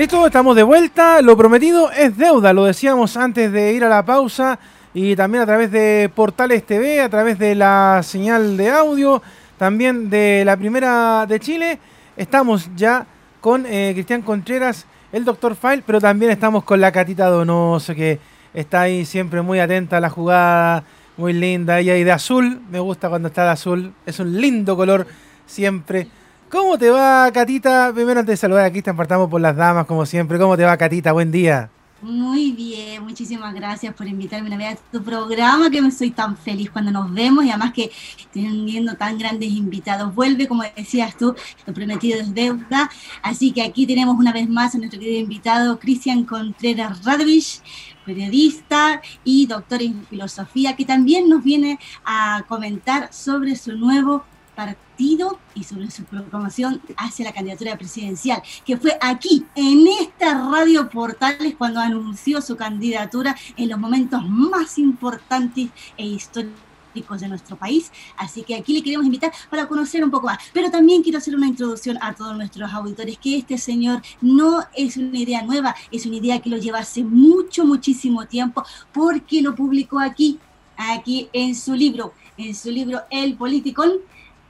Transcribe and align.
Listo, 0.00 0.24
estamos 0.24 0.56
de 0.56 0.62
vuelta. 0.62 1.20
Lo 1.20 1.36
prometido 1.36 1.92
es 1.92 2.16
deuda, 2.16 2.54
lo 2.54 2.64
decíamos 2.64 3.18
antes 3.18 3.52
de 3.52 3.74
ir 3.74 3.84
a 3.84 3.88
la 3.90 4.02
pausa 4.02 4.58
y 4.94 5.14
también 5.14 5.42
a 5.42 5.46
través 5.46 5.70
de 5.70 6.10
Portales 6.14 6.64
TV, 6.64 7.02
a 7.02 7.10
través 7.10 7.38
de 7.38 7.54
la 7.54 8.00
señal 8.02 8.56
de 8.56 8.70
audio, 8.70 9.20
también 9.58 10.08
de 10.08 10.42
la 10.46 10.56
Primera 10.56 11.26
de 11.28 11.38
Chile. 11.38 11.78
Estamos 12.16 12.70
ya 12.74 13.06
con 13.42 13.66
eh, 13.66 13.90
Cristian 13.92 14.22
Contreras, 14.22 14.86
el 15.12 15.26
Doctor 15.26 15.54
File, 15.54 15.82
pero 15.86 16.00
también 16.00 16.30
estamos 16.30 16.64
con 16.64 16.80
la 16.80 16.90
Catita 16.92 17.26
Donoso, 17.26 17.94
que 17.94 18.18
está 18.54 18.80
ahí 18.80 19.04
siempre 19.04 19.42
muy 19.42 19.60
atenta 19.60 19.98
a 19.98 20.00
la 20.00 20.08
jugada, 20.08 20.82
muy 21.18 21.34
linda. 21.34 21.78
Ella 21.78 21.98
y 21.98 22.04
de 22.04 22.12
azul, 22.12 22.62
me 22.70 22.80
gusta 22.80 23.10
cuando 23.10 23.28
está 23.28 23.44
de 23.44 23.50
azul, 23.50 23.92
es 24.06 24.18
un 24.18 24.40
lindo 24.40 24.78
color 24.78 25.06
siempre. 25.44 26.08
¿Cómo 26.50 26.76
te 26.76 26.90
va, 26.90 27.30
Catita? 27.32 27.92
Primero, 27.94 28.18
antes 28.18 28.32
de 28.32 28.36
saludar 28.36 28.64
a 28.64 28.72
Cristian, 28.72 28.96
partamos 28.96 29.30
por 29.30 29.40
las 29.40 29.54
damas, 29.54 29.86
como 29.86 30.04
siempre. 30.04 30.36
¿Cómo 30.36 30.56
te 30.56 30.64
va, 30.64 30.76
Catita? 30.76 31.12
Buen 31.12 31.30
día. 31.30 31.70
Muy 32.02 32.50
bien, 32.50 33.04
muchísimas 33.04 33.54
gracias 33.54 33.94
por 33.94 34.08
invitarme 34.08 34.66
a 34.66 34.74
tu 34.90 35.00
programa, 35.00 35.70
que 35.70 35.80
me 35.80 35.92
soy 35.92 36.10
tan 36.10 36.36
feliz 36.36 36.68
cuando 36.68 36.90
nos 36.90 37.12
vemos 37.14 37.44
y 37.44 37.50
además 37.50 37.72
que 37.72 37.92
teniendo 38.32 38.96
tan 38.96 39.16
grandes 39.16 39.48
invitados. 39.48 40.12
Vuelve, 40.12 40.48
como 40.48 40.64
decías 40.76 41.16
tú, 41.16 41.36
lo 41.66 41.72
prometido 41.72 42.18
es 42.18 42.34
deuda. 42.34 42.90
Así 43.22 43.52
que 43.52 43.62
aquí 43.62 43.86
tenemos 43.86 44.18
una 44.18 44.32
vez 44.32 44.48
más 44.48 44.74
a 44.74 44.78
nuestro 44.78 44.98
querido 44.98 45.20
invitado, 45.20 45.78
Cristian 45.78 46.24
Contreras 46.24 47.04
Radovich, 47.04 47.60
periodista 48.04 49.00
y 49.22 49.46
doctor 49.46 49.82
en 49.82 50.04
filosofía, 50.06 50.74
que 50.74 50.84
también 50.84 51.28
nos 51.28 51.44
viene 51.44 51.78
a 52.04 52.42
comentar 52.48 53.12
sobre 53.12 53.54
su 53.54 53.76
nuevo 53.76 54.24
partido 54.66 55.38
y 55.54 55.64
sobre 55.64 55.90
su 55.90 56.04
proclamación 56.04 56.82
hacia 56.98 57.24
la 57.24 57.32
candidatura 57.32 57.78
presidencial, 57.78 58.42
que 58.66 58.76
fue 58.76 58.98
aquí, 59.00 59.46
en 59.54 59.86
esta 60.00 60.34
radio 60.50 60.90
Portales, 60.90 61.54
cuando 61.56 61.80
anunció 61.80 62.42
su 62.42 62.56
candidatura 62.56 63.34
en 63.56 63.70
los 63.70 63.78
momentos 63.78 64.22
más 64.28 64.78
importantes 64.78 65.68
e 65.96 66.06
históricos 66.06 67.20
de 67.20 67.28
nuestro 67.28 67.56
país. 67.56 67.90
Así 68.18 68.42
que 68.42 68.54
aquí 68.54 68.74
le 68.74 68.82
queremos 68.82 69.06
invitar 69.06 69.32
para 69.48 69.66
conocer 69.66 70.04
un 70.04 70.10
poco 70.10 70.26
más. 70.26 70.38
Pero 70.52 70.70
también 70.70 71.02
quiero 71.02 71.18
hacer 71.18 71.34
una 71.34 71.46
introducción 71.46 71.96
a 72.02 72.14
todos 72.14 72.36
nuestros 72.36 72.70
auditores, 72.70 73.16
que 73.16 73.38
este 73.38 73.56
señor 73.56 74.02
no 74.20 74.62
es 74.76 74.98
una 74.98 75.18
idea 75.18 75.42
nueva, 75.42 75.74
es 75.90 76.04
una 76.04 76.16
idea 76.16 76.40
que 76.40 76.50
lo 76.50 76.58
lleva 76.58 76.80
hace 76.80 77.02
mucho, 77.02 77.64
muchísimo 77.64 78.26
tiempo, 78.26 78.62
porque 78.92 79.40
lo 79.40 79.54
publicó 79.54 80.00
aquí, 80.00 80.38
aquí 80.76 81.30
en 81.32 81.54
su 81.54 81.74
libro, 81.74 82.12
en 82.36 82.54
su 82.54 82.70
libro 82.70 83.00
El 83.10 83.36
Politicón 83.36 83.92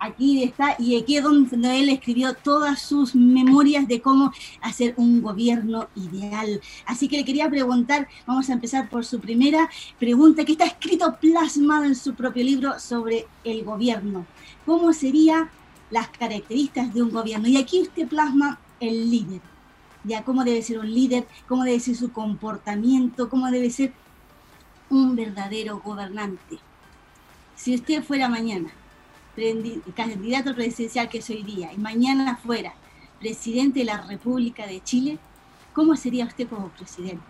aquí 0.01 0.43
está, 0.43 0.75
y 0.79 0.97
aquí 0.97 1.19
es 1.19 1.23
donde 1.23 1.79
él 1.79 1.91
escribió 1.91 2.35
todas 2.35 2.81
sus 2.81 3.15
memorias 3.15 3.87
de 3.87 4.01
cómo 4.01 4.33
hacer 4.63 4.95
un 4.97 5.23
gobierno 5.23 5.89
ideal. 5.95 6.61
Así 6.87 7.07
que 7.07 7.19
le 7.19 7.25
quería 7.25 7.49
preguntar, 7.49 8.09
vamos 8.27 8.49
a 8.49 8.55
empezar 8.55 8.89
por 8.89 9.05
su 9.05 9.21
primera 9.21 9.69
pregunta, 9.99 10.45
que 10.45 10.53
está 10.53 10.65
escrito 10.65 11.17
plasmado 11.21 11.85
en 11.85 11.95
su 11.95 12.15
propio 12.15 12.43
libro 12.43 12.81
sobre 12.81 13.27
el 13.45 13.63
gobierno. 13.63 14.27
¿Cómo 14.67 14.93
serían 14.93 15.51
las 15.91 16.09
características 16.09 16.93
de 16.95 17.03
un 17.03 17.11
gobierno? 17.11 17.47
Y 17.47 17.59
aquí 17.59 17.83
usted 17.83 18.09
plasma 18.09 18.59
el 18.81 19.11
líder. 19.11 19.43
Ya 20.05 20.25
cómo 20.25 20.45
debe 20.45 20.63
ser 20.63 20.79
un 20.79 20.93
líder, 20.93 21.29
cómo 21.47 21.65
debe 21.65 21.79
ser 21.79 21.95
su 21.95 22.11
comportamiento, 22.11 23.29
cómo 23.29 23.51
debe 23.51 23.69
ser 23.69 23.93
un 24.89 25.15
verdadero 25.15 25.81
gobernante. 25.81 26.59
Si 27.55 27.75
usted 27.75 28.03
fuera 28.03 28.27
mañana 28.27 28.71
candidato 29.95 30.55
presidencial 30.55 31.09
que 31.09 31.19
es 31.19 31.31
hoy 31.31 31.43
día 31.43 31.73
y 31.73 31.79
mañana 31.79 32.37
fuera 32.37 32.75
presidente 33.21 33.81
de 33.81 33.85
la 33.85 34.01
República 34.01 34.67
de 34.67 34.83
Chile, 34.83 35.19
¿cómo 35.73 35.97
sería 35.97 36.25
usted 36.25 36.49
como 36.49 36.69
presidente? 36.71 37.21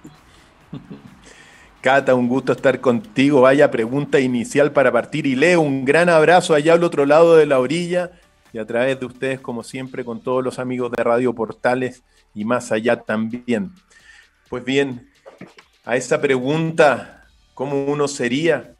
Cata, 1.81 2.15
un 2.15 2.29
gusto 2.29 2.53
estar 2.53 2.81
contigo. 2.81 3.41
Vaya 3.41 3.71
pregunta 3.71 4.21
inicial 4.21 4.73
para 4.73 4.93
partir. 4.93 5.27
Y 5.27 5.35
leo 5.35 5.63
un 5.63 5.85
gran 5.85 6.09
abrazo 6.11 6.55
allá 6.55 6.75
al 6.75 6.85
otro 6.85 7.07
lado 7.07 7.37
de 7.37 7.47
la 7.47 7.59
orilla 7.59 8.13
y 8.53 8.59
a 8.59 8.67
través 8.67 9.01
de 9.01 9.07
ustedes, 9.07 9.41
como 9.41 9.63
siempre, 9.63 10.05
con 10.05 10.23
todos 10.23 10.45
los 10.45 10.59
amigos 10.59 10.93
de 10.93 11.03
Radio 11.03 11.35
Portales 11.35 12.03
y 12.35 12.45
más 12.45 12.71
allá 12.71 13.01
también. 13.01 13.73
Pues 14.51 14.63
bien, 14.63 15.09
a 15.85 15.97
esa 15.97 16.21
pregunta, 16.21 17.25
¿cómo 17.55 17.85
uno 17.85 18.09
sería? 18.09 18.75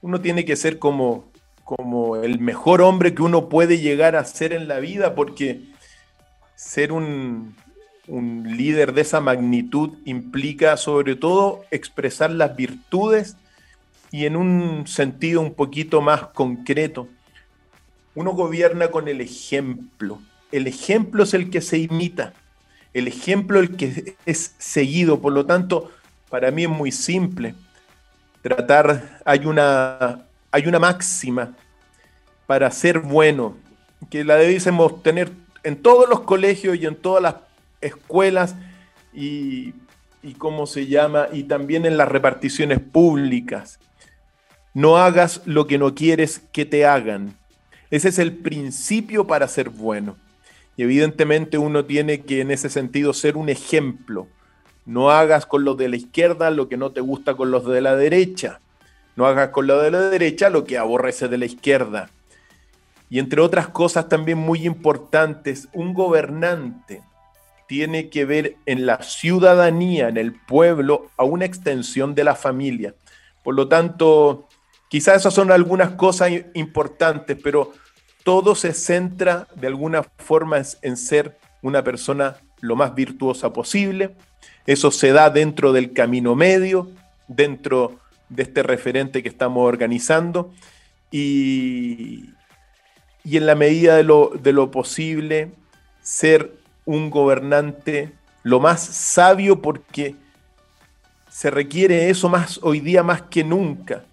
Uno 0.00 0.20
tiene 0.20 0.44
que 0.44 0.54
ser 0.54 0.78
como 0.78 1.32
como 1.66 2.14
el 2.14 2.38
mejor 2.38 2.80
hombre 2.80 3.12
que 3.12 3.22
uno 3.22 3.48
puede 3.48 3.78
llegar 3.78 4.14
a 4.14 4.24
ser 4.24 4.52
en 4.52 4.68
la 4.68 4.78
vida, 4.78 5.16
porque 5.16 5.62
ser 6.54 6.92
un, 6.92 7.56
líder 8.08 8.94
de 8.94 9.00
esa 9.00 9.20
magnitud 9.20 9.98
implica 10.04 10.76
sobre 10.76 11.16
todo 11.16 11.64
expresar 11.72 12.30
las 12.30 12.54
virtudes 12.54 13.36
y 14.12 14.26
en 14.26 14.36
un 14.36 14.86
sentido 14.86 15.40
un 15.40 15.54
poquito 15.54 16.00
más 16.00 16.28
concreto. 16.28 17.08
Uno 18.14 18.30
gobierna 18.30 18.92
con 18.92 19.08
el 19.08 19.20
ejemplo. 19.20 20.20
El 20.52 20.68
ejemplo 20.68 21.24
es 21.24 21.34
el 21.34 21.50
que 21.50 21.60
se 21.60 21.78
imita. 21.78 22.32
El 22.94 23.08
ejemplo 23.08 23.58
el 23.58 23.76
que 23.76 24.14
es 24.24 24.54
seguido. 24.58 25.20
Por 25.20 25.32
lo 25.32 25.46
tanto, 25.46 25.90
para 26.30 26.52
mí 26.52 26.62
es 26.62 26.70
muy 26.70 26.92
simple. 26.92 27.56
Tratar, 28.40 29.20
hay 29.24 29.46
una, 29.46 30.25
hay 30.50 30.66
una 30.66 30.78
máxima 30.78 31.54
para 32.46 32.70
ser 32.70 33.00
bueno, 33.00 33.56
que 34.10 34.24
la 34.24 34.36
debiésemos 34.36 35.02
tener 35.02 35.32
en 35.64 35.76
todos 35.82 36.08
los 36.08 36.20
colegios 36.20 36.76
y 36.76 36.86
en 36.86 36.94
todas 36.94 37.22
las 37.22 37.34
escuelas 37.80 38.54
y, 39.12 39.74
y 40.22 40.34
cómo 40.34 40.66
se 40.66 40.86
llama, 40.86 41.28
y 41.32 41.44
también 41.44 41.86
en 41.86 41.96
las 41.96 42.08
reparticiones 42.08 42.80
públicas. 42.80 43.78
No 44.74 44.98
hagas 44.98 45.42
lo 45.46 45.66
que 45.66 45.78
no 45.78 45.94
quieres 45.94 46.42
que 46.52 46.64
te 46.64 46.84
hagan. 46.84 47.36
Ese 47.90 48.08
es 48.08 48.18
el 48.18 48.32
principio 48.32 49.26
para 49.26 49.48
ser 49.48 49.70
bueno. 49.70 50.16
Y 50.76 50.82
evidentemente 50.82 51.58
uno 51.58 51.84
tiene 51.84 52.22
que 52.22 52.40
en 52.40 52.50
ese 52.50 52.68
sentido 52.68 53.12
ser 53.12 53.36
un 53.36 53.48
ejemplo. 53.48 54.28
No 54.84 55.10
hagas 55.10 55.46
con 55.46 55.64
los 55.64 55.76
de 55.76 55.88
la 55.88 55.96
izquierda 55.96 56.50
lo 56.50 56.68
que 56.68 56.76
no 56.76 56.90
te 56.90 57.00
gusta 57.00 57.34
con 57.34 57.50
los 57.50 57.64
de 57.66 57.80
la 57.80 57.96
derecha. 57.96 58.60
No 59.16 59.26
hagas 59.26 59.48
con 59.48 59.66
de 59.66 59.90
la 59.90 60.10
derecha 60.10 60.50
lo 60.50 60.64
que 60.64 60.78
aborrece 60.78 61.26
de 61.28 61.38
la 61.38 61.46
izquierda. 61.46 62.10
Y 63.08 63.18
entre 63.18 63.40
otras 63.40 63.68
cosas 63.68 64.08
también 64.08 64.38
muy 64.38 64.66
importantes, 64.66 65.68
un 65.72 65.94
gobernante 65.94 67.02
tiene 67.66 68.10
que 68.10 68.24
ver 68.24 68.56
en 68.66 68.86
la 68.86 69.02
ciudadanía, 69.02 70.08
en 70.08 70.18
el 70.18 70.32
pueblo, 70.32 71.10
a 71.16 71.24
una 71.24 71.44
extensión 71.44 72.14
de 72.14 72.24
la 72.24 72.34
familia. 72.34 72.94
Por 73.42 73.54
lo 73.54 73.68
tanto, 73.68 74.46
quizás 74.88 75.16
esas 75.16 75.34
son 75.34 75.50
algunas 75.50 75.90
cosas 75.92 76.30
importantes, 76.54 77.36
pero 77.42 77.72
todo 78.22 78.54
se 78.54 78.72
centra 78.72 79.48
de 79.54 79.66
alguna 79.66 80.02
forma 80.18 80.60
en 80.82 80.96
ser 80.96 81.38
una 81.62 81.82
persona 81.82 82.36
lo 82.60 82.76
más 82.76 82.94
virtuosa 82.94 83.52
posible. 83.52 84.14
Eso 84.66 84.90
se 84.90 85.12
da 85.12 85.30
dentro 85.30 85.72
del 85.72 85.92
camino 85.92 86.34
medio, 86.34 86.90
dentro 87.28 87.98
de 88.28 88.42
este 88.42 88.62
referente 88.62 89.22
que 89.22 89.28
estamos 89.28 89.66
organizando. 89.66 90.52
Y, 91.10 92.30
y 93.24 93.36
en 93.36 93.46
la 93.46 93.54
medida 93.54 93.96
de 93.96 94.02
lo, 94.02 94.32
de 94.40 94.52
lo 94.52 94.70
posible 94.70 95.50
ser 96.02 96.52
un 96.84 97.10
gobernante 97.10 98.12
lo 98.44 98.60
más 98.60 98.80
sabio 98.80 99.60
porque 99.60 100.14
se 101.28 101.50
requiere 101.50 102.08
eso 102.08 102.28
más 102.28 102.60
hoy 102.62 102.78
día 102.78 103.02
más 103.02 103.22
que 103.22 103.42
nunca. 103.42 104.04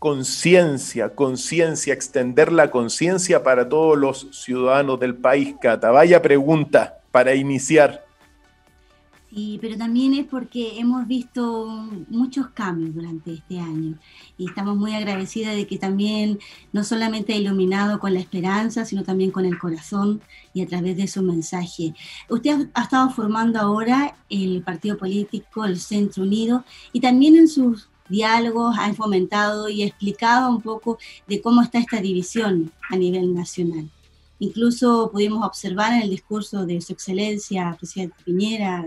Conciencia, 0.00 1.14
conciencia, 1.14 1.94
extender 1.94 2.50
la 2.50 2.72
conciencia 2.72 3.44
para 3.44 3.68
todos 3.68 3.96
los 3.96 4.28
ciudadanos 4.32 4.98
del 4.98 5.14
país, 5.14 5.54
Cata. 5.60 5.92
Vaya 5.92 6.20
pregunta 6.20 6.98
para 7.12 7.36
iniciar. 7.36 8.05
Sí, 9.36 9.58
pero 9.60 9.76
también 9.76 10.14
es 10.14 10.24
porque 10.24 10.78
hemos 10.78 11.06
visto 11.06 11.66
muchos 12.08 12.48
cambios 12.54 12.94
durante 12.94 13.34
este 13.34 13.60
año 13.60 13.98
y 14.38 14.48
estamos 14.48 14.78
muy 14.78 14.94
agradecidas 14.94 15.54
de 15.54 15.66
que 15.66 15.76
también 15.76 16.38
no 16.72 16.82
solamente 16.84 17.34
ha 17.34 17.36
iluminado 17.36 18.00
con 18.00 18.14
la 18.14 18.20
esperanza, 18.20 18.86
sino 18.86 19.02
también 19.04 19.30
con 19.30 19.44
el 19.44 19.58
corazón 19.58 20.22
y 20.54 20.62
a 20.62 20.66
través 20.66 20.96
de 20.96 21.06
su 21.06 21.22
mensaje. 21.22 21.92
Usted 22.30 22.70
ha 22.72 22.84
estado 22.84 23.10
formando 23.10 23.60
ahora 23.60 24.16
el 24.30 24.62
partido 24.62 24.96
político, 24.96 25.66
el 25.66 25.78
Centro 25.80 26.22
Unido, 26.22 26.64
y 26.94 27.00
también 27.00 27.36
en 27.36 27.48
sus 27.48 27.90
diálogos 28.08 28.74
ha 28.78 28.94
fomentado 28.94 29.68
y 29.68 29.82
explicado 29.82 30.48
un 30.48 30.62
poco 30.62 30.96
de 31.26 31.42
cómo 31.42 31.60
está 31.60 31.78
esta 31.78 32.00
división 32.00 32.72
a 32.88 32.96
nivel 32.96 33.34
nacional. 33.34 33.90
Incluso 34.38 35.10
pudimos 35.10 35.44
observar 35.46 35.92
en 35.92 36.02
el 36.02 36.10
discurso 36.10 36.66
de 36.66 36.80
su 36.80 36.92
excelencia, 36.92 37.74
presidente 37.78 38.16
Piñera, 38.24 38.86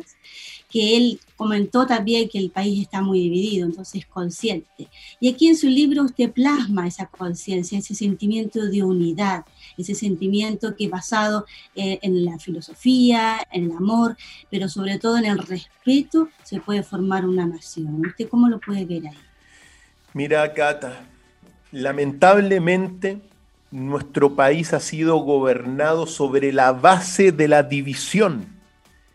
que 0.70 0.96
él 0.96 1.20
comentó 1.36 1.88
también 1.88 2.30
que 2.30 2.38
el 2.38 2.52
país 2.52 2.82
está 2.82 3.02
muy 3.02 3.20
dividido, 3.22 3.66
entonces 3.66 4.06
consciente. 4.06 4.88
Y 5.20 5.30
aquí 5.30 5.48
en 5.48 5.58
su 5.58 5.68
libro 5.68 6.04
usted 6.04 6.32
plasma 6.32 6.86
esa 6.88 7.08
conciencia, 7.08 7.80
ese 7.80 7.96
sentimiento 7.96 8.64
de 8.68 8.84
unidad, 8.84 9.46
ese 9.78 9.96
sentimiento 9.96 10.76
que 10.76 10.88
basado 10.88 11.46
eh, 11.76 11.98
en 12.04 12.24
la 12.24 12.38
filosofía, 12.38 13.38
en 13.52 13.66
el 13.66 13.72
amor, 13.72 14.16
pero 14.52 14.70
sobre 14.70 15.00
todo 15.00 15.18
en 15.18 15.26
el 15.26 15.40
respeto, 15.40 16.30
se 16.44 16.60
puede 16.60 16.84
formar 16.84 17.26
una 17.26 17.48
nación. 17.48 18.06
¿Usted 18.06 18.30
cómo 18.30 18.48
lo 18.48 18.60
puede 18.60 18.86
ver 18.86 19.08
ahí? 19.08 19.18
Mira, 20.14 20.54
Cata, 20.54 21.04
lamentablemente 21.72 23.22
nuestro 23.72 24.36
país 24.36 24.74
ha 24.74 24.80
sido 24.80 25.18
gobernado 25.18 26.08
sobre 26.08 26.52
la 26.52 26.72
base 26.72 27.32
de 27.32 27.48
la 27.48 27.64
división 27.64 28.48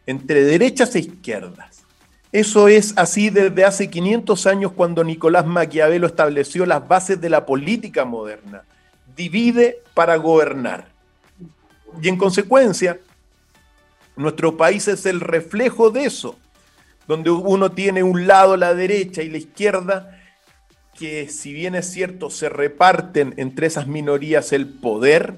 entre 0.07 0.45
derechas 0.45 0.95
e 0.95 1.01
izquierdas. 1.01 1.85
Eso 2.31 2.69
es 2.69 2.95
así 2.97 3.31
desde 3.31 3.65
hace 3.65 3.89
500 3.89 4.47
años 4.47 4.73
cuando 4.73 5.05
Nicolás 5.05 5.47
Maquiavelo 5.47 6.07
estableció 6.07 6.67
las 6.67 6.87
bases 6.87 7.21
de 7.21 7.31
la 7.31 7.47
política 7.47 8.05
moderna. 8.05 8.65
Divide 9.17 9.79
para 9.95 10.17
gobernar. 10.17 10.89
Y 12.03 12.09
en 12.09 12.17
consecuencia, 12.17 12.99
nuestro 14.17 14.57
país 14.57 14.89
es 14.89 15.07
el 15.07 15.21
reflejo 15.21 15.91
de 15.91 16.07
eso, 16.07 16.37
donde 17.07 17.31
uno 17.31 17.71
tiene 17.71 18.03
un 18.03 18.27
lado 18.27 18.57
la 18.57 18.75
derecha 18.75 19.23
y 19.23 19.31
la 19.31 19.39
izquierda, 19.39 20.14
que 20.95 21.29
si 21.29 21.53
bien 21.53 21.75
es 21.75 21.91
cierto, 21.91 22.31
se 22.31 22.49
reparten 22.49 23.35
entre 23.37 23.67
esas 23.67 23.87
minorías 23.87 24.53
el 24.53 24.69
poder, 24.69 25.35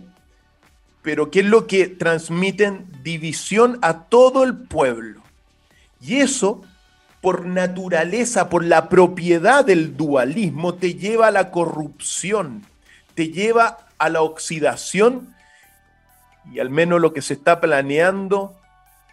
pero 1.02 1.30
que 1.30 1.40
es 1.40 1.46
lo 1.46 1.66
que 1.66 1.88
transmiten 1.88 2.86
división 3.02 3.78
a 3.82 4.04
todo 4.04 4.44
el 4.44 4.56
pueblo. 4.56 5.22
Y 6.00 6.16
eso, 6.16 6.62
por 7.20 7.46
naturaleza, 7.46 8.48
por 8.48 8.64
la 8.64 8.88
propiedad 8.88 9.64
del 9.64 9.96
dualismo, 9.96 10.74
te 10.74 10.94
lleva 10.94 11.28
a 11.28 11.32
la 11.32 11.50
corrupción, 11.50 12.64
te 13.14 13.28
lleva 13.28 13.78
a 13.98 14.08
la 14.08 14.22
oxidación 14.22 15.34
y 16.52 16.60
al 16.60 16.70
menos 16.70 17.00
lo 17.00 17.12
que 17.12 17.22
se 17.22 17.34
está 17.34 17.60
planeando 17.60 18.54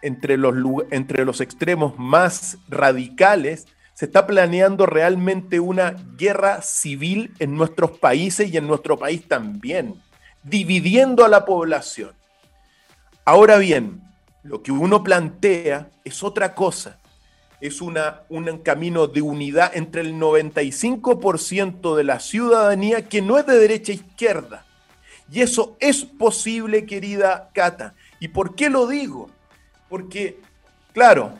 entre 0.02 0.36
los, 0.36 0.54
entre 0.90 1.24
los 1.24 1.40
extremos 1.40 1.98
más 1.98 2.58
radicales 2.68 3.66
se 3.94 4.06
está 4.06 4.26
planeando 4.26 4.86
realmente 4.86 5.60
una 5.60 5.96
guerra 6.16 6.62
civil 6.62 7.32
en 7.38 7.56
nuestros 7.56 7.92
países 7.92 8.52
y 8.52 8.56
en 8.56 8.66
nuestro 8.66 8.98
país 8.98 9.26
también, 9.26 9.94
dividiendo 10.42 11.24
a 11.24 11.28
la 11.28 11.44
población. 11.44 12.10
Ahora 13.24 13.56
bien, 13.56 14.02
lo 14.42 14.62
que 14.62 14.72
uno 14.72 15.02
plantea 15.02 15.88
es 16.04 16.22
otra 16.22 16.54
cosa. 16.54 16.98
Es 17.60 17.80
una, 17.80 18.22
un 18.28 18.58
camino 18.58 19.06
de 19.06 19.22
unidad 19.22 19.74
entre 19.74 20.02
el 20.02 20.14
95% 20.14 21.96
de 21.96 22.04
la 22.04 22.20
ciudadanía 22.20 23.08
que 23.08 23.22
no 23.22 23.38
es 23.38 23.46
de 23.46 23.56
derecha 23.56 23.92
a 23.92 23.94
izquierda. 23.94 24.66
Y 25.32 25.40
eso 25.40 25.76
es 25.80 26.04
posible, 26.04 26.84
querida 26.84 27.48
Cata. 27.54 27.94
¿Y 28.20 28.28
por 28.28 28.54
qué 28.54 28.68
lo 28.68 28.86
digo? 28.86 29.30
Porque, 29.88 30.40
claro, 30.92 31.38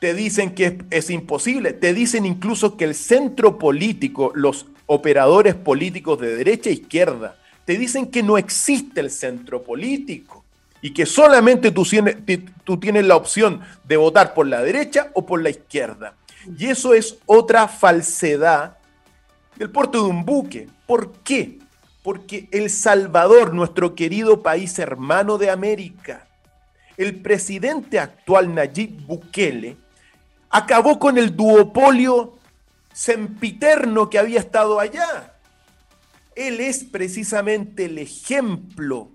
te 0.00 0.14
dicen 0.14 0.54
que 0.54 0.78
es, 0.90 1.10
imposible, 1.10 1.74
te 1.74 1.92
dicen 1.92 2.24
incluso 2.24 2.76
que 2.76 2.84
el 2.84 2.94
centro 2.94 3.58
político, 3.58 4.32
los 4.34 4.66
operadores 4.86 5.54
políticos 5.54 6.18
de 6.18 6.36
derecha 6.36 6.70
e 6.70 6.72
izquierda, 6.72 7.36
te 7.66 7.76
dicen 7.76 8.06
que 8.06 8.22
no 8.22 8.38
existe 8.38 9.00
el 9.00 9.10
centro 9.10 9.62
político 9.62 10.42
y 10.80 10.94
que 10.94 11.04
solamente 11.04 11.70
tú 11.70 11.84
tienes, 12.78 13.04
la 13.04 13.14
opción 13.14 13.60
de 13.84 13.98
votar 13.98 14.32
por 14.32 14.46
la 14.46 14.62
derecha 14.62 15.10
o 15.14 15.26
por 15.26 15.42
la 15.42 15.50
izquierda. 15.50 16.14
Y 16.58 16.66
eso 16.66 16.94
es 16.94 17.18
otra 17.26 17.68
falsedad 17.68 18.78
del 19.56 19.70
puerto 19.70 20.02
de 20.02 20.08
un 20.08 20.24
buque. 20.24 20.66
¿Por 20.86 21.12
qué? 21.18 21.58
Porque 22.02 22.48
El 22.50 22.70
Salvador, 22.70 23.52
nuestro 23.52 23.94
querido 23.94 24.42
país 24.42 24.78
hermano 24.78 25.36
de 25.36 25.50
América, 25.50 26.26
el 26.96 27.20
presidente 27.20 27.98
actual 27.98 28.54
Nayib 28.54 29.06
Bukele, 29.06 29.76
acabó 30.50 30.98
con 30.98 31.16
el 31.16 31.36
duopolio 31.36 32.36
sempiterno 32.92 34.10
que 34.10 34.18
había 34.18 34.40
estado 34.40 34.80
allá. 34.80 35.34
Él 36.34 36.60
es 36.60 36.84
precisamente 36.84 37.86
el 37.86 37.98
ejemplo 37.98 39.10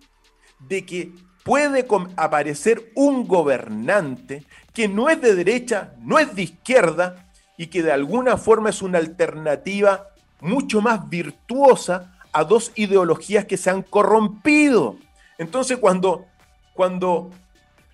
de 0.59 0.85
que 0.85 1.11
puede 1.43 1.85
aparecer 2.15 2.91
un 2.95 3.27
gobernante 3.27 4.45
que 4.73 4.87
no 4.87 5.09
es 5.09 5.21
de 5.21 5.35
derecha, 5.35 5.93
no 6.01 6.17
es 6.17 6.33
de 6.35 6.43
izquierda 6.43 7.29
y 7.57 7.67
que 7.67 7.83
de 7.83 7.91
alguna 7.91 8.37
forma 8.37 8.69
es 8.69 8.81
una 8.81 8.97
alternativa 8.97 10.09
mucho 10.41 10.81
más 10.81 11.09
virtuosa 11.09 12.17
a 12.33 12.43
dos 12.43 12.71
ideologías 12.75 13.45
que 13.45 13.57
se 13.57 13.69
han 13.69 13.81
corrompido. 13.81 14.97
Entonces 15.37 15.77
cuando, 15.77 16.25
cuando 16.73 17.31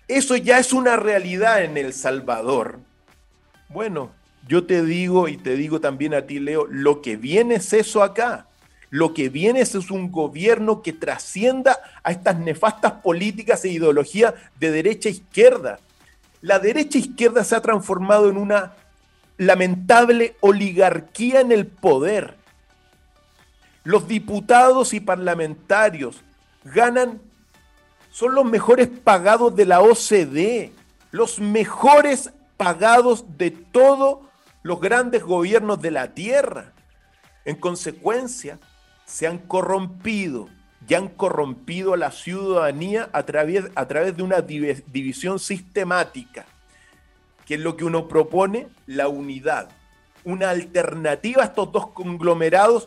eso 0.08 0.36
ya 0.36 0.58
es 0.58 0.72
una 0.72 0.96
realidad 0.96 1.62
en 1.62 1.76
El 1.76 1.92
Salvador, 1.92 2.80
bueno, 3.72 4.10
yo 4.48 4.64
te 4.64 4.84
digo 4.84 5.28
y 5.28 5.36
te 5.36 5.56
digo 5.56 5.80
también 5.80 6.14
a 6.14 6.22
ti, 6.22 6.38
Leo, 6.38 6.66
lo 6.66 7.00
que 7.00 7.16
viene 7.16 7.56
es 7.56 7.72
eso 7.72 8.02
acá. 8.02 8.46
Lo 8.90 9.14
que 9.14 9.30
viene 9.30 9.60
es 9.60 9.74
un 9.90 10.12
gobierno 10.12 10.82
que 10.82 10.92
trascienda 10.92 11.78
a 12.02 12.12
estas 12.12 12.38
nefastas 12.38 12.92
políticas 12.92 13.64
e 13.64 13.70
ideologías 13.70 14.34
de 14.60 14.70
derecha 14.70 15.08
e 15.08 15.12
izquierda. 15.12 15.80
La 16.42 16.58
derecha 16.58 16.98
e 16.98 17.00
izquierda 17.00 17.42
se 17.44 17.56
ha 17.56 17.62
transformado 17.62 18.28
en 18.28 18.36
una 18.36 18.74
lamentable 19.38 20.36
oligarquía 20.40 21.40
en 21.40 21.52
el 21.52 21.66
poder. 21.66 22.34
Los 23.84 24.06
diputados 24.06 24.92
y 24.92 25.00
parlamentarios 25.00 26.22
ganan, 26.64 27.20
son 28.10 28.34
los 28.34 28.44
mejores 28.44 28.88
pagados 28.88 29.56
de 29.56 29.64
la 29.64 29.80
OCDE, 29.80 30.72
los 31.12 31.40
mejores 31.40 32.30
pagados 32.62 33.24
de 33.38 33.50
todos 33.50 34.20
los 34.62 34.80
grandes 34.80 35.24
gobiernos 35.24 35.82
de 35.82 35.90
la 35.90 36.14
tierra. 36.14 36.72
En 37.44 37.56
consecuencia, 37.56 38.60
se 39.04 39.26
han 39.26 39.38
corrompido 39.38 40.48
y 40.88 40.94
han 40.94 41.08
corrompido 41.08 41.92
a 41.92 41.96
la 41.96 42.12
ciudadanía 42.12 43.10
a 43.12 43.24
través, 43.24 43.64
a 43.74 43.88
través 43.88 44.16
de 44.16 44.22
una 44.22 44.42
división 44.42 45.40
sistemática, 45.40 46.46
que 47.46 47.54
es 47.54 47.60
lo 47.60 47.76
que 47.76 47.84
uno 47.84 48.06
propone, 48.06 48.68
la 48.86 49.08
unidad, 49.08 49.68
una 50.22 50.50
alternativa 50.50 51.42
a 51.42 51.46
estos 51.46 51.72
dos 51.72 51.88
conglomerados, 51.88 52.86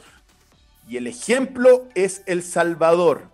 y 0.88 0.96
el 0.96 1.08
ejemplo 1.08 1.90
es 1.96 2.24
El 2.28 2.44
Salvador, 2.44 3.30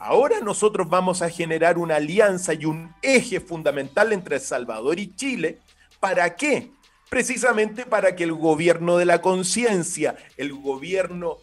Ahora 0.00 0.38
nosotros 0.40 0.88
vamos 0.88 1.22
a 1.22 1.28
generar 1.28 1.76
una 1.76 1.96
alianza 1.96 2.54
y 2.54 2.66
un 2.66 2.94
eje 3.02 3.40
fundamental 3.40 4.12
entre 4.12 4.36
El 4.36 4.42
Salvador 4.42 5.00
y 5.00 5.12
Chile. 5.16 5.58
¿Para 5.98 6.36
qué? 6.36 6.70
Precisamente 7.10 7.84
para 7.84 8.14
que 8.14 8.22
el 8.22 8.32
gobierno 8.32 8.96
de 8.96 9.06
la 9.06 9.20
conciencia, 9.20 10.14
el 10.36 10.52
gobierno 10.52 11.38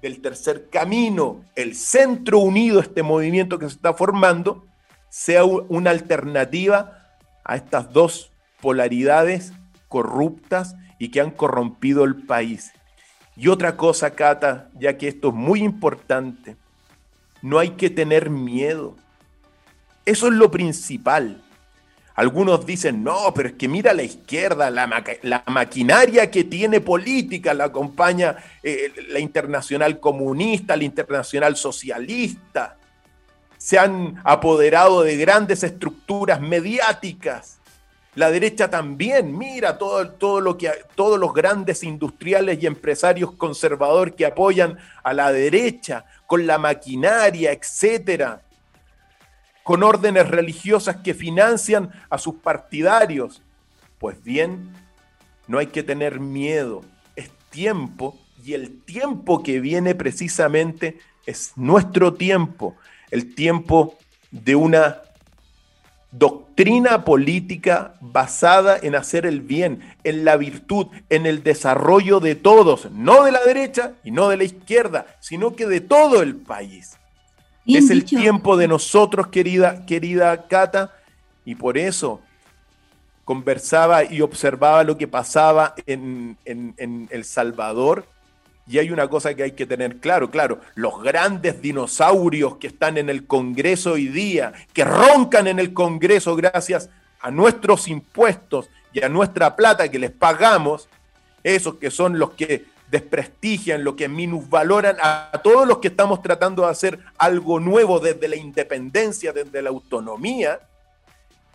del 0.00 0.22
tercer 0.22 0.70
camino, 0.70 1.44
el 1.56 1.74
centro 1.74 2.38
unido, 2.38 2.78
este 2.78 3.02
movimiento 3.02 3.58
que 3.58 3.68
se 3.68 3.74
está 3.74 3.94
formando, 3.94 4.64
sea 5.08 5.44
una 5.44 5.90
alternativa 5.90 7.16
a 7.42 7.56
estas 7.56 7.92
dos 7.92 8.30
polaridades 8.60 9.52
corruptas 9.88 10.76
y 11.00 11.10
que 11.10 11.20
han 11.20 11.32
corrompido 11.32 12.04
el 12.04 12.14
país. 12.26 12.70
Y 13.34 13.48
otra 13.48 13.76
cosa, 13.76 14.12
Cata, 14.12 14.70
ya 14.74 14.96
que 14.96 15.08
esto 15.08 15.28
es 15.28 15.34
muy 15.34 15.64
importante, 15.64 16.56
no 17.42 17.58
hay 17.58 17.70
que 17.70 17.90
tener 17.90 18.30
miedo. 18.30 18.96
Eso 20.04 20.28
es 20.28 20.34
lo 20.34 20.50
principal. 20.50 21.42
Algunos 22.16 22.64
dicen, 22.64 23.04
no, 23.04 23.34
pero 23.34 23.50
es 23.50 23.54
que 23.56 23.68
mira 23.68 23.90
a 23.90 23.94
la 23.94 24.02
izquierda, 24.02 24.70
la, 24.70 25.42
maquinaria 25.48 26.30
que 26.30 26.44
tiene 26.44 26.80
política, 26.80 27.52
la 27.52 27.64
acompaña 27.64 28.36
eh, 28.62 28.90
la 29.10 29.18
internacional 29.18 30.00
comunista, 30.00 30.76
la 30.76 30.84
internacional 30.84 31.56
socialista. 31.56 32.78
Se 33.58 33.78
han 33.78 34.18
apoderado 34.24 35.02
de 35.02 35.16
grandes 35.18 35.62
estructuras 35.62 36.40
mediáticas. 36.40 37.58
La 38.14 38.30
derecha 38.30 38.70
también, 38.70 39.36
mira 39.36 39.76
todo, 39.76 40.08
todo 40.12 40.40
lo 40.40 40.56
que, 40.56 40.70
todos 40.94 41.20
los 41.20 41.34
grandes 41.34 41.82
industriales 41.82 42.62
y 42.62 42.66
empresarios 42.66 43.32
conservadores 43.32 44.14
que 44.14 44.24
apoyan 44.24 44.78
a 45.02 45.12
la 45.12 45.30
derecha 45.32 46.06
con 46.26 46.46
la 46.46 46.58
maquinaria, 46.58 47.52
etcétera, 47.52 48.42
con 49.62 49.82
órdenes 49.82 50.28
religiosas 50.28 50.96
que 50.96 51.14
financian 51.14 51.90
a 52.08 52.18
sus 52.18 52.36
partidarios. 52.36 53.42
Pues 53.98 54.22
bien, 54.22 54.72
no 55.48 55.58
hay 55.58 55.68
que 55.68 55.82
tener 55.82 56.20
miedo, 56.20 56.84
es 57.14 57.30
tiempo 57.50 58.18
y 58.44 58.54
el 58.54 58.80
tiempo 58.82 59.42
que 59.42 59.60
viene 59.60 59.94
precisamente 59.94 60.98
es 61.26 61.52
nuestro 61.56 62.14
tiempo. 62.14 62.76
el 63.10 63.34
tiempo 63.36 63.96
de 64.32 64.56
una 64.56 65.00
doctrina 66.10 67.04
política 67.04 67.94
basada 68.00 68.78
en 68.80 68.94
hacer 68.94 69.26
el 69.26 69.40
bien, 69.40 69.80
en 70.04 70.24
la 70.24 70.36
virtud, 70.36 70.86
en 71.10 71.26
el 71.26 71.42
desarrollo 71.42 72.20
de 72.20 72.34
todos, 72.34 72.90
no 72.90 73.24
de 73.24 73.32
la 73.32 73.42
derecha 73.44 73.92
y 74.04 74.10
no 74.10 74.28
de 74.28 74.36
la 74.36 74.44
izquierda, 74.44 75.06
sino 75.20 75.54
que 75.54 75.66
de 75.66 75.80
todo 75.80 76.22
el 76.22 76.36
país. 76.36 76.98
es 77.66 77.90
el 77.90 78.04
tiempo 78.04 78.56
de 78.56 78.68
nosotros, 78.68 79.28
querida, 79.28 79.84
querida 79.86 80.46
Cata, 80.46 80.94
y 81.44 81.54
por 81.54 81.76
eso 81.76 82.20
conversaba 83.24 84.04
y 84.04 84.20
observaba 84.20 84.84
lo 84.84 84.96
que 84.96 85.08
pasaba 85.08 85.74
en, 85.86 86.36
en 86.44 87.08
El 87.10 87.24
Salvador 87.24 88.06
y 88.68 88.78
hay 88.78 88.90
una 88.90 89.08
cosa 89.08 89.34
que 89.34 89.44
hay 89.44 89.52
que 89.52 89.66
tener 89.66 89.98
claro, 89.98 90.30
claro, 90.30 90.60
los 90.74 91.02
grandes 91.02 91.62
dinosaurios 91.62 92.56
que 92.56 92.66
están 92.66 92.98
en 92.98 93.08
el 93.08 93.26
Congreso 93.26 93.92
hoy 93.92 94.08
día, 94.08 94.52
que 94.72 94.84
roncan 94.84 95.46
en 95.46 95.58
el 95.58 95.72
Congreso 95.72 96.34
gracias 96.34 96.90
a 97.20 97.30
nuestros 97.30 97.86
impuestos 97.86 98.68
y 98.92 99.02
a 99.04 99.08
nuestra 99.08 99.54
plata 99.54 99.88
que 99.88 99.98
les 99.98 100.10
pagamos, 100.10 100.88
esos 101.44 101.76
que 101.76 101.90
son 101.90 102.18
los 102.18 102.30
que 102.30 102.66
desprestigian, 102.90 103.84
los 103.84 103.94
que 103.94 104.08
minusvaloran 104.08 104.96
a, 105.00 105.30
todos 105.42 105.66
los 105.66 105.78
que 105.78 105.88
estamos 105.88 106.22
tratando 106.22 106.62
de 106.62 106.70
hacer 106.70 106.98
algo 107.18 107.60
nuevo 107.60 108.00
desde 108.00 108.28
la 108.28 108.36
independencia, 108.36 109.32
desde 109.32 109.62
la 109.62 109.70
autonomía, 109.70 110.60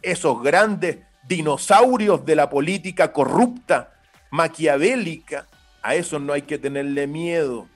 esos 0.01 0.41
grandes 0.41 0.99
dinosaurios 1.27 2.25
de 2.25 2.35
la 2.35 2.49
política 2.49 3.11
corrupta, 3.11 3.93
maquiavélica, 4.29 5.47
a 5.81 5.95
eso 5.95 6.19
no 6.19 6.33
hay 6.33 6.43
que 6.43 6.57
tenerle 6.57 7.07
miedo, 7.07 7.67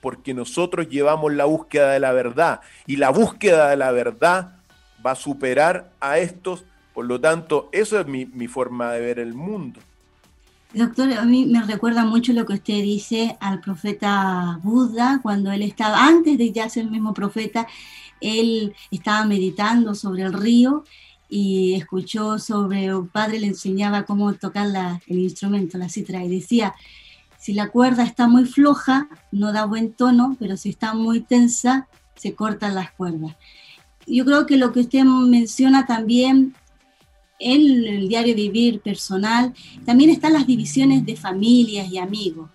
porque 0.00 0.34
nosotros 0.34 0.88
llevamos 0.88 1.32
la 1.32 1.44
búsqueda 1.44 1.92
de 1.92 2.00
la 2.00 2.12
verdad 2.12 2.60
y 2.86 2.96
la 2.96 3.10
búsqueda 3.10 3.68
de 3.68 3.76
la 3.76 3.92
verdad 3.92 4.54
va 5.04 5.12
a 5.12 5.16
superar 5.16 5.92
a 6.00 6.18
estos. 6.18 6.64
Por 6.94 7.06
lo 7.06 7.20
tanto, 7.20 7.68
eso 7.72 8.00
es 8.00 8.06
mi, 8.06 8.48
forma 8.48 8.92
de 8.92 9.00
ver 9.00 9.18
el 9.18 9.34
mundo. 9.34 9.80
Doctor, 10.72 11.12
a 11.12 11.24
mí 11.24 11.46
me 11.46 11.62
recuerda 11.62 12.04
mucho 12.04 12.32
lo 12.32 12.46
que 12.46 12.54
usted 12.54 12.82
dice 12.82 13.36
al 13.40 13.60
profeta 13.60 14.60
Buda, 14.62 15.20
cuando 15.22 15.50
él 15.50 15.62
estaba, 15.62 16.06
antes 16.06 16.38
de 16.38 16.52
ya 16.52 16.68
ser 16.68 16.84
el 16.84 16.90
mismo 16.90 17.12
profeta, 17.12 17.66
él 18.20 18.74
estaba 18.90 19.24
meditando 19.24 19.94
sobre 19.94 20.22
el 20.22 20.32
río 20.32 20.84
y 21.28 21.74
escuchó 21.74 22.38
sobre 22.38 22.94
un 22.94 23.08
padre 23.08 23.38
le 23.38 23.46
enseñaba 23.48 24.04
cómo 24.04 24.32
tocar 24.34 24.66
el 25.06 25.18
instrumento, 25.18 25.78
la 25.78 25.88
citra, 25.88 26.24
y 26.24 26.28
decía, 26.28 26.74
si 27.40 27.54
la 27.54 27.70
cuerda 27.70 28.04
está 28.04 28.28
muy 28.28 28.44
floja, 28.44 29.08
no 29.32 29.52
da 29.52 29.64
buen 29.64 29.94
tono, 29.94 30.36
pero 30.38 30.58
si 30.58 30.68
está 30.68 30.92
muy 30.92 31.22
tensa, 31.22 31.88
se 32.14 32.34
cortan 32.34 32.74
las 32.74 32.92
cuerdas. 32.92 33.34
Yo 34.06 34.26
creo 34.26 34.44
que 34.44 34.58
lo 34.58 34.72
que 34.72 34.80
usted 34.80 35.04
menciona 35.04 35.86
también 35.86 36.54
en 37.38 37.86
el 37.86 38.08
diario 38.08 38.34
vivir 38.34 38.80
personal, 38.80 39.54
también 39.86 40.10
están 40.10 40.34
las 40.34 40.46
divisiones 40.46 41.06
de 41.06 41.16
familias 41.16 41.90
y 41.90 41.96
amigos, 41.96 42.50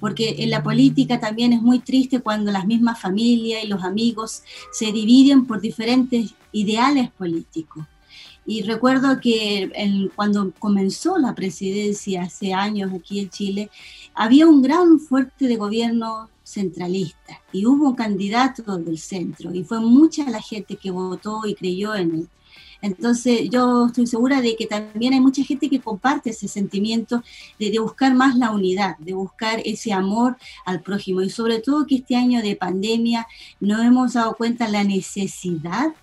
porque 0.00 0.34
en 0.38 0.50
la 0.50 0.64
política 0.64 1.20
también 1.20 1.52
es 1.52 1.62
muy 1.62 1.78
triste 1.78 2.18
cuando 2.18 2.50
las 2.50 2.66
mismas 2.66 3.00
familias 3.00 3.62
y 3.62 3.68
los 3.68 3.84
amigos 3.84 4.42
se 4.72 4.90
dividen 4.90 5.46
por 5.46 5.60
diferentes 5.60 6.34
ideales 6.50 7.08
políticos. 7.12 7.86
Y 8.46 8.62
recuerdo 8.62 9.20
que 9.20 9.70
cuando 10.14 10.52
comenzó 10.58 11.18
la 11.18 11.34
presidencia 11.34 12.22
hace 12.22 12.52
años 12.52 12.92
aquí 12.92 13.20
en 13.20 13.30
Chile, 13.30 13.70
había 14.14 14.46
un 14.46 14.60
gran 14.62 15.00
fuerte 15.00 15.48
de 15.48 15.56
gobierno 15.56 16.28
centralista 16.42 17.40
y 17.52 17.64
hubo 17.66 17.88
un 17.88 17.96
candidato 17.96 18.76
del 18.78 18.98
centro 18.98 19.54
y 19.54 19.64
fue 19.64 19.80
mucha 19.80 20.28
la 20.28 20.42
gente 20.42 20.76
que 20.76 20.90
votó 20.90 21.40
y 21.46 21.54
creyó 21.54 21.94
en 21.94 22.14
él. 22.14 22.28
Entonces 22.82 23.48
yo 23.48 23.86
estoy 23.86 24.06
segura 24.06 24.42
de 24.42 24.56
que 24.56 24.66
también 24.66 25.14
hay 25.14 25.20
mucha 25.20 25.42
gente 25.42 25.70
que 25.70 25.80
comparte 25.80 26.30
ese 26.30 26.48
sentimiento 26.48 27.22
de, 27.58 27.70
de, 27.70 27.78
buscar 27.78 28.14
más 28.14 28.36
la 28.36 28.50
unidad, 28.50 28.98
de 28.98 29.14
buscar 29.14 29.62
ese 29.64 29.94
amor 29.94 30.36
al 30.66 30.82
prójimo 30.82 31.22
y 31.22 31.30
sobre 31.30 31.60
todo 31.60 31.86
que 31.86 31.94
este 31.96 32.14
año 32.14 32.42
de 32.42 32.56
pandemia 32.56 33.26
no 33.58 33.82
hemos 33.82 34.12
dado 34.12 34.34
cuenta 34.34 34.68
la 34.68 34.84
necesidad 34.84 35.94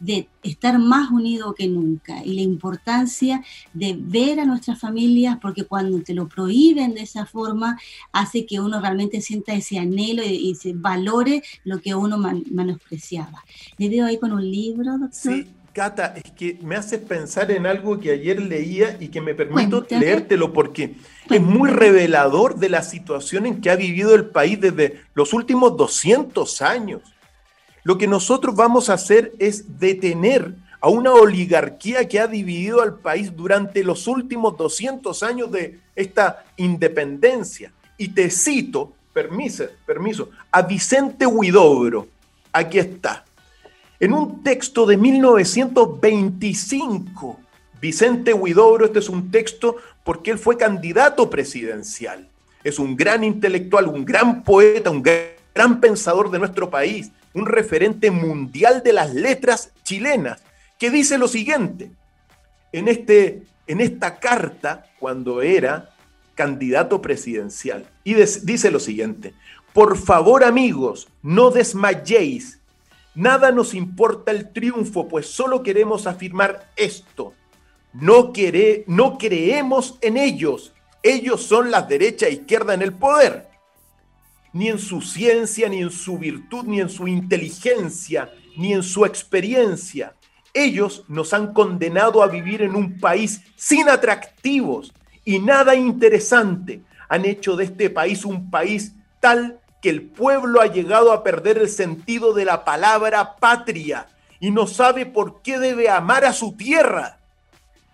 de 0.00 0.28
estar 0.42 0.78
más 0.78 1.10
unido 1.10 1.54
que 1.54 1.68
nunca 1.68 2.24
y 2.24 2.34
la 2.34 2.40
importancia 2.40 3.44
de 3.72 3.96
ver 3.98 4.40
a 4.40 4.46
nuestras 4.46 4.80
familias, 4.80 5.38
porque 5.40 5.64
cuando 5.64 6.00
te 6.00 6.14
lo 6.14 6.26
prohíben 6.26 6.94
de 6.94 7.02
esa 7.02 7.26
forma, 7.26 7.78
hace 8.10 8.46
que 8.46 8.60
uno 8.60 8.80
realmente 8.80 9.20
sienta 9.20 9.52
ese 9.54 9.78
anhelo 9.78 10.22
y, 10.24 10.54
se 10.54 10.72
valore 10.72 11.42
lo 11.64 11.80
que 11.80 11.94
uno 11.94 12.18
menospreciaba. 12.18 13.44
Le 13.78 13.88
veo 13.88 14.06
ahí 14.06 14.18
con 14.18 14.32
un 14.32 14.50
libro, 14.50 14.98
doctor. 14.98 15.10
Sí. 15.12 15.46
Cata, 15.72 16.14
es 16.16 16.32
que 16.32 16.58
me 16.62 16.74
hace 16.74 16.98
pensar 16.98 17.52
en 17.52 17.64
algo 17.64 18.00
que 18.00 18.10
ayer 18.10 18.42
leía 18.42 18.96
y 18.98 19.06
que 19.06 19.20
me 19.20 19.36
permito 19.36 19.86
leértelo 19.88 20.52
porque 20.52 20.96
es 21.30 21.40
muy 21.40 21.70
revelador 21.70 22.56
de 22.56 22.68
la 22.68 22.82
situación 22.82 23.46
en 23.46 23.60
que 23.60 23.70
ha 23.70 23.76
vivido 23.76 24.16
el 24.16 24.24
país 24.24 24.60
desde 24.60 25.00
los 25.14 25.32
últimos 25.32 25.76
200 25.76 26.60
años. 26.62 27.02
Lo 27.82 27.98
que 27.98 28.06
nosotros 28.06 28.54
vamos 28.54 28.90
a 28.90 28.94
hacer 28.94 29.32
es 29.38 29.78
detener 29.78 30.54
a 30.80 30.88
una 30.88 31.12
oligarquía 31.12 32.08
que 32.08 32.18
ha 32.20 32.26
dividido 32.26 32.80
al 32.80 32.98
país 32.98 33.36
durante 33.36 33.84
los 33.84 34.06
últimos 34.06 34.56
200 34.56 35.22
años 35.22 35.52
de 35.52 35.78
esta 35.94 36.46
independencia. 36.56 37.70
Y 37.98 38.08
te 38.08 38.30
cito, 38.30 38.94
permiso, 39.12 39.66
permiso, 39.86 40.30
a 40.50 40.62
Vicente 40.62 41.26
Huidobro, 41.26 42.08
aquí 42.52 42.78
está, 42.78 43.26
en 43.98 44.14
un 44.14 44.42
texto 44.42 44.86
de 44.86 44.96
1925. 44.96 47.38
Vicente 47.80 48.32
Huidobro, 48.32 48.86
este 48.86 49.00
es 49.00 49.08
un 49.08 49.30
texto 49.30 49.76
porque 50.04 50.30
él 50.30 50.38
fue 50.38 50.56
candidato 50.56 51.28
presidencial. 51.28 52.26
Es 52.64 52.78
un 52.78 52.96
gran 52.96 53.24
intelectual, 53.24 53.88
un 53.88 54.04
gran 54.04 54.42
poeta, 54.42 54.90
un 54.90 55.02
gran 55.02 55.39
pensador 55.80 56.30
de 56.30 56.38
nuestro 56.38 56.70
país 56.70 57.12
un 57.34 57.46
referente 57.46 58.10
mundial 58.10 58.82
de 58.82 58.92
las 58.92 59.14
letras 59.14 59.72
chilenas, 59.84 60.42
que 60.78 60.90
dice 60.90 61.18
lo 61.18 61.28
siguiente, 61.28 61.90
en, 62.72 62.88
este, 62.88 63.42
en 63.66 63.80
esta 63.80 64.18
carta, 64.18 64.86
cuando 64.98 65.42
era 65.42 65.90
candidato 66.34 67.02
presidencial, 67.02 67.86
y 68.02 68.14
dice 68.14 68.70
lo 68.70 68.80
siguiente, 68.80 69.34
por 69.72 69.96
favor 69.96 70.42
amigos, 70.42 71.08
no 71.22 71.50
desmayéis, 71.50 72.60
nada 73.14 73.52
nos 73.52 73.74
importa 73.74 74.30
el 74.32 74.52
triunfo, 74.52 75.06
pues 75.06 75.26
solo 75.26 75.62
queremos 75.62 76.06
afirmar 76.06 76.70
esto, 76.76 77.34
no, 77.92 78.32
no 78.86 79.18
creemos 79.18 79.98
en 80.00 80.16
ellos, 80.16 80.72
ellos 81.02 81.42
son 81.42 81.70
la 81.70 81.82
derecha 81.82 82.26
e 82.26 82.32
izquierda 82.32 82.74
en 82.74 82.82
el 82.82 82.92
poder 82.92 83.49
ni 84.52 84.68
en 84.68 84.78
su 84.78 85.00
ciencia, 85.00 85.68
ni 85.68 85.82
en 85.82 85.90
su 85.90 86.18
virtud, 86.18 86.64
ni 86.64 86.80
en 86.80 86.88
su 86.88 87.06
inteligencia, 87.08 88.32
ni 88.56 88.72
en 88.72 88.82
su 88.82 89.04
experiencia. 89.04 90.14
Ellos 90.52 91.04
nos 91.08 91.32
han 91.32 91.52
condenado 91.52 92.22
a 92.22 92.26
vivir 92.26 92.62
en 92.62 92.74
un 92.74 92.98
país 92.98 93.42
sin 93.56 93.88
atractivos 93.88 94.92
y 95.24 95.38
nada 95.38 95.74
interesante. 95.74 96.82
Han 97.08 97.24
hecho 97.24 97.56
de 97.56 97.64
este 97.64 97.90
país 97.90 98.24
un 98.24 98.50
país 98.50 98.94
tal 99.20 99.60
que 99.80 99.90
el 99.90 100.02
pueblo 100.02 100.60
ha 100.60 100.66
llegado 100.66 101.12
a 101.12 101.22
perder 101.22 101.58
el 101.58 101.68
sentido 101.68 102.32
de 102.34 102.44
la 102.44 102.64
palabra 102.64 103.36
patria 103.36 104.08
y 104.40 104.50
no 104.50 104.66
sabe 104.66 105.06
por 105.06 105.42
qué 105.42 105.58
debe 105.58 105.88
amar 105.88 106.24
a 106.24 106.32
su 106.32 106.56
tierra. 106.56 107.18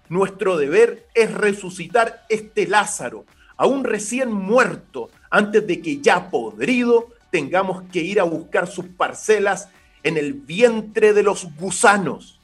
Nuestro 0.08 0.56
deber 0.56 1.06
es 1.14 1.32
resucitar 1.34 2.25
este 2.28 2.66
Lázaro, 2.66 3.26
aún 3.56 3.84
recién 3.84 4.32
muerto, 4.32 5.10
antes 5.30 5.66
de 5.66 5.80
que 5.80 6.00
ya 6.00 6.30
podrido 6.30 7.09
tengamos 7.30 7.83
que 7.92 8.00
ir 8.00 8.21
a 8.21 8.25
buscar 8.25 8.66
sus 8.66 8.87
parcelas 8.87 9.68
en 10.02 10.16
el 10.16 10.33
vientre 10.33 11.12
de 11.12 11.23
los 11.23 11.54
gusanos. 11.56 12.40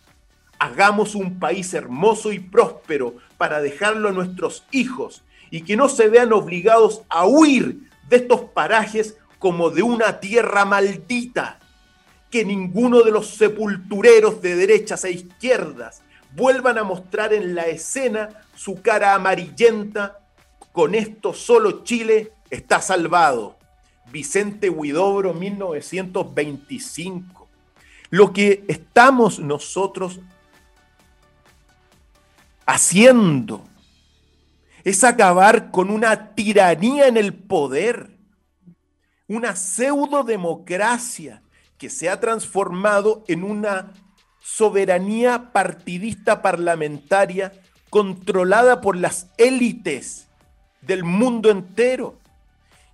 Hagamos 0.59 1.15
un 1.15 1.39
país 1.39 1.73
hermoso 1.75 2.33
y 2.33 2.39
próspero 2.39 3.17
para 3.39 3.61
dejarlo 3.61 4.09
a 4.09 4.13
nuestros 4.13 4.65
hijos 4.71 5.23
y 5.51 5.63
que 5.63 5.77
no 5.77 5.89
se 5.89 6.09
vean 6.09 6.33
obligados 6.33 7.03
a 7.09 7.27
huir 7.27 7.89
de 8.09 8.17
estos 8.17 8.41
parajes 8.41 9.17
como 9.39 9.71
de 9.71 9.83
una 9.83 10.21
tierra 10.21 10.65
maldita. 10.65 11.59
Que 12.31 12.45
ninguno 12.45 13.03
de 13.03 13.11
los 13.11 13.29
sepultureros 13.29 14.41
de 14.41 14.57
derechas 14.57 15.05
e 15.05 15.13
izquierdas 15.13 16.03
vuelvan 16.35 16.79
a 16.79 16.85
mostrar 16.85 17.33
en 17.33 17.55
la 17.55 17.67
escena 17.67 18.29
su 18.55 18.81
cara 18.83 19.15
amarillenta. 19.15 20.21
Con 20.73 20.95
esto 20.95 21.35
solo 21.35 21.85
Chile 21.85 22.33
está 22.53 22.81
salvado. 22.81 23.59
Vicente 24.13 24.71
Huidobro, 24.71 25.35
1925. 25.35 27.49
Lo 28.11 28.33
que 28.33 28.65
estamos 28.69 29.41
nosotros 29.41 30.21
haciendo 32.67 33.65
es 34.85 35.03
acabar 35.03 35.71
con 35.71 35.89
una 35.91 36.35
tiranía 36.35 37.09
en 37.09 37.17
el 37.17 37.33
poder, 37.35 38.11
una 39.29 39.57
pseudo 39.57 40.25
democracia 40.25 41.43
que 41.79 41.89
se 41.89 42.11
ha 42.11 42.21
transformado 42.21 43.25
en 43.29 43.45
una 43.45 43.95
soberanía 44.41 45.53
partidista 45.53 46.43
parlamentaria 46.43 47.53
controlada 47.89 48.83
por 48.83 48.97
las 48.97 49.29
élites 49.39 50.27
del 50.83 51.05
mundo 51.05 51.51
entero. 51.51 52.21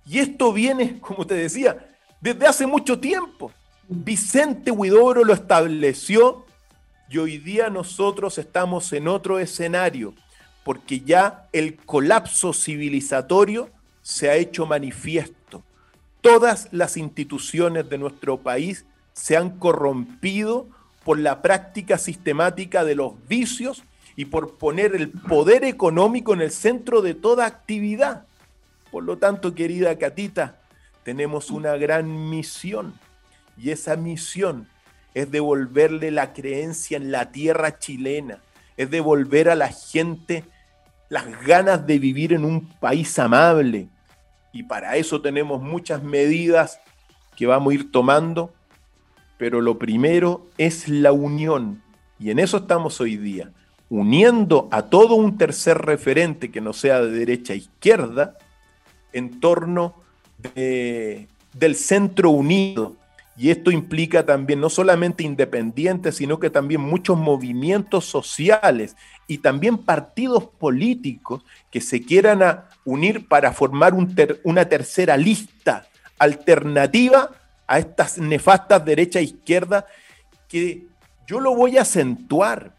Y 0.09 0.17
esto 0.17 0.51
viene, 0.51 0.99
como 1.01 1.25
te 1.25 1.35
decía, 1.35 1.87
desde 2.19 2.47
hace 2.47 2.65
mucho 2.65 2.99
tiempo. 2.99 3.51
Vicente 3.87 4.71
Huidobro 4.71 5.23
lo 5.23 5.33
estableció 5.33 6.45
y 7.09 7.17
hoy 7.17 7.37
día 7.37 7.69
nosotros 7.69 8.37
estamos 8.37 8.91
en 8.93 9.07
otro 9.07 9.39
escenario, 9.39 10.13
porque 10.63 11.01
ya 11.01 11.47
el 11.53 11.75
colapso 11.75 12.53
civilizatorio 12.53 13.69
se 14.01 14.29
ha 14.29 14.35
hecho 14.35 14.65
manifiesto. 14.65 15.63
Todas 16.21 16.69
las 16.71 16.97
instituciones 16.97 17.89
de 17.89 17.97
nuestro 17.97 18.37
país 18.37 18.85
se 19.13 19.37
han 19.37 19.57
corrompido 19.57 20.67
por 21.03 21.17
la 21.17 21.41
práctica 21.41 21.97
sistemática 21.97 22.83
de 22.83 22.95
los 22.95 23.13
vicios 23.27 23.83
y 24.15 24.25
por 24.25 24.57
poner 24.57 24.95
el 24.95 25.09
poder 25.09 25.63
económico 25.63 26.33
en 26.33 26.41
el 26.41 26.51
centro 26.51 27.01
de 27.01 27.15
toda 27.15 27.45
actividad. 27.45 28.25
Por 28.91 29.03
lo 29.03 29.17
tanto, 29.17 29.53
querida 29.53 29.97
Catita, 29.97 30.59
tenemos 31.03 31.51
una 31.51 31.75
gran 31.77 32.29
misión 32.29 32.93
y 33.57 33.71
esa 33.71 33.95
misión 33.95 34.67
es 35.13 35.31
devolverle 35.31 36.11
la 36.11 36.33
creencia 36.33 36.97
en 36.97 37.11
la 37.11 37.31
tierra 37.31 37.77
chilena, 37.79 38.39
es 38.77 38.89
devolver 38.89 39.49
a 39.49 39.55
la 39.55 39.69
gente 39.69 40.45
las 41.09 41.25
ganas 41.45 41.85
de 41.85 41.99
vivir 41.99 42.33
en 42.33 42.45
un 42.45 42.69
país 42.79 43.17
amable. 43.19 43.89
Y 44.53 44.63
para 44.63 44.95
eso 44.97 45.21
tenemos 45.21 45.61
muchas 45.61 46.03
medidas 46.03 46.79
que 47.35 47.47
vamos 47.47 47.71
a 47.71 47.75
ir 47.75 47.91
tomando, 47.91 48.53
pero 49.37 49.61
lo 49.61 49.77
primero 49.77 50.47
es 50.57 50.87
la 50.87 51.11
unión. 51.11 51.81
Y 52.19 52.31
en 52.31 52.39
eso 52.39 52.57
estamos 52.57 52.99
hoy 53.01 53.17
día, 53.17 53.51
uniendo 53.89 54.67
a 54.71 54.83
todo 54.83 55.15
un 55.15 55.37
tercer 55.37 55.77
referente 55.77 56.51
que 56.51 56.61
no 56.61 56.73
sea 56.73 57.01
de 57.01 57.11
derecha 57.11 57.53
a 57.53 57.57
izquierda, 57.57 58.37
en 59.13 59.39
torno 59.39 59.95
del 60.53 61.75
centro 61.75 62.29
unido, 62.29 62.95
y 63.37 63.51
esto 63.51 63.71
implica 63.71 64.25
también 64.25 64.59
no 64.59 64.69
solamente 64.69 65.23
independientes, 65.23 66.17
sino 66.17 66.39
que 66.39 66.49
también 66.49 66.81
muchos 66.81 67.17
movimientos 67.17 68.03
sociales 68.03 68.97
y 69.27 69.37
también 69.37 69.77
partidos 69.77 70.43
políticos 70.43 71.45
que 71.71 71.79
se 71.79 72.01
quieran 72.01 72.65
unir 72.83 73.29
para 73.29 73.53
formar 73.53 73.93
una 74.43 74.65
tercera 74.65 75.15
lista 75.15 75.87
alternativa 76.17 77.31
a 77.65 77.79
estas 77.79 78.17
nefastas 78.17 78.83
derecha 78.83 79.19
e 79.19 79.23
izquierda 79.23 79.85
que 80.49 80.87
yo 81.25 81.39
lo 81.39 81.55
voy 81.55 81.77
a 81.77 81.83
acentuar. 81.83 82.75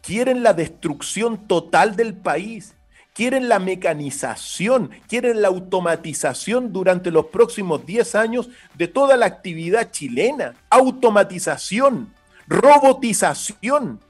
Quieren 0.00 0.42
la 0.42 0.54
destrucción 0.54 1.46
total 1.46 1.94
del 1.94 2.14
país 2.14 2.74
quieren 3.20 3.50
la 3.50 3.58
mecanización, 3.58 4.88
quieren 5.06 5.42
la 5.42 5.48
automatización 5.48 6.72
durante 6.72 7.10
los 7.10 7.26
próximos 7.26 7.84
10 7.84 8.14
años 8.14 8.48
de 8.78 8.88
toda 8.88 9.18
la 9.18 9.26
actividad 9.26 9.90
chilena. 9.90 10.54
Automatización, 10.70 12.14
robotización. 12.48 14.00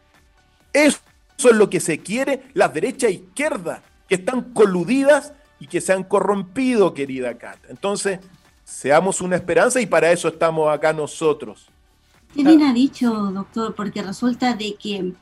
Eso 0.73 1.01
es 1.39 1.57
lo 1.57 1.69
que 1.69 1.81
se 1.81 1.99
quiere 1.99 2.45
la 2.55 2.69
derecha 2.69 3.09
e 3.09 3.15
izquierda, 3.15 3.83
que 4.09 4.15
están 4.15 4.43
coludidas 4.53 5.33
y 5.59 5.67
que 5.67 5.81
se 5.81 5.93
han 5.93 6.05
corrompido, 6.05 6.95
querida 6.95 7.37
Cata. 7.37 7.67
Entonces, 7.69 8.21
seamos 8.63 9.21
una 9.21 9.35
esperanza 9.35 9.81
y 9.81 9.87
para 9.87 10.13
eso 10.13 10.29
estamos 10.29 10.73
acá 10.73 10.93
nosotros. 10.93 11.67
Qué 12.33 12.45
bien 12.45 12.63
ha 12.63 12.73
dicho, 12.73 13.11
doctor, 13.33 13.75
porque 13.75 14.03
resulta 14.03 14.55
de 14.55 14.77
que 14.77 15.15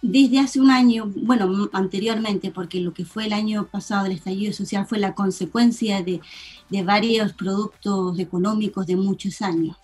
desde 0.00 0.38
hace 0.38 0.60
un 0.60 0.70
año, 0.70 1.10
bueno, 1.16 1.68
anteriormente, 1.72 2.50
porque 2.50 2.80
lo 2.80 2.94
que 2.94 3.04
fue 3.04 3.26
el 3.26 3.32
año 3.32 3.66
pasado 3.66 4.04
del 4.04 4.12
estallido 4.12 4.52
social 4.52 4.86
fue 4.86 4.98
la 4.98 5.14
consecuencia 5.14 6.02
de, 6.02 6.20
varios 6.84 7.32
productos 7.32 8.18
económicos 8.18 8.86
de 8.86 8.96
muchos 8.96 9.42
años. 9.42 9.76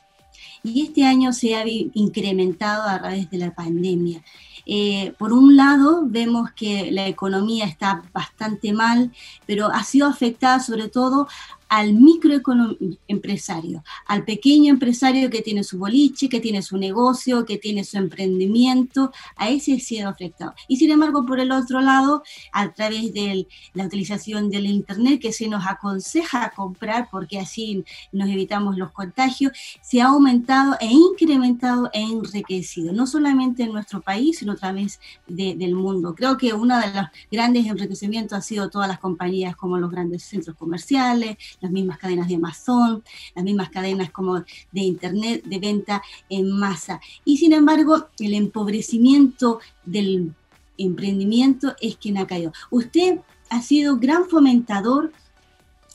Y 0.63 0.83
este 0.83 1.05
año 1.05 1.33
se 1.33 1.55
ha 1.57 1.65
incrementado 1.67 2.89
a 2.89 2.99
través 2.99 3.31
de 3.31 3.39
la 3.39 3.55
pandemia. 3.55 4.23
Eh, 4.67 5.13
por 5.19 5.33
un 5.33 5.57
lado, 5.57 6.03
vemos 6.07 6.51
que 6.53 6.91
la 6.91 7.07
economía 7.07 7.67
está 7.67 8.03
bastante 8.13 8.73
mal, 8.73 9.13
pero 9.47 9.67
ha 9.67 9.85
sido 9.85 10.07
afectada 10.07 10.61
sobre 10.61 10.89
todo 10.89 11.29
al 11.75 11.93
microempresario, 11.93 13.83
al 14.07 14.25
pequeño 14.25 14.71
empresario 14.71 15.29
que 15.29 15.43
tiene 15.43 15.65
su 15.65 15.77
boliche, 15.77 16.29
que 16.29 16.39
tiene 16.39 16.63
su 16.63 16.77
negocio, 16.77 17.45
que 17.45 17.59
tiene 17.59 17.83
su 17.83 17.97
emprendimiento, 17.99 19.11
a 19.35 19.49
ese 19.49 19.75
ha 19.75 19.81
sido 19.81 20.09
afectado. 20.09 20.55
Y 20.69 20.77
sin 20.77 20.93
embargo, 20.93 21.27
por 21.27 21.41
el 21.41 21.51
otro 21.51 21.81
lado, 21.81 22.23
a 22.53 22.73
través 22.73 23.13
de 23.13 23.49
la 23.73 23.87
utilización 23.87 24.51
del 24.51 24.67
Internet, 24.67 25.21
que 25.21 25.33
se 25.33 25.49
nos 25.49 25.67
aconseja 25.67 26.53
comprar 26.55 27.09
porque 27.11 27.41
así 27.41 27.85
nos 28.13 28.29
evitamos 28.29 28.79
los 28.79 28.93
contagios, 28.93 29.51
se 29.83 30.01
ha 30.01 30.07
aumentado 30.07 30.77
e 30.81 30.87
incrementado 30.87 31.91
e 31.93 32.03
enriquecido, 32.03 32.93
no 32.93 33.09
solamente 33.09 33.65
en 33.65 33.73
nuestro 33.73 34.01
país, 34.01 34.39
sino 34.39 34.53
a 34.53 34.57
través 34.57 35.01
del 35.27 35.75
mundo. 35.75 36.15
Creo 36.15 36.37
que 36.37 36.53
uno 36.53 36.79
de 36.79 36.87
los 36.95 37.07
grandes 37.33 37.67
enriquecimientos 37.67 38.39
ha 38.39 38.43
sido 38.43 38.71
todas 38.71 38.87
las 38.87 39.01
compañías 39.01 39.57
como 39.57 39.77
los 39.77 39.91
grandes 39.91 40.23
centros 40.23 40.57
comerciales, 40.57 41.37
las 41.65 41.73
mismas 41.73 41.99
cadenas 41.99 42.29
de 42.29 42.37
Amazon, 42.37 43.03
las 43.35 43.45
mismas 43.45 43.71
cadenas 43.71 44.11
como 44.11 44.39
de 44.39 44.81
Internet 44.81 45.45
de 45.45 45.59
venta 45.59 46.03
en 46.29 46.51
masa. 46.51 47.01
Y 47.25 47.39
sin 47.39 47.53
embargo, 47.53 48.09
el 48.19 48.35
empobrecimiento 48.35 49.61
del 49.85 50.35
emprendimiento 50.77 51.75
es 51.81 51.97
quien 51.97 52.19
ha 52.19 52.27
caído. 52.27 52.53
Usted 52.71 53.21
ha 53.49 53.63
sido 53.63 53.97
gran 53.97 54.29
fomentador 54.29 55.13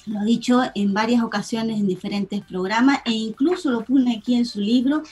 lo 0.05 0.19
ha 0.19 0.23
dicho 0.23 0.62
en 0.73 0.93
varias 0.93 1.21
ocasiones 1.21 1.79
en 1.79 1.88
diferentes 1.88 2.41
programas 2.41 3.01
e 3.05 3.12
incluso 3.12 3.69
lo 3.69 3.84
pone 3.84 4.17
aquí 4.17 4.34
en 4.34 4.45
su 4.45 4.60
libro, 4.60 5.03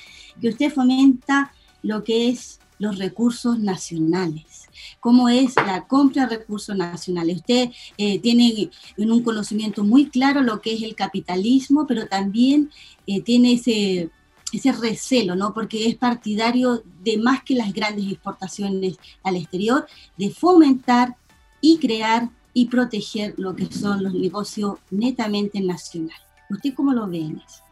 que 0.41 0.49
usted 0.49 0.73
fomenta 0.73 1.53
lo 1.83 2.03
que 2.03 2.29
es 2.29 2.59
los 2.79 2.97
recursos 2.97 3.59
nacionales 3.59 4.66
cómo 4.99 5.29
es 5.29 5.55
la 5.55 5.87
compra 5.87 6.27
de 6.27 6.37
recursos 6.37 6.75
nacionales. 6.75 7.37
Usted 7.37 7.69
eh, 7.97 8.19
tiene 8.19 8.69
en 8.97 9.11
un 9.11 9.23
conocimiento 9.23 9.83
muy 9.83 10.09
claro 10.09 10.41
lo 10.41 10.61
que 10.61 10.73
es 10.73 10.83
el 10.83 10.95
capitalismo, 10.95 11.85
pero 11.87 12.07
también 12.07 12.71
eh, 13.05 13.21
tiene 13.21 13.53
ese, 13.53 14.09
ese 14.53 14.71
recelo, 14.71 15.35
¿no? 15.35 15.53
Porque 15.53 15.87
es 15.87 15.95
partidario 15.95 16.83
de 17.03 17.17
más 17.17 17.43
que 17.43 17.55
las 17.55 17.73
grandes 17.73 18.11
exportaciones 18.11 18.97
al 19.23 19.35
exterior, 19.35 19.87
de 20.17 20.29
fomentar 20.29 21.15
y 21.61 21.77
crear 21.77 22.29
y 22.53 22.65
proteger 22.65 23.35
lo 23.37 23.55
que 23.55 23.71
son 23.71 24.03
los 24.03 24.13
negocios 24.13 24.79
netamente 24.89 25.61
nacionales. 25.61 26.21
¿Usted 26.49 26.73
cómo 26.73 26.93
lo 26.93 27.07
ve 27.07 27.19
en 27.19 27.37
eso? 27.37 27.63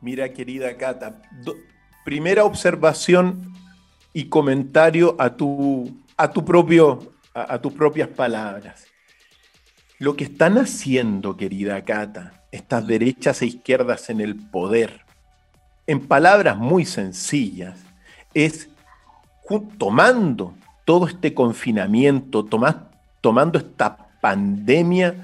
Mira, 0.00 0.32
querida 0.32 0.76
Cata, 0.76 1.22
primera 2.04 2.44
observación 2.44 3.52
y 4.14 4.26
comentario 4.26 5.16
a 5.18 5.36
tu, 5.36 5.92
a 6.16 6.30
tu 6.30 6.44
propio, 6.44 7.12
a, 7.34 7.58
tus 7.58 7.72
propias 7.72 8.08
palabras. 8.08 8.86
Lo 9.98 10.16
que 10.16 10.24
están 10.24 10.56
haciendo, 10.56 11.36
querida 11.36 11.84
Cata, 11.84 12.44
estas 12.52 12.86
derechas 12.86 13.42
e 13.42 13.46
izquierdas 13.46 14.08
en 14.08 14.20
el 14.20 14.36
poder, 14.36 15.00
en 15.86 16.06
palabras 16.06 16.56
muy 16.56 16.86
sencillas, 16.86 17.80
es 18.32 18.70
tomando 19.76 20.54
todo 20.84 21.08
este 21.08 21.34
confinamiento, 21.34 22.44
tomando 22.44 23.58
esta 23.58 23.96
pandemia 24.20 25.14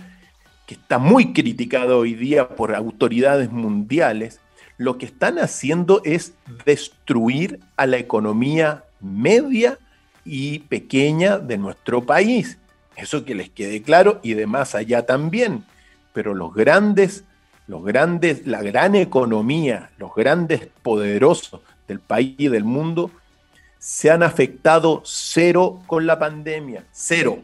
que 0.66 0.74
está 0.74 0.98
muy 0.98 1.32
criticada 1.32 1.96
hoy 1.96 2.14
día 2.14 2.48
por 2.48 2.74
autoridades 2.74 3.50
mundiales, 3.50 4.40
lo 4.80 4.96
que 4.96 5.04
están 5.04 5.38
haciendo 5.38 6.00
es 6.06 6.32
destruir 6.64 7.60
a 7.76 7.86
la 7.86 7.98
economía 7.98 8.84
media 8.98 9.78
y 10.24 10.60
pequeña 10.60 11.38
de 11.38 11.58
nuestro 11.58 12.06
país. 12.06 12.56
Eso 12.96 13.26
que 13.26 13.34
les 13.34 13.50
quede 13.50 13.82
claro 13.82 14.20
y 14.22 14.32
de 14.32 14.46
más 14.46 14.74
allá 14.74 15.04
también. 15.04 15.66
Pero 16.14 16.32
los 16.32 16.54
grandes, 16.54 17.24
los 17.66 17.84
grandes, 17.84 18.46
la 18.46 18.62
gran 18.62 18.94
economía, 18.94 19.90
los 19.98 20.14
grandes 20.14 20.68
poderosos 20.82 21.60
del 21.86 22.00
país 22.00 22.34
y 22.38 22.48
del 22.48 22.64
mundo 22.64 23.10
se 23.78 24.10
han 24.10 24.22
afectado 24.22 25.02
cero 25.04 25.82
con 25.86 26.06
la 26.06 26.18
pandemia, 26.18 26.86
cero. 26.90 27.40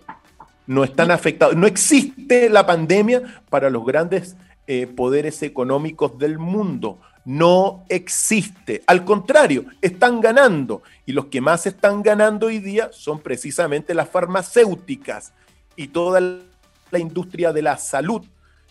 No 0.67 0.85
están 0.85 1.11
afectados, 1.11 1.55
no 1.55 1.67
existe 1.67 2.49
la 2.49 2.65
pandemia 2.65 3.43
para 3.51 3.69
los 3.69 3.85
grandes 3.85 4.37
eh, 4.67 4.87
poderes 4.87 5.43
económicos 5.43 6.17
del 6.17 6.39
mundo 6.39 6.99
no 7.27 7.85
existe. 7.89 8.85
Al 8.87 9.05
contrario, 9.05 9.67
están 9.83 10.21
ganando. 10.21 10.83
Y 11.05 11.13
los 11.13 11.27
que 11.27 11.41
más 11.41 11.67
están 11.67 12.01
ganando 12.01 12.47
hoy 12.47 12.61
día 12.61 12.89
son 12.93 13.21
precisamente 13.21 13.95
las 13.95 14.09
farmacéuticas 14.09 15.33
y 15.75 15.89
toda 15.89 16.21
la 16.21 16.99
industria 16.99 17.53
de 17.53 17.63
la 17.63 17.77
salud. 17.79 18.25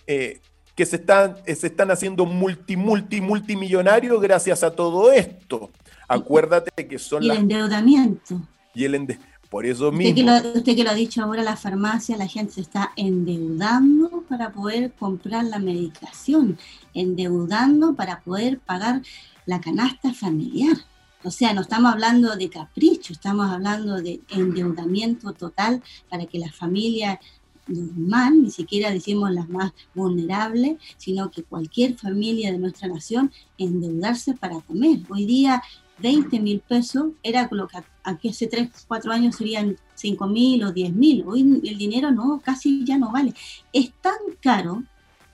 Eh, 0.08 0.40
que 0.74 0.86
se 0.86 0.98
están, 0.98 1.36
se 1.46 1.68
están 1.68 1.92
haciendo 1.92 2.26
multi, 2.26 2.76
multi, 2.76 3.22
multimillonarios 3.22 4.22
gracias 4.22 4.64
a 4.64 4.72
todo 4.72 5.12
esto. 5.12 5.70
Acuérdate 6.08 6.88
que 6.88 6.98
son 6.98 7.24
y 7.24 7.30
el 7.30 7.38
endeudamiento. 7.38 8.42
Y 8.74 8.86
el 8.86 8.96
endeudamiento 8.96 9.35
por 9.56 9.66
eso 9.66 9.86
usted 9.88 9.98
mismo. 9.98 10.16
Que 10.16 10.24
lo, 10.24 10.58
usted 10.58 10.76
que 10.76 10.84
lo 10.84 10.90
ha 10.90 10.96
dicho 10.96 11.24
ahora, 11.24 11.42
la 11.42 11.56
farmacia, 11.56 12.18
la 12.18 12.28
gente 12.28 12.52
se 12.52 12.60
está 12.60 12.92
endeudando 12.98 14.26
para 14.28 14.52
poder 14.52 14.92
comprar 14.92 15.46
la 15.46 15.60
medicación, 15.60 16.58
endeudando 16.94 17.96
para 17.96 18.20
poder 18.20 18.60
pagar 18.60 19.02
la 19.46 19.62
canasta 19.62 20.14
familiar. 20.14 20.76
O 21.24 21.32
sea, 21.32 21.54
no 21.54 21.62
estamos 21.62 21.94
hablando 21.94 22.36
de 22.36 22.50
capricho, 22.50 23.14
estamos 23.14 23.50
hablando 23.50 24.02
de 24.02 24.20
endeudamiento 24.28 25.32
total 25.32 25.82
para 26.10 26.26
que 26.26 26.38
la 26.38 26.52
familia 26.52 27.22
normal, 27.68 28.44
ni 28.44 28.52
siquiera 28.52 28.92
decimos 28.92 29.32
las 29.32 29.48
más 29.48 29.72
vulnerables, 29.94 30.76
sino 30.98 31.32
que 31.32 31.44
cualquier 31.44 31.96
familia 31.96 32.52
de 32.52 32.58
nuestra 32.58 32.90
nación 32.90 33.32
endeudarse 33.58 34.34
para 34.34 34.60
comer. 34.60 35.00
Hoy 35.08 35.26
día 35.26 35.64
20 36.00 36.40
mil 36.40 36.60
pesos 36.60 37.12
era 37.24 37.48
lo 37.52 37.68
que 37.68 37.78
aquí 38.04 38.30
hace 38.30 38.48
3, 38.48 38.70
4 38.88 39.12
años 39.12 39.36
serían 39.36 39.78
5 39.96 40.28
mil 40.28 40.64
o 40.64 40.72
10 40.72 40.94
mil. 40.94 41.24
Hoy 41.26 41.62
el 41.64 41.78
dinero 41.78 42.12
no, 42.12 42.42
casi 42.44 42.84
ya 42.84 42.98
no 42.98 43.12
vale. 43.12 43.34
Es 43.72 43.92
tan 44.02 44.18
caro 44.42 44.84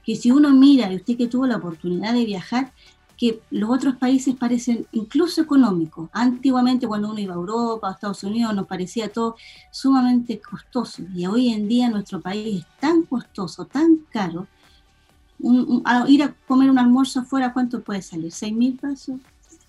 que 0.06 0.16
si 0.16 0.32
uno 0.32 0.52
mira, 0.52 0.92
y 0.92 0.96
usted 0.96 1.18
que 1.18 1.28
tuvo 1.28 1.48
la 1.48 1.58
oportunidad 1.58 2.14
de 2.14 2.26
viajar, 2.26 2.72
que 3.18 3.40
los 3.52 3.70
otros 3.70 3.98
países 3.98 4.36
parecen 4.36 4.88
incluso 4.94 5.42
económicos. 5.42 6.10
Antiguamente 6.12 6.88
cuando 6.88 7.12
uno 7.12 7.20
iba 7.20 7.36
a 7.36 7.38
Europa, 7.38 7.88
a 7.88 7.92
Estados 7.92 8.24
Unidos, 8.24 8.56
nos 8.56 8.66
parecía 8.66 9.12
todo 9.12 9.36
sumamente 9.72 10.42
costoso. 10.42 11.04
Y 11.14 11.28
hoy 11.28 11.50
en 11.50 11.68
día 11.68 11.90
nuestro 11.90 12.20
país 12.20 12.62
es 12.62 12.80
tan 12.80 13.04
costoso, 13.04 13.66
tan 13.66 13.98
caro. 14.10 14.48
ir 16.08 16.24
a 16.24 16.34
comer 16.48 16.72
un 16.72 16.80
almuerzo 16.80 17.20
afuera, 17.20 17.54
¿cuánto 17.54 17.82
puede 17.84 18.02
salir? 18.02 18.32
¿6 18.32 18.56
mil 18.56 18.76
pesos? 18.76 19.20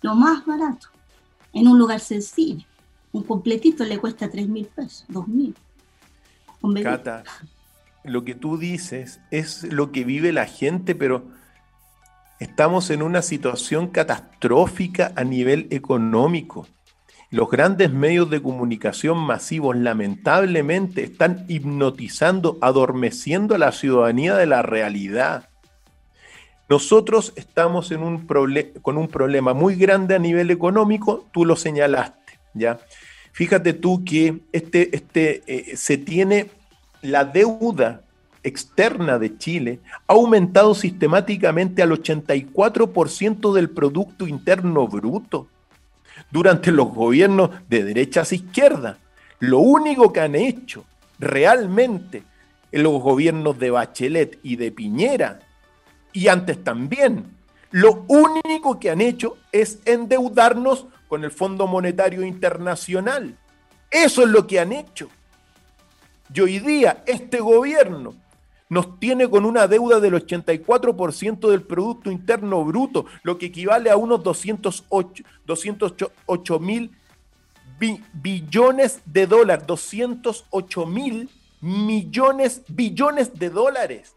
Lo 0.03 0.15
más 0.15 0.45
barato, 0.45 0.88
en 1.53 1.69
un 1.69 1.79
lugar 1.79 2.01
sencillo. 2.01 2.67
Un 3.12 3.23
completito 3.25 3.85
le 3.85 3.99
cuesta 3.99 4.29
3 4.29 4.49
mil 4.49 4.67
pesos, 4.67 5.05
2 5.09 5.29
mil. 5.29 5.55
Cata, 6.83 7.25
lo 8.05 8.25
que 8.25 8.35
tú 8.35 8.57
dices 8.57 9.21
es 9.31 9.65
lo 9.65 9.91
que 9.93 10.05
vive 10.05 10.33
la 10.33 10.47
gente, 10.47 10.95
pero 10.95 11.25
estamos 12.38 12.91
en 12.91 13.03
una 13.03 13.23
situación 13.23 13.88
catastrófica 13.88 15.12
a 15.17 15.25
nivel 15.25 15.67
económico. 15.71 16.67
Los 17.31 17.51
grandes 17.51 17.93
medios 17.93 18.31
de 18.31 18.43
comunicación 18.43 19.19
masivos 19.19 19.77
lamentablemente 19.77 21.03
están 21.05 21.47
hipnotizando, 21.49 22.59
adormeciendo 22.61 23.55
a 23.55 23.59
la 23.59 23.73
ciudadanía 23.73 24.37
de 24.37 24.47
la 24.47 24.62
realidad. 24.62 25.49
Nosotros 26.72 27.35
estamos 27.37 27.90
en 27.90 28.02
un 28.02 28.26
con 28.80 28.96
un 28.96 29.06
problema 29.06 29.52
muy 29.52 29.76
grande 29.76 30.14
a 30.14 30.18
nivel 30.18 30.50
económico, 30.50 31.26
tú 31.30 31.44
lo 31.44 31.54
señalaste, 31.54 32.40
¿ya? 32.54 32.78
Fíjate 33.32 33.74
tú 33.74 34.02
que 34.06 34.40
este, 34.52 34.96
este, 34.96 35.42
eh, 35.46 35.76
se 35.76 35.98
tiene 35.98 36.46
la 37.02 37.26
deuda 37.26 38.00
externa 38.42 39.18
de 39.18 39.37
Chile 39.37 39.80
ha 40.06 40.14
aumentado 40.14 40.74
sistemáticamente 40.74 41.82
al 41.82 41.90
84% 41.90 43.52
del 43.52 43.68
Producto 43.68 44.26
Interno 44.26 44.88
Bruto 44.88 45.48
durante 46.30 46.72
los 46.72 46.88
gobiernos 46.88 47.50
de 47.68 47.85
derechas 47.85 48.32
a 48.32 48.35
izquierda. 48.35 48.98
Lo 49.40 49.58
único 49.58 50.11
que 50.11 50.20
han 50.20 50.35
hecho 50.35 50.87
realmente 51.18 52.22
en 52.72 52.82
los 52.82 53.02
gobiernos 53.02 53.58
de 53.58 53.70
Bachelet 53.70 54.38
y 54.42 54.56
de 54.56 54.72
Piñera 54.72 55.40
y 56.12 56.29
antes 56.29 56.62
también. 56.62 57.37
Lo 57.70 58.05
único 58.09 58.79
que 58.79 58.90
han 58.90 59.01
hecho 59.01 59.38
es 59.51 59.81
endeudarnos 59.85 60.87
con 61.09 61.25
el 61.25 61.31
Fondo 61.31 61.66
Monetario 61.66 62.25
Internacional. 62.25 63.37
Eso 63.90 64.22
es 64.22 64.29
lo 64.29 64.46
que 64.46 64.61
han 64.61 64.72
hecho. 64.72 65.09
Y 66.35 66.40
hoy 66.40 66.59
día 66.59 67.03
este 67.07 67.40
gobierno 67.40 68.14
nos 68.68 68.98
tiene 68.98 69.29
con 69.29 69.44
una 69.44 69.66
deuda 69.66 70.01
del 70.01 70.14
84% 70.14 71.51
del 71.51 71.62
Producto 71.62 72.11
Interno 72.11 72.64
Bruto, 72.64 73.05
lo 73.22 73.37
que 73.37 73.46
equivale 73.46 73.90
a 73.90 73.96
unos 73.98 74.22
208, 74.22 75.25
208 75.44 76.59
mil 76.59 76.90
billones 78.14 79.01
de 79.05 79.27
dólares, 79.27 79.66
208 79.66 80.87
mil 80.87 81.29
millones, 81.61 82.62
billones 82.68 83.38
de 83.38 83.51
dólares. 83.51 84.14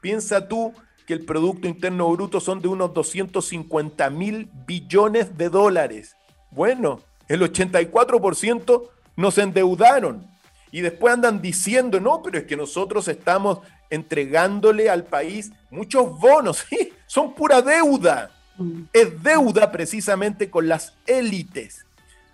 Piensa 0.00 0.46
tú 0.46 0.72
que 1.08 1.14
el 1.14 1.24
Producto 1.24 1.66
Interno 1.66 2.10
Bruto 2.10 2.38
son 2.38 2.60
de 2.60 2.68
unos 2.68 2.92
250 2.92 4.10
mil 4.10 4.50
billones 4.66 5.38
de 5.38 5.48
dólares. 5.48 6.14
Bueno, 6.50 7.00
el 7.28 7.40
84% 7.40 8.90
nos 9.16 9.38
endeudaron. 9.38 10.26
Y 10.70 10.82
después 10.82 11.14
andan 11.14 11.40
diciendo, 11.40 11.98
no, 11.98 12.22
pero 12.22 12.36
es 12.36 12.44
que 12.44 12.58
nosotros 12.58 13.08
estamos 13.08 13.60
entregándole 13.88 14.90
al 14.90 15.04
país 15.04 15.50
muchos 15.70 16.18
bonos. 16.18 16.58
Sí, 16.68 16.92
son 17.06 17.32
pura 17.32 17.62
deuda. 17.62 18.30
Mm. 18.58 18.82
Es 18.92 19.22
deuda 19.22 19.72
precisamente 19.72 20.50
con 20.50 20.68
las 20.68 20.92
élites. 21.06 21.86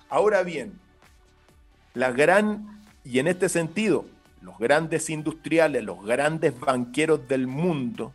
Ahora 0.08 0.42
bien, 0.42 0.80
la 1.92 2.10
gran, 2.10 2.82
y 3.04 3.20
en 3.20 3.28
este 3.28 3.48
sentido, 3.48 4.04
los 4.40 4.58
grandes 4.58 5.10
industriales, 5.10 5.84
los 5.84 6.04
grandes 6.04 6.58
banqueros 6.58 7.28
del 7.28 7.46
mundo, 7.46 8.12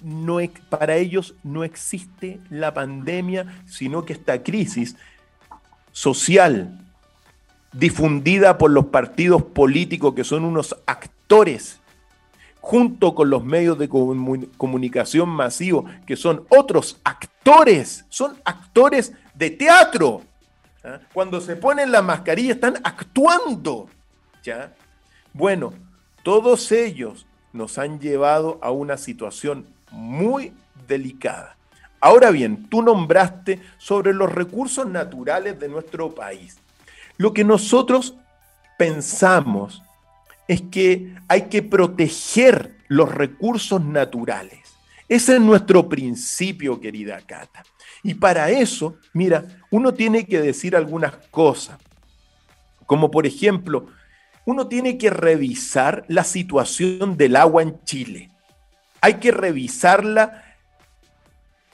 no, 0.00 0.38
para 0.68 0.96
ellos 0.96 1.34
no 1.42 1.64
existe 1.64 2.40
la 2.50 2.74
pandemia, 2.74 3.62
sino 3.66 4.04
que 4.04 4.12
esta 4.12 4.42
crisis 4.42 4.96
social 5.92 6.78
difundida 7.72 8.58
por 8.58 8.70
los 8.70 8.86
partidos 8.86 9.42
políticos 9.42 10.14
que 10.14 10.24
son 10.24 10.44
unos 10.44 10.76
actores, 10.86 11.80
junto 12.60 13.14
con 13.14 13.30
los 13.30 13.44
medios 13.44 13.78
de 13.78 13.88
comunicación 13.88 15.28
masivos 15.28 15.90
que 16.06 16.16
son 16.16 16.44
otros 16.48 17.00
actores, 17.04 18.04
son 18.08 18.36
actores 18.44 19.12
de 19.34 19.50
teatro. 19.50 20.22
¿ah? 20.84 21.00
Cuando 21.12 21.40
se 21.40 21.56
ponen 21.56 21.92
la 21.92 22.02
mascarilla 22.02 22.52
están 22.54 22.76
actuando. 22.82 23.88
¿ya? 24.42 24.74
Bueno, 25.32 25.74
todos 26.22 26.72
ellos 26.72 27.26
nos 27.52 27.78
han 27.78 28.00
llevado 28.00 28.58
a 28.62 28.70
una 28.70 28.96
situación 28.96 29.66
muy 29.90 30.52
delicada. 30.86 31.56
Ahora 32.00 32.30
bien, 32.30 32.68
tú 32.68 32.82
nombraste 32.82 33.60
sobre 33.78 34.12
los 34.12 34.32
recursos 34.32 34.86
naturales 34.86 35.58
de 35.58 35.68
nuestro 35.68 36.14
país. 36.14 36.58
Lo 37.16 37.32
que 37.32 37.44
nosotros 37.44 38.14
pensamos 38.78 39.82
es 40.46 40.62
que 40.62 41.14
hay 41.28 41.42
que 41.48 41.62
proteger 41.62 42.76
los 42.88 43.12
recursos 43.12 43.82
naturales. 43.82 44.60
Ese 45.08 45.36
es 45.36 45.40
nuestro 45.40 45.88
principio, 45.88 46.80
querida 46.80 47.20
Cata. 47.22 47.64
Y 48.02 48.14
para 48.14 48.50
eso, 48.50 48.96
mira, 49.12 49.44
uno 49.70 49.94
tiene 49.94 50.26
que 50.26 50.40
decir 50.40 50.76
algunas 50.76 51.16
cosas, 51.30 51.78
como 52.86 53.10
por 53.10 53.26
ejemplo, 53.26 53.86
uno 54.44 54.68
tiene 54.68 54.96
que 54.96 55.10
revisar 55.10 56.04
la 56.06 56.22
situación 56.22 57.16
del 57.16 57.34
agua 57.34 57.62
en 57.62 57.82
Chile 57.84 58.30
hay 59.00 59.14
que 59.14 59.30
revisarla 59.30 60.44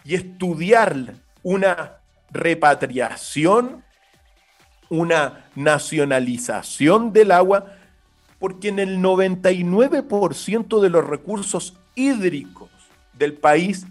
y 0.05 0.15
estudiar 0.15 1.15
una 1.43 1.99
repatriación, 2.31 3.83
una 4.89 5.47
nacionalización 5.55 7.13
del 7.13 7.33
agua, 7.33 7.77
porque 8.39 8.69
en 8.69 8.79
el 8.79 8.99
99% 8.99 10.81
de 10.81 10.91
los 10.91 11.07
recursos 11.07 11.77
hídricos 11.95 12.71
del 13.13 13.35
país 13.35 13.87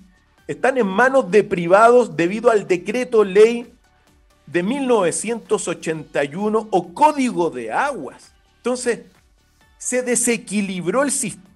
están 0.47 0.77
en 0.77 0.87
manos 0.87 1.29
de 1.31 1.43
privados 1.43 2.17
debido 2.17 2.51
al 2.51 2.67
decreto 2.67 3.23
ley 3.23 3.73
de 4.45 4.63
1981 4.63 6.67
o 6.69 6.93
código 6.93 7.49
de 7.49 7.71
aguas. 7.71 8.33
Entonces, 8.57 9.03
se 9.77 10.03
desequilibró 10.03 11.03
el 11.03 11.11
sistema 11.11 11.50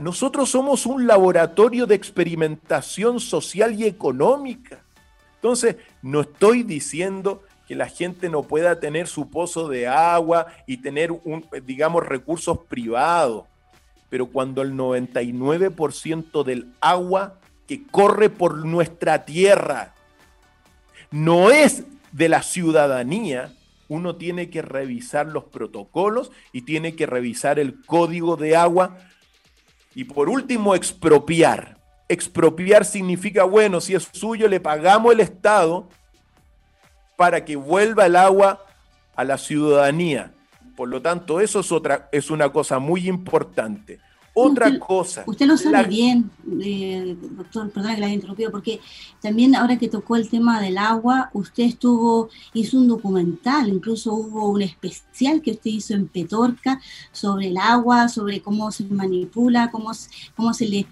nosotros 0.00 0.50
somos 0.50 0.86
un 0.86 1.06
laboratorio 1.06 1.86
de 1.86 1.96
experimentación 1.96 3.18
social 3.18 3.74
y 3.74 3.86
económica. 3.86 4.84
Entonces, 5.34 5.76
no 6.00 6.20
estoy 6.20 6.62
diciendo 6.62 7.42
que 7.66 7.74
la 7.74 7.88
gente 7.88 8.28
no 8.28 8.44
pueda 8.44 8.78
tener 8.78 9.08
su 9.08 9.30
pozo 9.30 9.68
de 9.68 9.88
agua 9.88 10.46
y 10.66 10.76
tener, 10.76 11.10
un, 11.10 11.44
digamos, 11.66 12.06
recursos 12.06 12.58
privados. 12.68 13.46
Pero 14.08 14.26
cuando 14.26 14.62
el 14.62 14.74
99% 14.74 16.44
del 16.44 16.72
agua 16.80 17.34
que 17.66 17.84
corre 17.84 18.30
por 18.30 18.64
nuestra 18.64 19.24
tierra 19.24 19.94
no 21.10 21.50
es 21.50 21.84
de 22.12 22.28
la 22.28 22.42
ciudadanía, 22.42 23.52
uno 23.88 24.16
tiene 24.16 24.50
que 24.50 24.62
revisar 24.62 25.26
los 25.26 25.44
protocolos 25.44 26.30
y 26.52 26.62
tiene 26.62 26.94
que 26.94 27.06
revisar 27.06 27.58
el 27.58 27.84
código 27.84 28.36
de 28.36 28.56
agua 28.56 28.98
Y 29.98 30.04
por 30.04 30.28
último, 30.28 30.76
expropiar. 30.76 31.76
Expropiar 32.08 32.84
significa, 32.84 33.42
bueno, 33.42 33.80
si 33.80 33.96
es 33.96 34.08
suyo, 34.12 34.46
le 34.46 34.60
pagamos 34.60 35.12
el 35.12 35.18
Estado 35.18 35.88
para 37.16 37.44
que 37.44 37.56
vuelva 37.56 38.06
el 38.06 38.14
agua 38.14 38.64
a 39.16 39.24
la 39.24 39.36
ciudadanía. 39.38 40.32
Por 40.76 40.88
lo 40.88 41.02
tanto, 41.02 41.40
eso 41.40 41.58
es, 41.58 41.72
otra, 41.72 42.08
es 42.12 42.30
una 42.30 42.52
cosa 42.52 42.78
muy 42.78 43.08
importante. 43.08 43.98
Otra 44.46 44.78
cosa. 44.78 45.24
Usted 45.26 45.46
lo 45.46 45.56
sabe 45.56 45.88
bien, 45.88 46.30
eh, 46.62 47.16
doctor, 47.32 47.70
perdón 47.70 47.94
que 47.94 48.00
la 48.00 48.06
haya 48.06 48.14
interrumpido, 48.14 48.50
porque 48.50 48.80
también 49.20 49.54
ahora 49.54 49.78
que 49.78 49.88
tocó 49.88 50.16
el 50.16 50.28
tema 50.28 50.60
del 50.60 50.78
agua, 50.78 51.30
usted 51.32 51.64
estuvo, 51.64 52.28
hizo 52.54 52.78
un 52.78 52.88
documental, 52.88 53.68
incluso 53.68 54.14
hubo 54.14 54.48
un 54.48 54.62
especial 54.62 55.42
que 55.42 55.52
usted 55.52 55.70
hizo 55.70 55.94
en 55.94 56.08
Petorca 56.08 56.80
sobre 57.12 57.48
el 57.48 57.56
agua, 57.56 58.08
sobre 58.08 58.40
cómo 58.40 58.70
se 58.70 58.84
manipula, 58.84 59.70
cómo, 59.70 59.90
cómo 60.36 60.54
se 60.54 60.68
le 60.68 60.86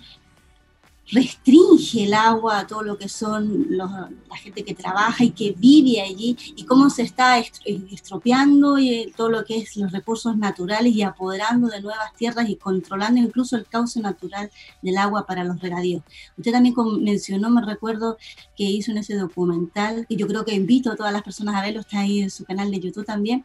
restringe 1.11 2.05
el 2.05 2.15
agua 2.15 2.61
a 2.61 2.67
todo 2.67 2.83
lo 2.83 2.99
que 2.99 3.09
son 3.09 3.67
la 3.71 4.11
gente 4.37 4.65
que 4.65 4.75
trabaja 4.75 5.25
y 5.25 5.31
que 5.31 5.55
vive 5.57 6.01
allí 6.01 6.37
y 6.57 6.65
cómo 6.65 6.91
se 6.91 7.03
está 7.03 7.39
estropeando 7.39 8.79
y 8.79 8.91
eh, 8.91 9.13
todo 9.17 9.29
lo 9.29 9.45
que 9.45 9.59
es 9.59 9.77
los 9.77 9.93
recursos 9.93 10.37
naturales 10.37 10.95
y 10.95 11.03
apoderando 11.03 11.69
de 11.69 11.81
nuevas 11.81 12.13
tierras 12.17 12.49
y 12.49 12.57
controlando 12.57 13.21
incluso 13.21 13.57
el 13.57 13.67
cauce 13.67 14.01
natural 14.01 14.51
del 14.83 14.99
agua 14.99 15.27
para 15.27 15.45
los 15.45 15.61
regadíos. 15.61 16.03
Usted 16.37 16.53
también 16.53 16.75
mencionó, 17.01 17.51
me 17.51 17.65
recuerdo, 17.65 18.19
que 18.57 18.65
hizo 18.65 18.91
en 18.91 18.99
ese 18.99 19.15
documental, 19.15 20.07
y 20.09 20.17
yo 20.17 20.27
creo 20.27 20.45
que 20.45 20.55
invito 20.55 20.91
a 20.91 20.97
todas 20.97 21.13
las 21.13 21.23
personas 21.23 21.55
a 21.55 21.63
verlo, 21.63 21.81
está 21.81 22.01
ahí 22.01 22.21
en 22.21 22.31
su 22.31 22.45
canal 22.45 22.71
de 22.71 22.81
YouTube 22.81 23.05
también, 23.05 23.45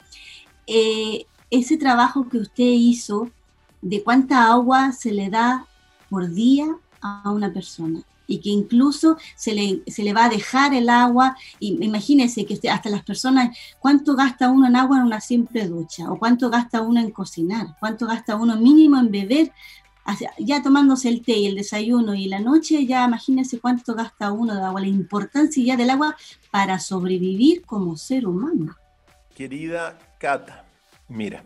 eh, 0.67 1.25
ese 1.49 1.77
trabajo 1.77 2.27
que 2.29 2.37
usted 2.37 2.63
hizo 2.63 3.29
de 3.81 4.03
cuánta 4.03 4.51
agua 4.51 4.93
se 4.93 5.11
le 5.11 5.29
da 5.29 5.67
por 6.09 6.31
día 6.31 6.77
a 7.01 7.31
una 7.31 7.51
persona 7.51 8.01
y 8.31 8.39
que 8.39 8.49
incluso 8.49 9.17
se 9.35 9.53
le, 9.53 9.81
se 9.87 10.03
le 10.03 10.13
va 10.13 10.25
a 10.25 10.29
dejar 10.29 10.73
el 10.73 10.89
agua, 10.89 11.35
y 11.59 11.83
imagínense 11.83 12.45
que 12.45 12.57
hasta 12.69 12.89
las 12.89 13.03
personas, 13.03 13.57
¿cuánto 13.79 14.15
gasta 14.15 14.49
uno 14.49 14.67
en 14.67 14.77
agua 14.77 14.97
en 14.97 15.03
una 15.03 15.19
simple 15.19 15.67
ducha? 15.67 16.09
¿O 16.09 16.17
cuánto 16.17 16.49
gasta 16.49 16.81
uno 16.81 17.01
en 17.01 17.11
cocinar? 17.11 17.75
¿Cuánto 17.79 18.07
gasta 18.07 18.35
uno 18.37 18.55
mínimo 18.55 18.97
en 18.99 19.11
beber? 19.11 19.51
Ya 20.39 20.63
tomándose 20.63 21.09
el 21.09 21.21
té 21.21 21.33
y 21.33 21.45
el 21.45 21.55
desayuno 21.55 22.15
y 22.15 22.27
la 22.27 22.39
noche, 22.39 22.85
ya 22.85 23.05
imagínense 23.05 23.59
cuánto 23.59 23.93
gasta 23.93 24.31
uno 24.31 24.55
de 24.55 24.61
agua, 24.61 24.81
la 24.81 24.87
importancia 24.87 25.63
ya 25.63 25.77
del 25.77 25.89
agua 25.89 26.15
para 26.51 26.79
sobrevivir 26.79 27.63
como 27.63 27.97
ser 27.97 28.25
humano. 28.25 28.75
Querida 29.35 29.97
Cata, 30.17 30.65
mira, 31.07 31.43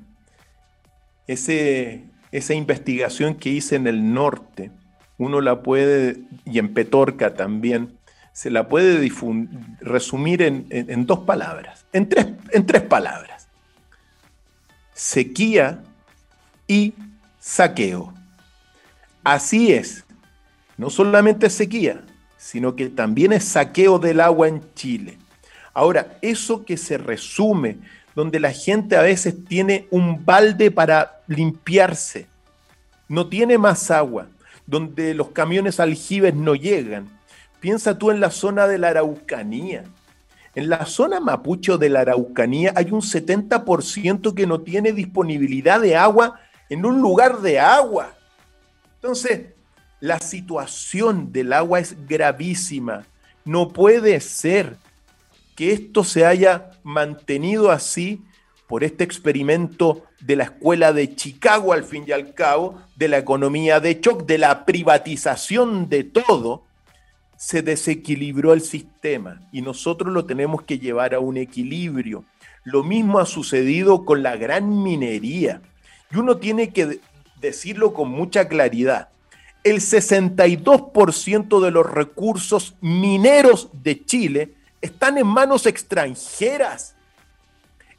ese, 1.28 2.06
esa 2.32 2.54
investigación 2.54 3.36
que 3.36 3.50
hice 3.50 3.76
en 3.76 3.88
el 3.88 4.14
norte, 4.14 4.72
uno 5.18 5.42
la 5.42 5.62
puede, 5.62 6.18
y 6.46 6.60
en 6.60 6.74
Petorca 6.74 7.34
también, 7.34 7.98
se 8.34 8.50
la 8.50 8.68
puede 8.68 9.10
resumir 9.80 10.42
en, 10.42 11.06
dos 11.06 11.20
palabras, 11.20 11.86
en 11.94 12.10
tres, 12.10 12.28
en 12.52 12.66
tres 12.66 12.82
palabras. 12.82 13.48
Sequía 14.94 15.82
y 16.68 16.94
saqueo. 17.40 18.14
Así 19.24 19.72
es, 19.72 20.04
no 20.78 20.90
solamente 20.90 21.50
sequía, 21.50 22.02
sino 22.38 22.76
que 22.76 22.90
también 22.90 23.32
es 23.32 23.46
saqueo 23.46 24.00
del 24.00 24.20
agua 24.20 24.50
en 24.50 24.62
Chile. 24.74 25.18
Ahora, 25.74 26.18
eso 26.22 26.66
que 26.66 26.76
se 26.76 26.98
resume, 26.98 27.78
donde 28.16 28.40
la 28.40 28.52
gente 28.52 28.98
a 28.98 29.02
veces 29.02 29.46
tiene 29.46 29.88
un 29.92 30.26
balde 30.26 30.72
para 30.72 31.22
limpiarse, 31.28 32.28
no 33.08 33.28
tiene 33.28 33.58
más 33.58 33.92
agua, 33.92 34.28
donde 34.68 35.14
los 35.14 35.30
camiones 35.30 35.80
aljibes 35.80 36.36
no 36.36 36.56
llegan. 36.56 37.08
Piensa 37.60 37.98
tú 37.98 38.12
en 38.12 38.20
la 38.20 38.32
zona 38.32 38.68
de 38.68 38.78
la 38.78 38.90
Araucanía. 38.90 39.84
En 40.56 40.70
la 40.70 40.86
zona 40.86 41.20
mapucho 41.20 41.78
de 41.78 41.90
la 41.90 42.02
Araucanía 42.02 42.74
hay 42.76 42.92
un 42.92 43.02
70% 43.02 44.34
que 44.34 44.48
no 44.48 44.62
tiene 44.62 44.94
disponibilidad 44.94 45.82
de 45.82 45.96
agua 45.96 46.40
en 46.70 46.86
un 46.86 47.02
lugar 47.02 47.42
de 47.42 47.60
agua. 47.60 48.14
Entonces, 48.96 49.48
la 50.00 50.20
situación 50.20 51.32
del 51.32 51.54
agua 51.54 51.80
es 51.80 51.96
gravísima. 52.08 53.06
No 53.44 53.70
puede 53.70 54.20
ser 54.22 54.78
que 55.56 55.74
esto 55.74 56.04
se 56.04 56.26
haya 56.26 56.72
mantenido 56.84 57.72
así 57.72 58.24
por 58.68 58.84
este 58.84 59.04
experimento 59.04 60.04
de 60.26 60.36
la 60.36 60.46
escuela 60.46 60.92
de 60.92 61.16
Chicago 61.16 61.72
al 61.72 61.84
fin 61.84 62.04
y 62.08 62.12
al 62.12 62.34
cabo, 62.34 62.82
de 62.96 63.08
la 63.08 63.20
economía 63.20 63.80
de 63.80 64.00
shock, 64.02 64.26
de 64.26 64.40
la 64.40 64.66
privatización 64.66 65.88
de 65.88 66.04
todo, 66.04 66.64
se 67.38 67.62
desequilibró 67.62 68.54
el 68.54 68.62
sistema 68.62 69.42
y 69.52 69.62
nosotros 69.62 70.12
lo 70.12 70.26
tenemos 70.26 70.64
que 70.64 70.80
llevar 70.80 71.14
a 71.14 71.20
un 71.20 71.38
equilibrio. 71.38 72.26
Lo 72.64 72.84
mismo 72.84 73.20
ha 73.20 73.28
sucedido 73.28 74.04
con 74.04 74.24
la 74.24 74.36
gran 74.36 74.82
minería 74.82 75.62
y 76.12 76.18
uno 76.18 76.38
tiene 76.38 76.74
que 76.74 77.00
decirlo 77.40 77.94
con 77.94 78.10
mucha 78.10 78.48
claridad. 78.48 79.10
El 79.64 79.78
62% 79.78 81.62
de 81.62 81.72
los 81.72 81.86
recursos 81.86 82.76
mineros 82.82 83.70
de 83.74 84.04
Chile 84.04 84.56
están 84.82 85.20
en 85.20 85.28
manos 85.28 85.68
extranjeras 85.68 86.95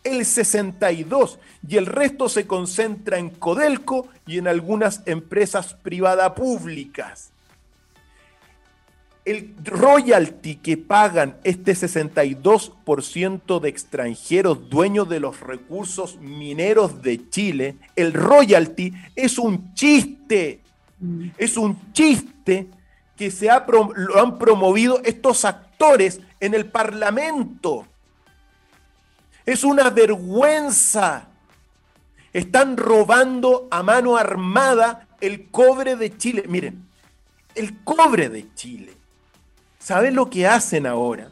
el 0.07 0.25
62 0.25 1.39
y 1.69 1.77
el 1.77 1.87
resto 1.87 2.29
se 2.29 2.47
concentra 2.47 3.19
en 3.19 3.31
Codelco 3.31 4.07
y 4.27 4.39
en 4.39 4.47
algunas 4.47 5.03
empresas 5.07 5.75
privadas 5.75 6.33
públicas. 6.33 7.33
El 9.25 9.55
royalty 9.65 10.57
que 10.57 10.77
pagan 10.77 11.37
este 11.43 11.73
62% 11.73 13.61
de 13.61 13.69
extranjeros 13.69 14.71
dueños 14.71 15.09
de 15.09 15.19
los 15.19 15.41
recursos 15.41 16.21
mineros 16.21 17.03
de 17.03 17.29
Chile, 17.29 17.75
el 17.97 18.13
royalty 18.13 18.93
es 19.17 19.37
un 19.41 19.75
chiste, 19.75 20.61
mm. 21.01 21.31
es 21.37 21.57
un 21.57 21.93
chiste 21.93 22.69
que 23.17 23.33
se 23.33 23.51
ha, 23.51 23.67
lo 23.97 24.21
han 24.21 24.39
promovido 24.39 25.01
estos 25.03 25.45
actores 25.45 26.21
en 26.39 26.55
el 26.55 26.67
Parlamento 26.67 27.87
es 29.47 29.63
una 29.63 29.91
vergüenza. 29.91 31.29
Están 32.33 32.77
robando 32.77 33.69
a 33.71 33.83
mano 33.83 34.17
armada 34.17 35.07
el 35.21 35.51
cobre 35.51 35.97
de 35.97 36.19
Chile. 36.19 36.45
Miren, 36.49 36.87
el 37.55 37.83
cobre 37.85 38.29
de 38.29 38.53
Chile. 38.55 38.93
¿Saben 39.79 40.17
lo 40.17 40.29
que 40.29 40.47
hacen 40.47 40.87
ahora? 40.87 41.31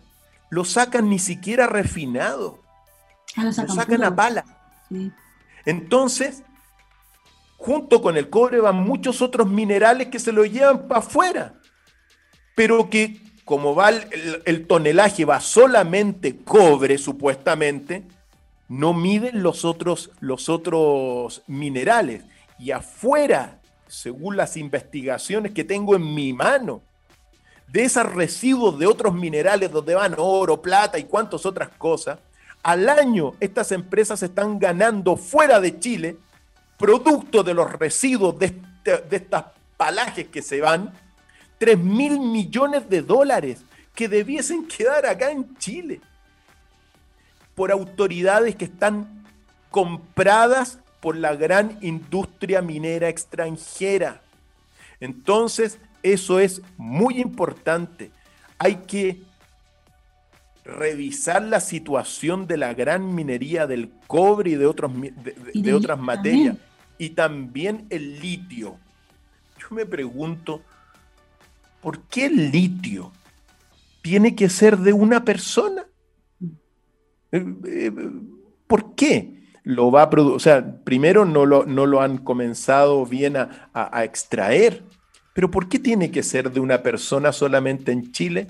Lo 0.48 0.64
sacan 0.64 1.11
ni 1.11 1.18
siquiera 1.18 1.66
refinado. 1.66 2.62
Ah, 3.37 3.44
lo 3.44 3.53
sacan, 3.53 4.05
a 4.05 4.14
pala. 4.14 4.44
Entonces, 5.66 6.44
junto 7.57 8.00
con 8.00 8.16
el 8.16 8.31
cobre 8.31 8.61
van 8.61 8.77
muchos 8.77 9.20
otros 9.20 9.48
minerales 9.48 10.07
que 10.07 10.20
se 10.20 10.31
lo 10.31 10.44
llevan 10.44 10.87
para 10.87 11.00
afuera. 11.00 11.55
Pero 12.55 12.88
que 12.88 13.20
como 13.44 13.74
va 13.74 13.90
el, 13.90 14.66
tonelaje, 14.66 15.24
va 15.24 15.40
solamente 15.40 16.37
cobre, 16.38 16.96
supuestamente, 16.98 18.02
no 18.68 18.94
miden 18.94 19.42
los 19.42 19.64
otros, 19.64 20.11
los 20.20 20.48
otros 20.48 21.42
minerales. 21.46 22.24
Y 22.59 22.70
afuera, 22.70 23.61
según 23.87 24.37
las 24.37 24.57
investigaciones 24.57 25.52
que 25.52 25.64
tengo 25.64 25.94
en 25.94 26.14
mi 26.14 26.33
mano, 26.33 26.80
de 27.68 27.85
esos 27.85 28.11
residuos 28.12 28.78
de 28.78 28.87
otros 28.87 29.14
minerales 29.14 29.70
donde 29.70 29.94
van 29.94 30.14
oro, 30.16 30.62
plata 30.62 30.98
y 30.98 31.04
cuantas 31.04 31.44
otras 31.44 31.68
cosas, 31.76 32.18
al 32.62 32.88
año 32.88 33.33
estas 33.40 33.72
empresas 33.72 34.22
están 34.22 34.59
ganando 34.59 35.16
fuera 35.16 35.61
de 35.61 35.78
Chile, 35.78 36.16
producto 36.78 37.42
de 37.42 37.52
los 37.52 37.70
residuos 37.72 38.38
de, 38.38 38.46
este, 38.46 38.98
de 38.98 39.16
estas 39.16 39.46
palajes 39.76 40.28
que 40.28 40.40
se 40.40 40.61
van, 40.61 40.94
3 41.58 41.78
mil 41.78 42.20
millones 42.20 42.88
de 42.88 43.02
dólares 43.02 43.64
que 43.94 44.08
debiesen 44.08 44.66
quedar 44.66 45.06
acá 45.06 45.30
en 45.30 45.56
Chile 45.58 46.00
por 47.54 47.70
autoridades 47.70 48.56
que 48.56 48.64
están 48.64 49.24
compradas 49.70 50.78
por 51.00 51.16
la 51.16 51.36
gran 51.36 51.78
industria 51.82 52.62
minera 52.62 53.08
extranjera. 53.08 54.22
Entonces, 55.00 55.78
eso 56.02 56.38
es 56.38 56.62
muy 56.76 57.20
importante. 57.20 58.10
Hay 58.58 58.76
que 58.86 59.22
revisar 60.64 61.42
la 61.42 61.60
situación 61.60 62.46
de 62.46 62.56
la 62.56 62.72
gran 62.72 63.14
minería 63.14 63.66
del 63.66 63.90
cobre 64.06 64.52
y 64.52 64.54
de, 64.54 64.66
otros, 64.66 64.92
de, 65.52 65.74
otras 65.74 65.98
materias. 65.98 66.56
Y 66.96 67.10
también 67.10 67.86
el 67.90 68.20
litio. 68.20 68.78
Yo 69.58 69.76
me 69.76 69.84
pregunto, 69.84 70.62
¿por 71.85 72.01
qué 72.09 72.27
el 72.27 72.51
litio 72.51 73.12
tiene 74.01 74.35
que 74.35 74.49
ser 74.49 74.79
de 74.79 74.94
una 74.94 75.23
persona? 75.23 75.85
Eh, 77.31 77.44
eh, 77.66 77.92
¿Por 78.66 78.94
qué? 78.94 79.35
lo 79.66 79.90
va 79.90 80.03
a 80.03 80.11
producir, 80.11 80.37
o 80.37 80.40
sea, 80.40 80.77
primero 80.85 81.25
no 81.25 81.47
lo, 81.47 81.64
no 81.64 81.87
lo 81.87 82.03
han 82.03 82.18
comenzado 82.18 83.07
bien 83.07 83.38
a, 83.38 83.70
a 83.73 84.05
extraer, 84.05 84.83
pero 85.33 85.51
¿por 85.51 85.70
qué 85.70 85.79
tiene 85.79 86.11
que 86.11 86.23
ser 86.23 86.53
de 86.53 86.61
una 86.61 86.83
persona 86.83 87.33
solamente 87.33 87.90
en 87.90 88.12
Chile? 88.12 88.49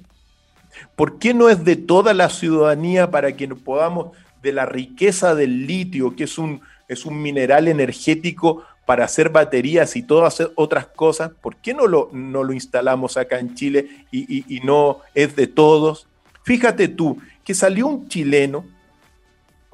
¿Por 0.96 1.20
qué 1.20 1.32
no 1.32 1.48
es 1.48 1.64
de 1.64 1.76
toda 1.76 2.14
la 2.14 2.28
ciudadanía 2.30 3.12
para 3.12 3.36
que 3.36 3.46
podamos, 3.46 4.16
de 4.42 4.52
la 4.52 4.66
riqueza 4.66 5.36
del 5.36 5.68
litio, 5.68 6.16
que 6.16 6.24
es 6.24 6.36
un, 6.36 6.62
es 6.88 7.06
un 7.06 7.22
mineral 7.22 7.68
energético 7.68 8.64
para 8.86 9.04
hacer 9.04 9.30
baterías 9.30 9.96
y 9.96 10.02
todas 10.02 10.42
otras 10.56 10.86
cosas, 10.86 11.30
¿por 11.40 11.56
qué 11.56 11.74
no 11.74 11.86
lo, 11.86 12.10
no 12.12 12.44
lo 12.44 12.52
instalamos 12.52 13.16
acá 13.16 13.38
en 13.38 13.54
Chile 13.54 14.06
y, 14.10 14.54
y 14.54 14.60
no 14.60 15.00
es 15.14 15.34
de 15.36 15.46
todos? 15.46 16.06
Fíjate 16.42 16.88
tú, 16.88 17.18
que 17.42 17.54
salió 17.54 17.86
un 17.86 18.08
chileno 18.08 18.64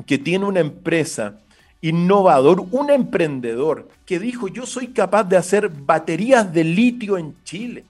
que 0.07 0.19
tiene 0.19 0.45
una 0.45 0.61
empresa 0.61 1.41
innovador, 1.81 2.67
un 2.71 2.91
emprendedor, 2.91 3.89
que 4.07 4.19
dijo, 4.19 4.49
yo 4.49 4.67
soy 4.67 4.89
capaz 4.89 5.25
de 5.25 5.37
hacer 5.37 5.69
baterías 5.69 6.53
de 6.53 6.65
litio 6.65 7.17
en 7.17 7.35
Chile. 7.45 7.85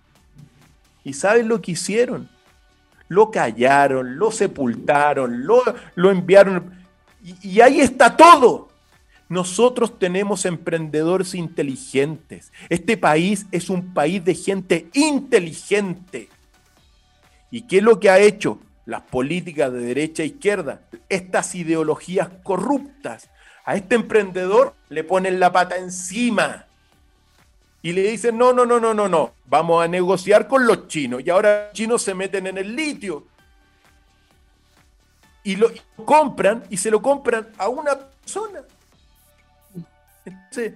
¿Y 1.04 1.12
sabes 1.12 1.46
lo 1.46 1.60
que 1.60 1.72
hicieron? 1.72 2.28
Lo 3.08 3.30
callaron, 3.30 4.16
lo 4.16 4.30
sepultaron, 4.30 5.44
lo, 5.44 5.62
lo 5.96 6.10
enviaron. 6.10 6.70
y 7.42 7.60
ahí 7.60 7.80
está 7.80 8.16
todo. 8.16 8.69
Nosotros 9.30 9.96
tenemos 9.96 10.44
emprendedores 10.44 11.36
inteligentes. 11.36 12.52
Este 12.68 12.96
país 12.96 13.46
es 13.52 13.70
un 13.70 13.94
país 13.94 14.24
de 14.24 14.34
gente 14.34 14.88
inteligente. 14.92 16.28
¿Y 17.48 17.62
qué 17.62 17.78
es 17.78 17.84
lo 17.84 18.00
que 18.00 18.10
ha 18.10 18.18
hecho? 18.18 18.58
Las 18.86 19.02
políticas 19.02 19.72
de 19.72 19.78
derecha 19.78 20.24
e 20.24 20.26
izquierda, 20.26 20.82
estas 21.08 21.54
ideologías 21.54 22.28
corruptas. 22.42 23.30
A 23.64 23.76
este 23.76 23.94
emprendedor 23.94 24.74
le 24.88 25.04
ponen 25.04 25.38
la 25.38 25.52
pata 25.52 25.76
encima 25.76 26.66
y 27.82 27.92
le 27.92 28.10
dicen, 28.10 28.36
no, 28.36 28.52
no, 28.52 28.66
no, 28.66 28.80
no, 28.80 28.92
no, 28.94 29.08
no, 29.08 29.32
vamos 29.46 29.84
a 29.84 29.86
negociar 29.86 30.48
con 30.48 30.66
los 30.66 30.88
chinos. 30.88 31.22
Y 31.24 31.30
ahora 31.30 31.66
los 31.66 31.72
chinos 31.72 32.02
se 32.02 32.14
meten 32.14 32.48
en 32.48 32.58
el 32.58 32.74
litio. 32.74 33.28
Y 35.44 35.54
lo 35.54 35.70
compran 36.04 36.64
y 36.68 36.78
se 36.78 36.90
lo 36.90 37.00
compran 37.00 37.46
a 37.58 37.68
una 37.68 37.96
persona. 37.96 38.62
Entonces, 40.30 40.74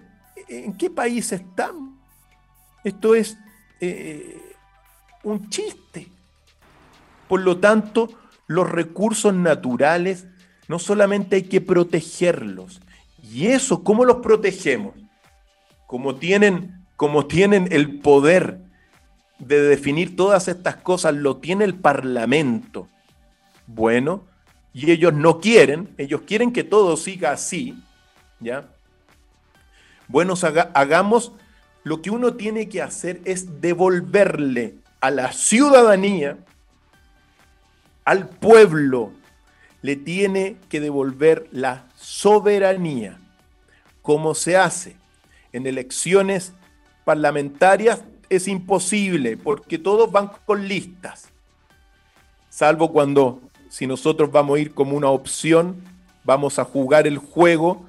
¿en 0.48 0.76
qué 0.76 0.90
país 0.90 1.32
estamos? 1.32 1.94
Esto 2.82 3.14
es 3.14 3.38
eh, 3.80 4.54
un 5.22 5.48
chiste. 5.48 6.08
Por 7.28 7.40
lo 7.40 7.58
tanto, 7.58 8.10
los 8.46 8.70
recursos 8.70 9.34
naturales 9.34 10.26
no 10.68 10.78
solamente 10.78 11.36
hay 11.36 11.42
que 11.44 11.60
protegerlos. 11.60 12.80
¿Y 13.22 13.46
eso 13.46 13.82
cómo 13.82 14.04
los 14.04 14.18
protegemos? 14.18 14.94
Como 15.86 16.16
tienen, 16.16 16.84
como 16.96 17.26
tienen 17.26 17.68
el 17.70 18.00
poder 18.00 18.60
de 19.38 19.62
definir 19.62 20.16
todas 20.16 20.48
estas 20.48 20.76
cosas, 20.76 21.14
lo 21.14 21.38
tiene 21.38 21.64
el 21.64 21.74
Parlamento. 21.74 22.88
Bueno, 23.66 24.24
y 24.72 24.90
ellos 24.90 25.14
no 25.14 25.40
quieren, 25.40 25.94
ellos 25.98 26.22
quieren 26.26 26.52
que 26.52 26.64
todo 26.64 26.96
siga 26.96 27.32
así, 27.32 27.78
¿ya? 28.40 28.68
Bueno, 30.08 30.34
hagamos 30.74 31.32
lo 31.82 32.00
que 32.02 32.10
uno 32.10 32.34
tiene 32.34 32.68
que 32.68 32.82
hacer 32.82 33.20
es 33.24 33.60
devolverle 33.60 34.74
a 35.00 35.10
la 35.10 35.32
ciudadanía, 35.32 36.38
al 38.04 38.28
pueblo, 38.28 39.12
le 39.82 39.96
tiene 39.96 40.56
que 40.70 40.80
devolver 40.80 41.46
la 41.52 41.86
soberanía. 41.94 43.18
¿Cómo 44.00 44.34
se 44.34 44.56
hace? 44.56 44.96
En 45.52 45.66
elecciones 45.66 46.54
parlamentarias 47.04 48.02
es 48.30 48.48
imposible 48.48 49.36
porque 49.36 49.78
todos 49.78 50.10
van 50.10 50.30
con 50.46 50.66
listas, 50.66 51.28
salvo 52.48 52.92
cuando 52.92 53.40
si 53.68 53.86
nosotros 53.86 54.30
vamos 54.30 54.56
a 54.56 54.60
ir 54.60 54.72
como 54.72 54.96
una 54.96 55.10
opción, 55.10 55.82
vamos 56.24 56.58
a 56.58 56.64
jugar 56.64 57.06
el 57.06 57.18
juego 57.18 57.84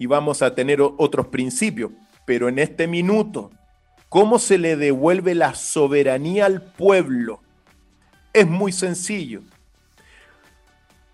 y 0.00 0.06
vamos 0.06 0.40
a 0.40 0.54
tener 0.54 0.80
otros 0.80 1.26
principios. 1.26 1.92
Pero 2.24 2.48
en 2.48 2.58
este 2.58 2.86
minuto, 2.86 3.50
¿cómo 4.08 4.38
se 4.38 4.56
le 4.56 4.76
devuelve 4.76 5.34
la 5.34 5.54
soberanía 5.54 6.46
al 6.46 6.62
pueblo? 6.62 7.42
Es 8.32 8.48
muy 8.48 8.72
sencillo. 8.72 9.42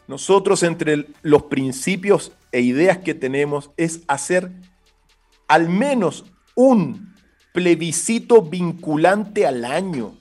Nosotros 0.07 0.63
entre 0.63 1.09
los 1.23 1.43
principios 1.45 2.31
e 2.53 2.61
ideas 2.61 2.99
que 2.99 3.13
tenemos 3.13 3.73
es 3.77 4.03
hacer 4.07 4.53
al 5.49 5.69
menos 5.69 6.25
un 6.55 7.13
plebiscito 7.53 8.41
vinculante 8.41 9.49
al 9.49 9.65
año, 9.65 10.15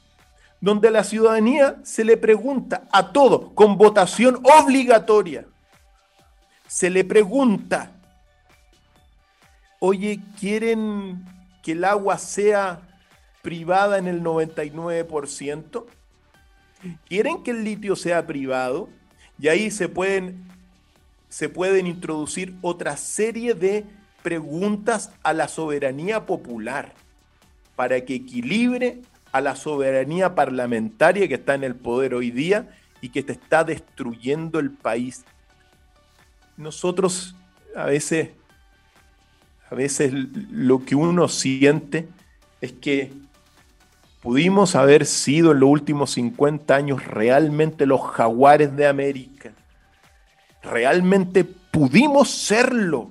donde 0.59 0.87
a 0.87 0.91
la 0.91 1.03
ciudadanía 1.03 1.81
se 1.83 2.03
le 2.03 2.17
pregunta 2.17 2.87
a 2.91 3.11
todo, 3.11 3.53
con 3.53 3.77
votación 3.77 4.41
obligatoria, 4.43 5.45
se 6.67 6.89
le 6.89 7.03
pregunta 7.03 7.94
oye, 9.79 10.19
¿quieren 10.39 11.25
que 11.63 11.73
el 11.73 11.83
agua 11.83 12.17
sea 12.17 12.81
privada 13.41 13.97
en 13.97 14.07
el 14.07 14.21
99%? 14.23 15.85
¿Quieren 17.07 17.43
que 17.43 17.51
el 17.51 17.63
litio 17.63 17.95
sea 17.95 18.25
privado? 18.25 18.89
Y 19.39 19.47
ahí 19.47 19.71
se 19.71 19.89
pueden, 19.89 20.45
se 21.29 21.49
pueden 21.49 21.87
introducir 21.87 22.55
otra 22.61 22.97
serie 22.97 23.53
de 23.53 23.85
preguntas 24.23 25.11
a 25.23 25.33
la 25.33 25.47
soberanía 25.47 26.25
popular 26.25 26.93
para 27.75 28.03
que 28.05 28.15
equilibre 28.15 29.01
a 29.31 29.41
la 29.41 29.55
soberanía 29.55 30.33
parlamentaria 30.33 31.27
que 31.27 31.33
está 31.35 31.55
en 31.55 31.63
el 31.63 31.75
poder 31.75 32.15
hoy 32.15 32.31
día 32.31 32.69
y 33.01 33.09
que 33.09 33.21
te 33.21 33.33
está 33.33 33.63
destruyendo 33.63 34.59
el 34.59 34.71
país. 34.71 35.25
Nosotros 36.57 37.35
a 37.75 37.85
veces 37.85 38.29
a 39.69 39.75
veces 39.75 40.13
lo 40.13 40.85
que 40.85 40.95
uno 40.95 41.27
siente 41.27 42.07
es 42.61 42.71
que 42.73 43.11
pudimos 44.21 44.75
haber 44.75 45.05
sido 45.05 45.51
en 45.51 45.59
los 45.59 45.69
últimos 45.69 46.11
50 46.11 46.75
años 46.75 47.05
realmente 47.05 47.85
los 47.85 48.01
jaguares 48.01 48.75
de 48.75 48.87
América. 48.87 49.51
Realmente 50.61 51.43
pudimos 51.43 52.29
serlo. 52.29 53.09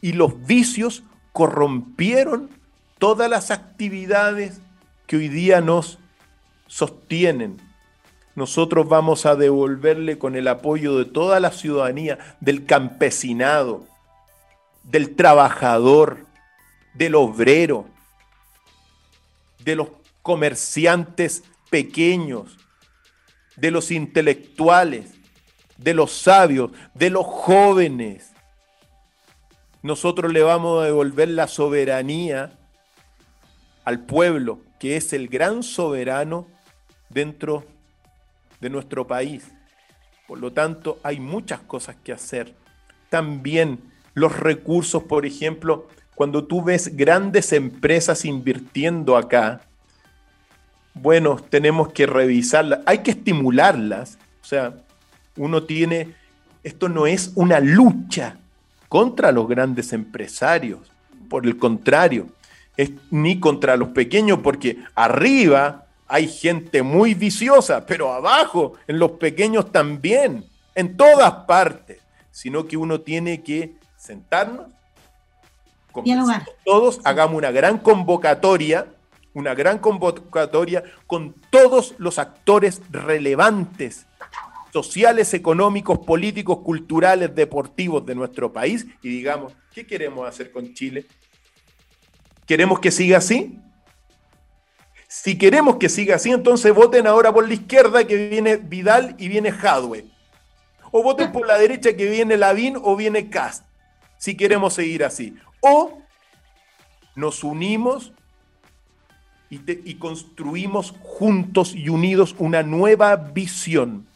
Y 0.00 0.12
los 0.12 0.44
vicios 0.46 1.02
corrompieron 1.32 2.50
todas 2.98 3.30
las 3.30 3.50
actividades 3.50 4.60
que 5.06 5.16
hoy 5.16 5.28
día 5.28 5.60
nos 5.60 5.98
sostienen. 6.66 7.60
Nosotros 8.34 8.88
vamos 8.88 9.26
a 9.26 9.36
devolverle 9.36 10.18
con 10.18 10.36
el 10.36 10.48
apoyo 10.48 10.98
de 10.98 11.04
toda 11.04 11.40
la 11.40 11.52
ciudadanía, 11.52 12.18
del 12.40 12.66
campesinado, 12.66 13.86
del 14.84 15.16
trabajador, 15.16 16.26
del 16.94 17.14
obrero, 17.14 17.86
de 19.58 19.76
los 19.76 19.88
comerciantes 20.22 21.42
pequeños, 21.70 22.58
de 23.56 23.70
los 23.70 23.90
intelectuales, 23.90 25.14
de 25.76 25.94
los 25.94 26.12
sabios, 26.12 26.70
de 26.94 27.10
los 27.10 27.26
jóvenes. 27.26 28.32
Nosotros 29.82 30.32
le 30.32 30.42
vamos 30.42 30.82
a 30.82 30.86
devolver 30.86 31.28
la 31.28 31.48
soberanía 31.48 32.52
al 33.84 34.00
pueblo, 34.00 34.60
que 34.78 34.96
es 34.96 35.12
el 35.12 35.28
gran 35.28 35.62
soberano 35.62 36.46
dentro 37.10 37.64
de 38.60 38.70
nuestro 38.70 39.06
país. 39.06 39.50
Por 40.26 40.38
lo 40.38 40.52
tanto, 40.52 40.98
hay 41.02 41.20
muchas 41.20 41.60
cosas 41.60 41.96
que 41.96 42.12
hacer. 42.12 42.54
También 43.10 43.93
los 44.14 44.38
recursos, 44.38 45.02
por 45.02 45.26
ejemplo, 45.26 45.88
cuando 46.14 46.44
tú 46.44 46.62
ves 46.62 46.96
grandes 46.96 47.52
empresas 47.52 48.24
invirtiendo 48.24 49.16
acá, 49.16 49.62
bueno, 50.94 51.36
tenemos 51.36 51.92
que 51.92 52.06
revisarlas, 52.06 52.80
hay 52.86 52.98
que 52.98 53.10
estimularlas. 53.10 54.16
O 54.42 54.46
sea, 54.46 54.74
uno 55.36 55.64
tiene, 55.64 56.14
esto 56.62 56.88
no 56.88 57.06
es 57.06 57.32
una 57.34 57.58
lucha 57.58 58.36
contra 58.88 59.32
los 59.32 59.48
grandes 59.48 59.92
empresarios, 59.92 60.80
por 61.28 61.46
el 61.46 61.58
contrario, 61.58 62.28
es 62.76 62.92
ni 63.10 63.40
contra 63.40 63.76
los 63.76 63.88
pequeños, 63.88 64.38
porque 64.38 64.78
arriba 64.94 65.86
hay 66.06 66.28
gente 66.28 66.82
muy 66.82 67.14
viciosa, 67.14 67.86
pero 67.86 68.12
abajo, 68.12 68.74
en 68.86 69.00
los 69.00 69.12
pequeños 69.12 69.72
también, 69.72 70.44
en 70.76 70.96
todas 70.96 71.32
partes, 71.46 71.98
sino 72.30 72.66
que 72.66 72.76
uno 72.76 73.00
tiene 73.00 73.42
que 73.42 73.74
sentarnos, 74.04 74.66
todos, 76.64 77.00
hagamos 77.04 77.38
una 77.38 77.50
gran 77.50 77.78
convocatoria, 77.78 78.86
una 79.32 79.54
gran 79.54 79.78
convocatoria 79.78 80.82
con 81.06 81.34
todos 81.50 81.94
los 81.98 82.18
actores 82.18 82.82
relevantes 82.90 84.06
sociales, 84.72 85.32
económicos, 85.34 86.00
políticos, 86.00 86.58
culturales, 86.64 87.34
deportivos 87.34 88.04
de 88.04 88.14
nuestro 88.16 88.52
país 88.52 88.86
y 89.02 89.08
digamos, 89.08 89.54
¿qué 89.72 89.86
queremos 89.86 90.28
hacer 90.28 90.50
con 90.50 90.74
Chile? 90.74 91.06
¿Queremos 92.44 92.80
que 92.80 92.90
siga 92.90 93.18
así? 93.18 93.58
Si 95.08 95.38
queremos 95.38 95.76
que 95.76 95.88
siga 95.88 96.16
así, 96.16 96.32
entonces 96.32 96.74
voten 96.74 97.06
ahora 97.06 97.32
por 97.32 97.46
la 97.46 97.54
izquierda 97.54 98.04
que 98.04 98.28
viene 98.28 98.56
Vidal 98.56 99.14
y 99.18 99.28
viene 99.28 99.52
Jadwe. 99.52 100.06
O 100.90 101.02
voten 101.02 101.30
por 101.30 101.46
la 101.46 101.56
derecha 101.56 101.96
que 101.96 102.10
viene 102.10 102.36
Lavín 102.36 102.76
o 102.82 102.96
viene 102.96 103.30
Cast, 103.30 103.64
si 104.24 104.34
queremos 104.38 104.72
seguir 104.72 105.04
así. 105.04 105.34
O 105.60 105.98
nos 107.14 107.44
unimos 107.44 108.10
y, 109.50 109.60
y 109.84 109.96
construimos 109.96 110.94
juntos 111.02 111.74
y 111.74 111.90
unidos 111.90 112.34
una 112.38 112.62
nueva 112.62 113.16
visión. 113.16 114.06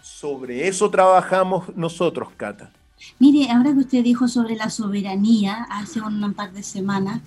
Sobre 0.00 0.68
eso 0.68 0.88
trabajamos 0.90 1.74
nosotros, 1.74 2.28
Cata. 2.36 2.70
Mire, 3.18 3.50
ahora 3.50 3.72
que 3.72 3.80
usted 3.80 4.04
dijo 4.04 4.28
sobre 4.28 4.54
la 4.54 4.70
soberanía, 4.70 5.66
hace 5.70 6.00
un 6.00 6.34
par 6.34 6.52
de 6.52 6.62
semanas 6.62 7.20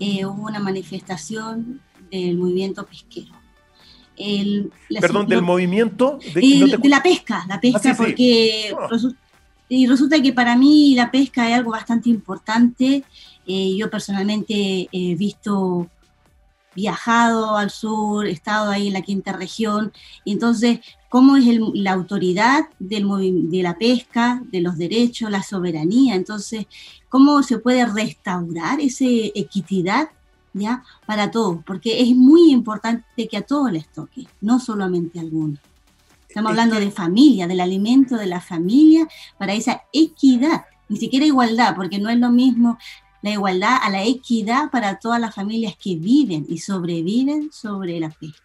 eh, 0.00 0.26
hubo 0.26 0.42
una 0.42 0.58
manifestación 0.58 1.80
del 2.10 2.36
movimiento 2.36 2.84
pesquero. 2.84 3.32
Perdón, 5.00 5.28
del 5.28 5.42
movimiento 5.42 6.18
de, 6.34 6.78
la 6.82 7.02
pesca, 7.02 7.44
la 7.48 7.60
pesca, 7.60 7.90
ah, 7.92 7.94
porque 7.96 8.74
ah. 8.76 8.88
Y 9.68 9.86
resulta 9.86 10.20
que 10.22 10.32
para 10.32 10.56
mí 10.56 10.94
la 10.94 11.10
pesca 11.10 11.48
es 11.48 11.54
algo 11.56 11.72
bastante 11.72 12.08
importante. 12.08 13.04
Eh, 13.46 13.76
yo 13.76 13.90
personalmente 13.90 14.88
he 14.90 15.14
visto 15.14 15.88
viajado 16.76 17.56
al 17.56 17.70
sur, 17.70 18.26
he 18.26 18.30
estado 18.30 18.70
ahí 18.70 18.88
en 18.88 18.92
la 18.92 19.00
quinta 19.00 19.32
región, 19.32 19.92
entonces, 20.26 20.80
¿cómo 21.08 21.38
es 21.38 21.46
la 21.72 21.92
autoridad 21.92 22.68
de 22.78 23.00
la 23.62 23.78
pesca, 23.78 24.42
de 24.52 24.60
los 24.60 24.76
derechos, 24.76 25.30
la 25.30 25.42
soberanía? 25.42 26.14
Entonces, 26.14 26.66
¿cómo 27.08 27.42
se 27.42 27.58
puede 27.58 27.86
restaurar 27.86 28.78
esa 28.80 29.06
equidad 29.06 30.10
para 31.06 31.30
todos? 31.30 31.64
Porque 31.64 32.02
es 32.02 32.14
muy 32.14 32.52
importante 32.52 33.26
que 33.26 33.38
a 33.38 33.42
todos 33.42 33.72
les 33.72 33.88
toque, 33.88 34.26
no 34.42 34.60
solamente 34.60 35.18
a 35.18 35.22
algunos. 35.22 35.58
Estamos 36.36 36.50
hablando 36.50 36.78
de 36.78 36.90
familia, 36.90 37.46
del 37.46 37.62
alimento 37.62 38.18
de 38.18 38.26
la 38.26 38.42
familia, 38.42 39.08
para 39.38 39.54
esa 39.54 39.84
equidad, 39.90 40.66
ni 40.86 40.98
siquiera 40.98 41.24
igualdad, 41.24 41.74
porque 41.74 41.98
no 41.98 42.10
es 42.10 42.18
lo 42.18 42.28
mismo 42.28 42.76
la 43.22 43.30
igualdad 43.30 43.78
a 43.80 43.88
la 43.88 44.04
equidad 44.04 44.70
para 44.70 44.98
todas 44.98 45.18
las 45.18 45.34
familias 45.34 45.76
que 45.82 45.96
viven 45.96 46.44
y 46.46 46.58
sobreviven 46.58 47.50
sobre 47.52 47.98
la 48.00 48.10
pesca. 48.10 48.44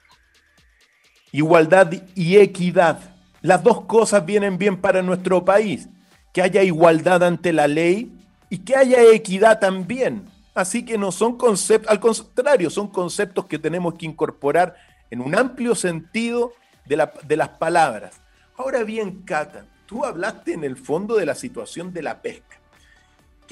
Igualdad 1.33 1.91
y 2.15 2.37
equidad. 2.37 3.13
Las 3.41 3.61
dos 3.61 3.81
cosas 3.81 4.25
vienen 4.25 4.57
bien 4.57 4.79
para 4.79 5.01
nuestro 5.01 5.43
país. 5.43 5.89
Que 6.31 6.41
haya 6.41 6.63
igualdad 6.63 7.21
ante 7.25 7.51
la 7.51 7.67
ley 7.67 8.09
y 8.49 8.59
que 8.59 8.77
haya 8.77 9.03
equidad 9.11 9.59
también. 9.59 10.29
Así 10.55 10.85
que 10.85 10.97
no 10.97 11.11
son 11.11 11.35
conceptos, 11.37 11.91
al 11.91 11.99
contrario, 11.99 12.69
son 12.69 12.87
conceptos 12.87 13.47
que 13.47 13.59
tenemos 13.59 13.95
que 13.95 14.05
incorporar 14.05 14.77
en 15.09 15.19
un 15.19 15.35
amplio 15.35 15.75
sentido 15.75 16.53
de, 16.85 17.09
de 17.23 17.37
las 17.37 17.49
palabras. 17.49 18.21
Ahora 18.57 18.83
bien, 18.83 19.23
Cata, 19.23 19.65
tú 19.85 20.05
hablaste 20.05 20.53
en 20.53 20.63
el 20.63 20.77
fondo 20.77 21.15
de 21.15 21.25
la 21.25 21.35
situación 21.35 21.93
de 21.93 22.01
la 22.03 22.21
pesca 22.21 22.61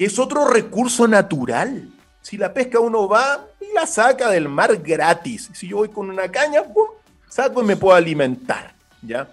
que 0.00 0.06
es 0.06 0.18
otro 0.18 0.48
recurso 0.48 1.06
natural. 1.06 1.86
Si 2.22 2.38
la 2.38 2.54
pesca 2.54 2.80
uno 2.80 3.06
va 3.06 3.46
y 3.60 3.70
la 3.74 3.86
saca 3.86 4.30
del 4.30 4.48
mar 4.48 4.78
gratis. 4.78 5.50
Si 5.52 5.68
yo 5.68 5.76
voy 5.76 5.90
con 5.90 6.08
una 6.08 6.30
caña, 6.30 6.62
saco 7.28 7.62
y 7.62 7.66
me 7.66 7.76
puedo 7.76 7.94
alimentar. 7.94 8.72
¿ya? 9.02 9.28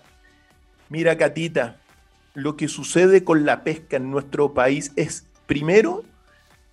Mira, 0.90 1.18
Catita, 1.18 1.78
lo 2.34 2.58
que 2.58 2.68
sucede 2.68 3.24
con 3.24 3.46
la 3.46 3.64
pesca 3.64 3.96
en 3.96 4.12
nuestro 4.12 4.54
país 4.54 4.92
es, 4.98 5.24
primero, 5.46 6.04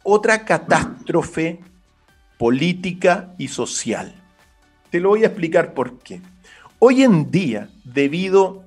otra 0.02 0.44
catástrofe 0.44 1.60
política 2.36 3.32
y 3.38 3.46
social. 3.46 4.12
Te 4.90 4.98
lo 4.98 5.10
voy 5.10 5.22
a 5.22 5.28
explicar 5.28 5.72
por 5.72 6.00
qué. 6.00 6.20
Hoy 6.78 7.02
en 7.02 7.30
día, 7.30 7.70
debido 7.84 8.64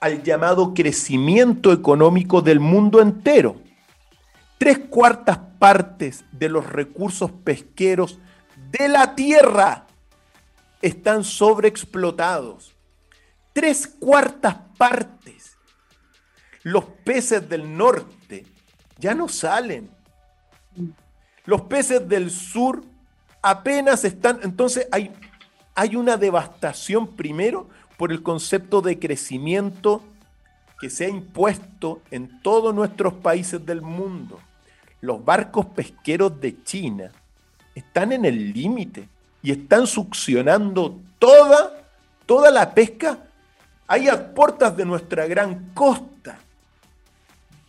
al 0.00 0.22
llamado 0.22 0.74
crecimiento 0.74 1.72
económico 1.72 2.40
del 2.42 2.60
mundo 2.60 3.00
entero. 3.00 3.56
Tres 4.58 4.78
cuartas 4.90 5.38
partes 5.58 6.24
de 6.32 6.48
los 6.48 6.66
recursos 6.66 7.30
pesqueros 7.30 8.18
de 8.70 8.88
la 8.88 9.14
tierra 9.14 9.86
están 10.82 11.24
sobreexplotados. 11.24 12.74
Tres 13.52 13.86
cuartas 13.86 14.56
partes. 14.76 15.56
Los 16.62 16.84
peces 17.04 17.48
del 17.48 17.76
norte 17.76 18.46
ya 18.98 19.14
no 19.14 19.28
salen. 19.28 19.90
Los 21.44 21.62
peces 21.62 22.08
del 22.08 22.30
sur 22.30 22.84
apenas 23.42 24.04
están. 24.04 24.40
Entonces 24.42 24.86
hay, 24.92 25.12
hay 25.78 25.94
una 25.94 26.16
devastación 26.16 27.06
primero 27.06 27.68
por 27.96 28.10
el 28.10 28.24
concepto 28.24 28.82
de 28.82 28.98
crecimiento 28.98 30.02
que 30.80 30.90
se 30.90 31.06
ha 31.06 31.08
impuesto 31.08 32.02
en 32.10 32.42
todos 32.42 32.74
nuestros 32.74 33.14
países 33.14 33.64
del 33.64 33.80
mundo. 33.80 34.40
Los 35.00 35.24
barcos 35.24 35.66
pesqueros 35.66 36.40
de 36.40 36.64
China 36.64 37.12
están 37.76 38.10
en 38.10 38.24
el 38.24 38.52
límite 38.52 39.08
y 39.40 39.52
están 39.52 39.86
succionando 39.86 40.98
toda, 41.20 41.84
toda 42.26 42.50
la 42.50 42.74
pesca. 42.74 43.20
Hay 43.86 44.08
a 44.08 44.34
puertas 44.34 44.76
de 44.76 44.84
nuestra 44.84 45.26
gran 45.26 45.70
costa. 45.74 46.40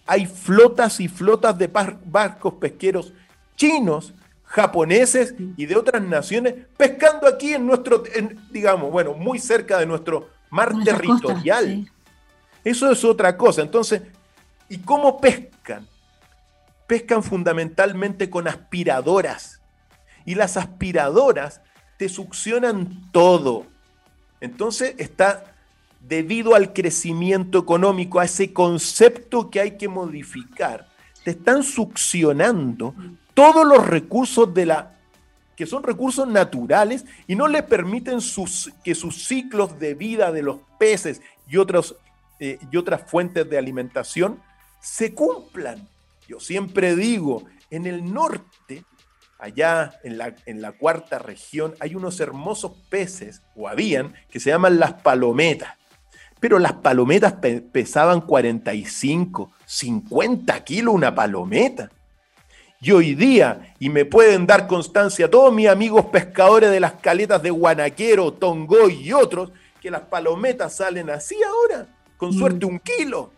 Hay 0.08 0.26
flotas 0.26 1.00
y 1.00 1.08
flotas 1.08 1.56
de 1.60 1.68
barcos 1.68 2.56
pesqueros 2.56 3.14
chinos 3.56 4.16
japoneses 4.50 5.36
y 5.56 5.66
de 5.68 5.76
otras 5.76 6.02
naciones 6.02 6.56
pescando 6.76 7.28
aquí 7.28 7.54
en 7.54 7.68
nuestro, 7.68 8.04
digamos, 8.52 8.92
bueno, 8.92 9.14
muy 9.14 9.38
cerca 9.38 9.78
de 9.78 9.86
nuestro 9.86 10.30
mar 10.50 10.74
territorial. 10.84 11.90
Eso 12.64 12.92
es 12.92 13.06
otra 13.06 13.38
cosa. 13.38 13.62
Entonces, 13.62 14.02
¿y 14.68 14.80
cómo 14.80 15.22
pescan? 15.22 15.88
Pescan 16.88 17.22
fundamentalmente 17.22 18.30
con 18.32 18.48
aspiradoras. 18.48 19.62
Y 20.26 20.34
las 20.34 20.58
aspiradoras 20.58 21.62
te 21.98 22.10
succionan 22.10 23.12
todo. 23.12 23.68
Entonces 24.42 24.96
está 24.98 25.44
debido 26.00 26.56
al 26.56 26.74
crecimiento 26.74 27.60
económico, 27.60 28.20
a 28.20 28.26
ese 28.26 28.52
concepto 28.52 29.52
que 29.52 29.60
hay 29.60 29.78
que 29.78 29.88
modificar, 29.88 30.88
te 31.24 31.32
están 31.32 31.62
succionando 31.62 32.96
todos 33.40 33.66
los 33.66 33.88
recursos 33.88 34.54
de 34.54 34.66
la 34.66 34.98
que 35.56 35.66
son 35.66 35.82
recursos 35.82 36.28
naturales 36.28 37.06
y 37.26 37.38
no 37.38 37.48
le 37.48 37.64
permiten 37.64 38.20
sus, 38.20 38.70
que 38.84 38.94
sus 38.94 39.28
ciclos 39.28 39.80
de 39.80 39.94
vida 39.94 40.34
de 40.34 40.42
los 40.42 40.58
peces 40.78 41.22
y, 41.48 41.56
eh, 41.58 42.60
y 42.70 42.76
otras 42.76 43.10
fuentes 43.10 43.50
de 43.50 43.58
alimentación 43.58 44.42
se 44.82 45.14
cumplan. 45.14 45.88
Yo 46.28 46.42
siempre 46.42 46.98
digo, 46.98 47.46
en 47.70 47.86
el 47.86 48.14
norte, 48.14 48.84
allá 49.38 49.98
en 50.04 50.18
la, 50.18 50.36
en 50.46 50.62
la 50.62 50.74
cuarta 50.74 51.18
región, 51.18 51.76
hay 51.80 51.96
unos 51.96 52.20
hermosos 52.20 52.74
peces, 52.90 53.42
o 53.56 53.70
habían, 53.70 54.16
que 54.30 54.42
se 54.42 54.50
llaman 54.50 54.80
las 54.80 54.96
palometas. 54.96 55.76
Pero 56.42 56.60
las 56.60 56.74
palometas 56.74 57.36
pesaban 57.72 58.20
45, 58.20 59.50
50 59.66 60.64
kilos 60.66 60.94
una 60.94 61.16
palometa. 61.16 61.90
Y 62.82 62.92
hoy 62.92 63.14
día, 63.14 63.76
y 63.78 63.90
me 63.90 64.06
pueden 64.06 64.48
dar 64.48 64.66
constancia 64.66 65.30
todos 65.30 65.54
mis 65.54 65.68
amigos 65.68 66.06
pescadores 66.06 66.72
de 66.72 66.80
las 66.80 66.94
caletas 66.94 67.44
de 67.44 67.50
Guanaquero, 67.50 68.32
Tongoy 68.32 68.94
y 68.94 69.12
otros, 69.12 69.52
que 69.82 69.92
las 69.92 70.02
palometas 70.02 70.78
salen 70.78 71.10
así 71.10 71.36
ahora, 71.44 71.88
con 72.16 72.32
suerte 72.32 72.66
un 72.66 72.80
kilo. 72.80 73.32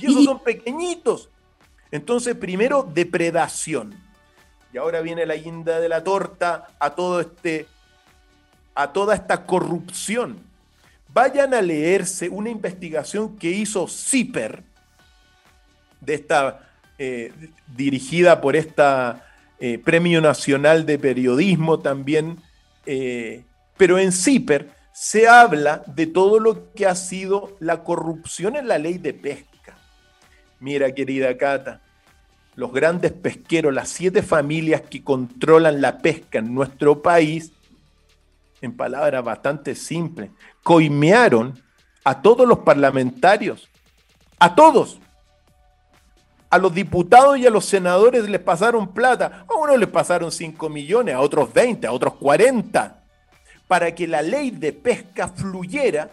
Y 0.00 0.06
esos 0.06 0.24
son 0.24 0.42
pequeñitos. 0.42 1.30
Entonces, 1.92 2.34
primero, 2.34 2.82
depredación. 2.82 3.94
Y 4.72 4.78
ahora 4.78 5.00
viene 5.00 5.24
la 5.24 5.36
guinda 5.36 5.78
de 5.78 5.88
la 5.88 6.02
torta 6.02 6.66
a 6.80 6.90
todo 6.90 7.20
este, 7.20 7.68
a 8.74 8.92
toda 8.92 9.14
esta 9.14 9.46
corrupción. 9.46 10.40
Vayan 11.14 11.54
a 11.54 11.62
leerse 11.62 12.28
una 12.28 12.50
investigación 12.50 13.36
que 13.38 13.50
hizo 13.50 13.86
CIPER 13.86 14.64
de 16.00 16.14
esta 16.14 16.67
eh, 16.98 17.32
dirigida 17.76 18.40
por 18.40 18.56
esta 18.56 19.24
eh, 19.60 19.78
Premio 19.78 20.20
Nacional 20.20 20.86
de 20.86 20.98
Periodismo 20.98 21.78
también, 21.78 22.38
eh, 22.86 23.44
pero 23.76 23.98
en 23.98 24.12
CIPER 24.12 24.70
se 24.92 25.28
habla 25.28 25.82
de 25.86 26.06
todo 26.06 26.40
lo 26.40 26.72
que 26.72 26.86
ha 26.86 26.94
sido 26.94 27.56
la 27.60 27.84
corrupción 27.84 28.56
en 28.56 28.68
la 28.68 28.78
ley 28.78 28.98
de 28.98 29.14
pesca. 29.14 29.78
Mira, 30.60 30.92
querida 30.92 31.36
Cata, 31.36 31.80
los 32.56 32.72
grandes 32.72 33.12
pesqueros, 33.12 33.72
las 33.72 33.88
siete 33.88 34.22
familias 34.22 34.82
que 34.82 35.04
controlan 35.04 35.80
la 35.80 35.98
pesca 35.98 36.40
en 36.40 36.52
nuestro 36.52 37.02
país, 37.02 37.52
en 38.60 38.76
palabras 38.76 39.22
bastante 39.22 39.76
simples, 39.76 40.30
coimearon 40.64 41.62
a 42.02 42.20
todos 42.22 42.48
los 42.48 42.58
parlamentarios, 42.60 43.68
a 44.38 44.54
todos. 44.54 44.98
A 46.50 46.58
los 46.58 46.74
diputados 46.74 47.38
y 47.38 47.46
a 47.46 47.50
los 47.50 47.64
senadores 47.66 48.28
les 48.28 48.40
pasaron 48.40 48.92
plata. 48.92 49.44
A 49.48 49.54
unos 49.54 49.78
les 49.78 49.88
pasaron 49.88 50.32
5 50.32 50.68
millones, 50.68 51.14
a 51.14 51.20
otros 51.20 51.52
20, 51.52 51.86
a 51.86 51.92
otros 51.92 52.14
40, 52.14 53.02
para 53.66 53.94
que 53.94 54.06
la 54.06 54.22
ley 54.22 54.50
de 54.50 54.72
pesca 54.72 55.28
fluyera 55.28 56.10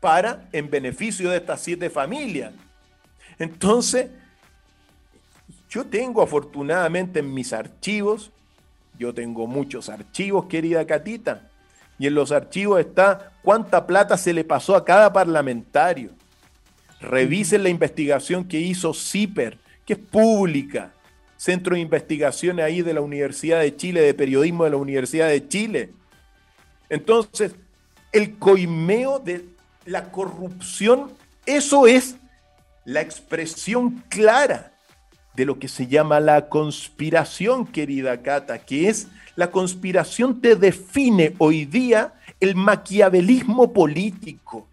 para 0.00 0.48
en 0.52 0.70
beneficio 0.70 1.30
de 1.30 1.38
estas 1.38 1.60
siete 1.60 1.90
familias. 1.90 2.52
Entonces, 3.38 4.10
yo 5.68 5.84
tengo 5.84 6.22
afortunadamente 6.22 7.20
en 7.20 7.34
mis 7.34 7.52
archivos, 7.52 8.30
yo 8.98 9.12
tengo 9.12 9.46
muchos 9.46 9.88
archivos, 9.88 10.46
querida 10.46 10.86
Catita, 10.86 11.42
y 11.98 12.06
en 12.06 12.14
los 12.14 12.32
archivos 12.32 12.80
está 12.80 13.32
cuánta 13.42 13.86
plata 13.86 14.16
se 14.16 14.32
le 14.32 14.44
pasó 14.44 14.76
a 14.76 14.84
cada 14.84 15.12
parlamentario. 15.12 16.10
Revisen 17.00 17.62
la 17.62 17.68
investigación 17.68 18.44
que 18.44 18.58
hizo 18.58 18.92
CIPER, 18.92 19.58
que 19.84 19.94
es 19.94 19.98
pública, 19.98 20.92
Centro 21.36 21.76
de 21.76 21.80
Investigaciones 21.80 22.64
ahí 22.64 22.82
de 22.82 22.94
la 22.94 23.00
Universidad 23.00 23.60
de 23.60 23.76
Chile, 23.76 24.00
de 24.00 24.14
Periodismo 24.14 24.64
de 24.64 24.70
la 24.70 24.76
Universidad 24.76 25.28
de 25.28 25.46
Chile. 25.46 25.90
Entonces, 26.88 27.54
el 28.12 28.38
coimeo 28.38 29.18
de 29.18 29.44
la 29.84 30.10
corrupción, 30.10 31.12
eso 31.46 31.86
es 31.86 32.16
la 32.84 33.00
expresión 33.00 34.02
clara 34.08 34.72
de 35.34 35.44
lo 35.44 35.58
que 35.58 35.68
se 35.68 35.86
llama 35.86 36.18
la 36.18 36.48
conspiración, 36.48 37.66
querida 37.66 38.22
Cata, 38.22 38.58
que 38.58 38.88
es 38.88 39.06
la 39.36 39.52
conspiración 39.52 40.40
te 40.40 40.56
define 40.56 41.34
hoy 41.38 41.64
día 41.64 42.14
el 42.40 42.56
maquiavelismo 42.56 43.72
político. 43.72 44.67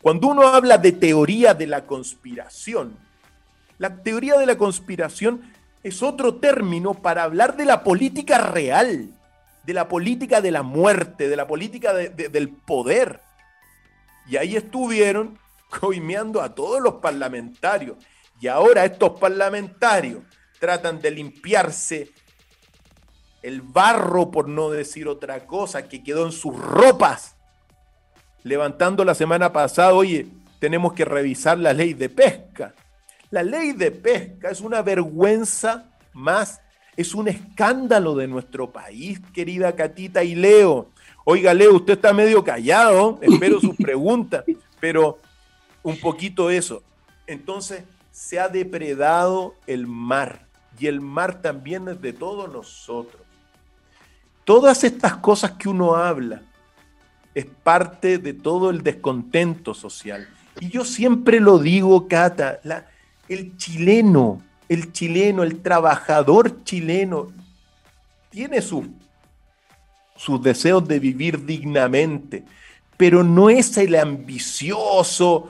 Cuando 0.00 0.28
uno 0.28 0.46
habla 0.46 0.78
de 0.78 0.92
teoría 0.92 1.54
de 1.54 1.66
la 1.66 1.86
conspiración, 1.86 2.96
la 3.78 4.02
teoría 4.02 4.36
de 4.38 4.46
la 4.46 4.56
conspiración 4.56 5.52
es 5.82 6.02
otro 6.02 6.36
término 6.36 6.94
para 6.94 7.24
hablar 7.24 7.56
de 7.56 7.64
la 7.64 7.82
política 7.82 8.38
real, 8.38 9.10
de 9.64 9.74
la 9.74 9.88
política 9.88 10.40
de 10.40 10.50
la 10.50 10.62
muerte, 10.62 11.28
de 11.28 11.36
la 11.36 11.46
política 11.46 11.92
del 11.92 12.48
poder. 12.48 13.20
Y 14.28 14.36
ahí 14.36 14.56
estuvieron 14.56 15.38
coimeando 15.80 16.42
a 16.42 16.54
todos 16.54 16.80
los 16.80 16.94
parlamentarios. 16.94 17.96
Y 18.40 18.46
ahora 18.46 18.84
estos 18.84 19.18
parlamentarios 19.18 20.22
tratan 20.60 21.00
de 21.00 21.10
limpiarse 21.10 22.10
el 23.42 23.62
barro, 23.62 24.30
por 24.30 24.48
no 24.48 24.70
decir 24.70 25.08
otra 25.08 25.46
cosa, 25.46 25.88
que 25.88 26.02
quedó 26.02 26.26
en 26.26 26.32
sus 26.32 26.56
ropas, 26.56 27.36
levantando 28.48 29.04
la 29.04 29.14
semana 29.14 29.52
pasada, 29.52 29.92
oye, 29.92 30.26
tenemos 30.58 30.94
que 30.94 31.04
revisar 31.04 31.58
la 31.58 31.72
ley 31.72 31.92
de 31.92 32.08
pesca. 32.08 32.74
La 33.30 33.42
ley 33.42 33.72
de 33.72 33.90
pesca 33.90 34.50
es 34.50 34.60
una 34.60 34.80
vergüenza 34.80 35.84
más, 36.14 36.60
es 36.96 37.14
un 37.14 37.28
escándalo 37.28 38.16
de 38.16 38.26
nuestro 38.26 38.72
país, 38.72 39.20
querida 39.34 39.76
Catita 39.76 40.24
y 40.24 40.34
Leo. 40.34 40.88
Oiga, 41.24 41.52
Leo, 41.52 41.76
usted 41.76 41.92
está 41.92 42.12
medio 42.14 42.42
callado, 42.42 43.18
espero 43.20 43.60
sus 43.60 43.76
preguntas, 43.78 44.44
pero 44.80 45.18
un 45.82 46.00
poquito 46.00 46.50
eso. 46.50 46.82
Entonces, 47.26 47.84
se 48.10 48.40
ha 48.40 48.48
depredado 48.48 49.54
el 49.66 49.86
mar 49.86 50.46
y 50.78 50.86
el 50.86 51.02
mar 51.02 51.42
también 51.42 51.86
es 51.88 52.00
de 52.00 52.14
todos 52.14 52.50
nosotros. 52.50 53.22
Todas 54.44 54.82
estas 54.84 55.16
cosas 55.16 55.52
que 55.52 55.68
uno 55.68 55.94
habla 55.94 56.42
es 57.38 57.46
parte 57.46 58.18
de 58.18 58.32
todo 58.34 58.70
el 58.70 58.82
descontento 58.82 59.74
social. 59.74 60.28
Y 60.60 60.68
yo 60.68 60.84
siempre 60.84 61.40
lo 61.40 61.58
digo, 61.58 62.08
Cata, 62.08 62.60
el 63.28 63.56
chileno, 63.56 64.42
el 64.68 64.92
chileno, 64.92 65.42
el 65.42 65.60
trabajador 65.60 66.64
chileno, 66.64 67.32
tiene 68.30 68.60
sus 68.60 68.84
sus 70.18 70.42
deseos 70.42 70.86
de 70.86 70.98
vivir 70.98 71.46
dignamente, 71.46 72.42
pero 72.96 73.22
no 73.22 73.48
es 73.48 73.78
el 73.78 73.94
ambicioso, 73.94 75.48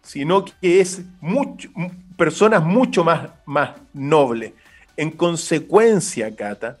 sino 0.00 0.44
que 0.44 0.80
es 0.80 1.02
mucho, 1.20 1.68
personas 2.16 2.62
mucho 2.62 3.02
más, 3.02 3.30
más 3.44 3.72
nobles. 3.92 4.52
En 4.96 5.10
consecuencia, 5.10 6.34
Cata, 6.36 6.78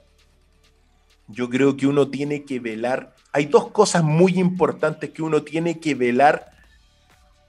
yo 1.26 1.50
creo 1.50 1.76
que 1.76 1.88
uno 1.88 2.08
tiene 2.08 2.44
que 2.44 2.60
velar. 2.60 3.15
Hay 3.32 3.46
dos 3.46 3.70
cosas 3.70 4.02
muy 4.02 4.38
importantes 4.38 5.10
que 5.10 5.22
uno 5.22 5.42
tiene 5.42 5.78
que 5.78 5.94
velar 5.94 6.52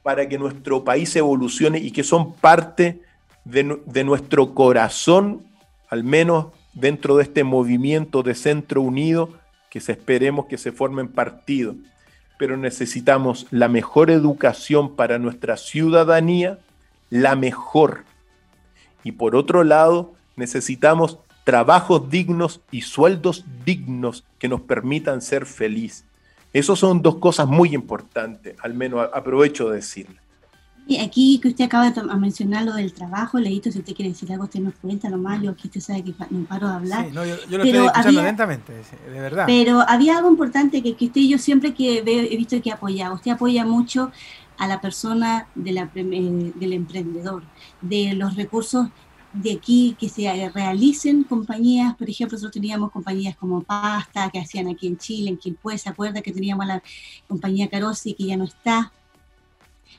para 0.03 0.27
que 0.29 0.37
nuestro 0.37 0.83
país 0.83 1.15
evolucione 1.15 1.79
y 1.79 1.91
que 1.91 2.03
son 2.03 2.33
parte 2.33 3.01
de, 3.43 4.03
nuestro 4.03 4.53
corazón, 4.53 5.45
al 5.89 6.03
menos 6.03 6.47
dentro 6.73 7.17
de 7.17 7.23
este 7.23 7.43
movimiento 7.43 8.23
de 8.23 8.35
Centro 8.35 8.81
Unido, 8.81 9.33
que 9.69 9.79
se 9.79 9.93
esperemos 9.93 10.45
que 10.45 10.57
se 10.57 10.71
formen 10.71 11.07
partidos, 11.07 11.75
pero 12.37 12.55
necesitamos 12.55 13.47
la 13.51 13.67
mejor 13.67 14.11
educación 14.11 14.95
para 14.95 15.17
nuestra 15.19 15.57
ciudadanía, 15.57 16.59
la 17.09 17.35
mejor. 17.35 18.03
Y 19.03 19.13
por 19.13 19.35
otro 19.35 19.63
lado, 19.63 20.13
necesitamos 20.35 21.19
trabajos 21.47 22.09
dignos 22.09 22.59
y 22.71 22.81
sueldos 22.81 23.45
dignos 23.63 24.25
que 24.37 24.49
nos 24.49 24.59
permitan 24.59 25.21
ser 25.21 25.45
felices. 25.45 26.03
Esas 26.51 26.77
son 26.77 27.01
dos 27.01 27.19
cosas 27.19 27.47
muy 27.47 27.73
importantes, 27.73 28.57
al 28.61 28.73
menos 28.73 29.07
aprovecho 29.13 29.69
de 29.69 29.77
decirlo. 29.77 30.17
Y 30.87 30.97
aquí 30.97 31.39
que 31.41 31.47
usted 31.47 31.63
acaba 31.63 31.89
de 31.89 32.03
mencionar 32.17 32.65
lo 32.65 32.73
del 32.73 32.91
trabajo, 32.91 33.39
Leito, 33.39 33.71
si 33.71 33.79
usted 33.79 33.95
quiere 33.95 34.11
decir 34.11 34.29
algo, 34.29 34.43
usted 34.43 34.59
nos 34.59 34.73
cuenta 34.73 35.07
nomás, 35.09 35.41
yo 35.41 35.51
aquí 35.51 35.69
usted 35.69 35.79
sabe 35.79 36.03
que 36.03 36.13
no 36.29 36.43
paro 36.43 36.67
de 36.67 36.73
hablar. 36.73 37.05
Sí, 37.05 37.11
no, 37.13 37.25
yo, 37.25 37.37
lo 37.49 37.63
estoy 37.63 37.85
escuchando 37.85 38.23
lentamente, 38.23 38.73
de 38.73 39.19
verdad. 39.21 39.45
Pero 39.47 39.85
había 39.87 40.17
algo 40.17 40.29
importante 40.29 40.83
que, 40.83 40.97
que 40.97 41.05
usted 41.05 41.21
y 41.21 41.29
yo 41.29 41.37
siempre 41.37 41.73
que 41.73 41.99
he 41.99 42.35
visto 42.35 42.61
que 42.61 42.73
apoya, 42.73 43.13
usted 43.13 43.31
apoya 43.31 43.63
mucho 43.63 44.11
a 44.57 44.67
la 44.67 44.81
persona 44.81 45.47
de 45.55 45.71
la, 45.71 45.89
del 45.93 46.73
emprendedor, 46.73 47.43
de 47.79 48.15
los 48.15 48.35
recursos 48.35 48.89
de 49.41 49.53
aquí 49.53 49.95
que 49.99 50.09
se 50.09 50.49
realicen 50.49 51.23
compañías, 51.23 51.95
por 51.95 52.09
ejemplo, 52.09 52.35
nosotros 52.35 52.53
teníamos 52.53 52.91
compañías 52.91 53.35
como 53.35 53.63
Pasta 53.63 54.29
que 54.29 54.39
hacían 54.39 54.67
aquí 54.67 54.87
en 54.87 54.97
Chile, 54.97 55.29
en 55.29 55.37
Quilpué, 55.37 55.77
¿se 55.77 55.89
acuerda 55.89 56.21
que 56.21 56.31
teníamos 56.31 56.65
la 56.65 56.81
compañía 57.27 57.69
Carosi 57.69 58.13
que 58.13 58.25
ya 58.25 58.37
no 58.37 58.45
está? 58.45 58.91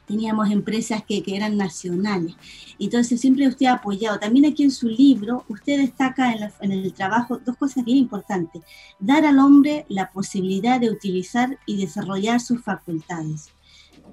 teníamos 0.09 0.51
empresas 0.51 1.03
que, 1.07 1.23
eran 1.27 1.57
nacionales. 1.57 2.35
Entonces 2.79 3.21
siempre 3.21 3.47
usted 3.47 3.67
ha 3.67 3.75
apoyado. 3.75 4.19
También 4.19 4.47
aquí 4.47 4.63
en 4.65 4.71
su 4.71 4.89
libro, 4.89 5.45
usted 5.49 5.79
destaca 5.79 6.33
en, 6.33 6.73
el 6.73 6.93
trabajo 6.95 7.39
dos 7.45 7.57
cosas 7.57 7.85
bien 7.85 7.99
importantes. 7.99 8.63
Dar 8.99 9.27
al 9.27 9.39
hombre 9.39 9.85
la 9.89 10.11
posibilidad 10.11 10.81
de 10.81 10.91
utilizar 10.91 11.59
y 11.67 11.77
desarrollar 11.77 12.41
sus 12.41 12.63
facultades. 12.63 13.51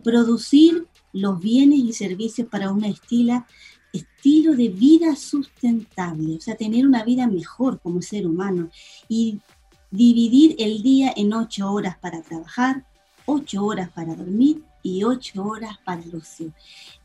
Producir 0.04 0.86
los 1.14 1.40
bienes 1.40 1.80
y 1.80 1.94
servicios 1.94 2.50
para 2.50 2.72
un 2.72 2.84
estilo, 2.84 3.46
estilo 3.96 4.56
de 4.56 4.70
vida 4.70 5.16
sustentable, 5.16 6.36
o 6.36 6.42
sea, 6.42 6.56
tener 6.56 6.86
una 6.86 7.04
vida 7.04 7.28
mejor 7.28 7.80
como 7.80 8.02
ser 8.02 8.28
humano 8.28 8.70
y 9.08 9.40
dividir 9.92 10.56
el 10.60 10.84
día 10.84 11.14
en 11.16 11.34
ocho 11.34 11.72
horas 11.72 11.98
para 11.98 12.22
trabajar, 12.22 12.86
ocho 13.26 13.66
horas 13.66 13.90
para 13.90 14.16
dormir 14.16 14.64
y 14.84 15.04
ocho 15.04 15.44
horas 15.44 15.78
para 15.84 16.02
el 16.02 16.16
ocio. 16.16 16.54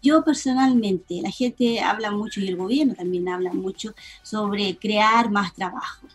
Yo 0.03 0.23
personalmente, 0.23 1.21
la 1.23 1.31
gente 1.31 1.81
habla 1.81 2.11
mucho 2.11 2.41
y 2.41 2.49
el 2.49 2.57
gobierno 2.57 2.95
también 2.95 3.29
habla 3.29 3.53
mucho 3.53 3.95
sobre 4.23 4.77
crear 4.77 5.31
más 5.31 5.55
trabajo. 5.55 6.07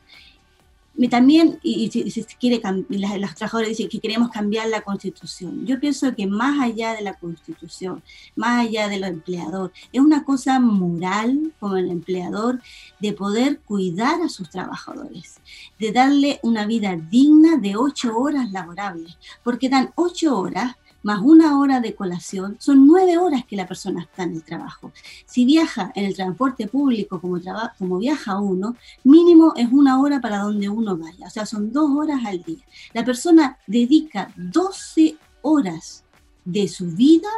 También, 1.10 1.60
y, 1.62 1.92
si 1.92 2.24
quiere, 2.40 2.62
los 2.90 3.36
trabajadores 3.36 3.70
dicen 3.70 3.90
que 3.90 4.00
queremos 4.00 4.30
cambiar 4.30 4.70
la 4.70 4.82
constitución. 4.82 5.66
Yo 5.66 5.78
pienso 5.78 6.16
que 6.16 6.26
más 6.26 6.62
allá 6.62 6.94
de 6.94 7.02
la 7.02 7.16
constitución, 7.16 8.02
más 8.36 8.66
allá 8.66 8.88
de 8.88 9.00
lo 9.00 9.08
empleador, 9.08 9.74
es 9.92 10.00
una 10.00 10.24
cosa 10.24 10.58
moral 10.60 11.54
como 11.60 11.76
el 11.76 11.90
empleador 11.92 12.62
de 13.00 13.12
poder 13.12 13.60
cuidar 13.60 14.22
a 14.22 14.30
sus 14.30 14.50
trabajadores, 14.50 15.42
de 15.78 15.92
darle 15.92 16.40
una 16.44 16.66
vida 16.66 16.96
digna 16.96 17.58
de 17.58 17.76
ocho 17.76 18.18
horas 18.18 18.52
laborables, 18.52 19.18
porque 19.44 19.68
dan 19.68 19.92
ocho 19.96 20.40
horas 20.40 20.76
más 21.06 21.22
una 21.22 21.60
hora 21.60 21.82
de 21.82 21.94
colación, 21.94 22.58
son 22.60 22.88
nueve 22.88 23.20
horas 23.20 23.46
que 23.46 23.56
la 23.56 23.68
persona 23.68 24.02
está 24.02 24.24
en 24.24 24.34
el 24.34 24.44
trabajo. 24.44 24.92
Si 25.28 25.46
viaja 25.46 25.92
en 25.94 26.06
el 26.06 26.16
transporte 26.16 26.66
público 26.66 27.22
como, 27.22 27.40
como 27.78 28.00
viaja 28.00 28.40
uno, 28.40 28.76
mínimo 29.04 29.54
es 29.56 29.72
una 29.72 30.02
hora 30.02 30.20
para 30.20 30.40
donde 30.40 30.68
uno 30.68 30.98
vaya, 30.98 31.28
o 31.28 31.30
sea, 31.30 31.46
son 31.46 31.72
dos 31.72 31.92
horas 31.92 32.26
al 32.26 32.42
día. 32.42 32.66
La 32.92 33.06
persona 33.06 33.60
dedica 33.68 34.34
12 34.36 35.16
horas 35.44 36.04
de 36.44 36.68
su 36.68 36.88
vida 36.88 37.30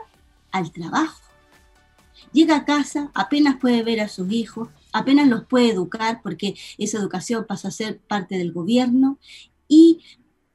al 0.51 0.71
trabajo. 0.71 1.19
Llega 2.31 2.55
a 2.55 2.65
casa, 2.65 3.11
apenas 3.13 3.57
puede 3.59 3.83
ver 3.83 3.99
a 3.99 4.07
sus 4.07 4.31
hijos, 4.31 4.69
apenas 4.93 5.27
los 5.27 5.43
puede 5.43 5.71
educar 5.71 6.21
porque 6.23 6.55
esa 6.77 6.99
educación 6.99 7.45
pasa 7.45 7.67
a 7.67 7.71
ser 7.71 7.99
parte 7.99 8.37
del 8.37 8.53
gobierno 8.53 9.19
y 9.67 9.99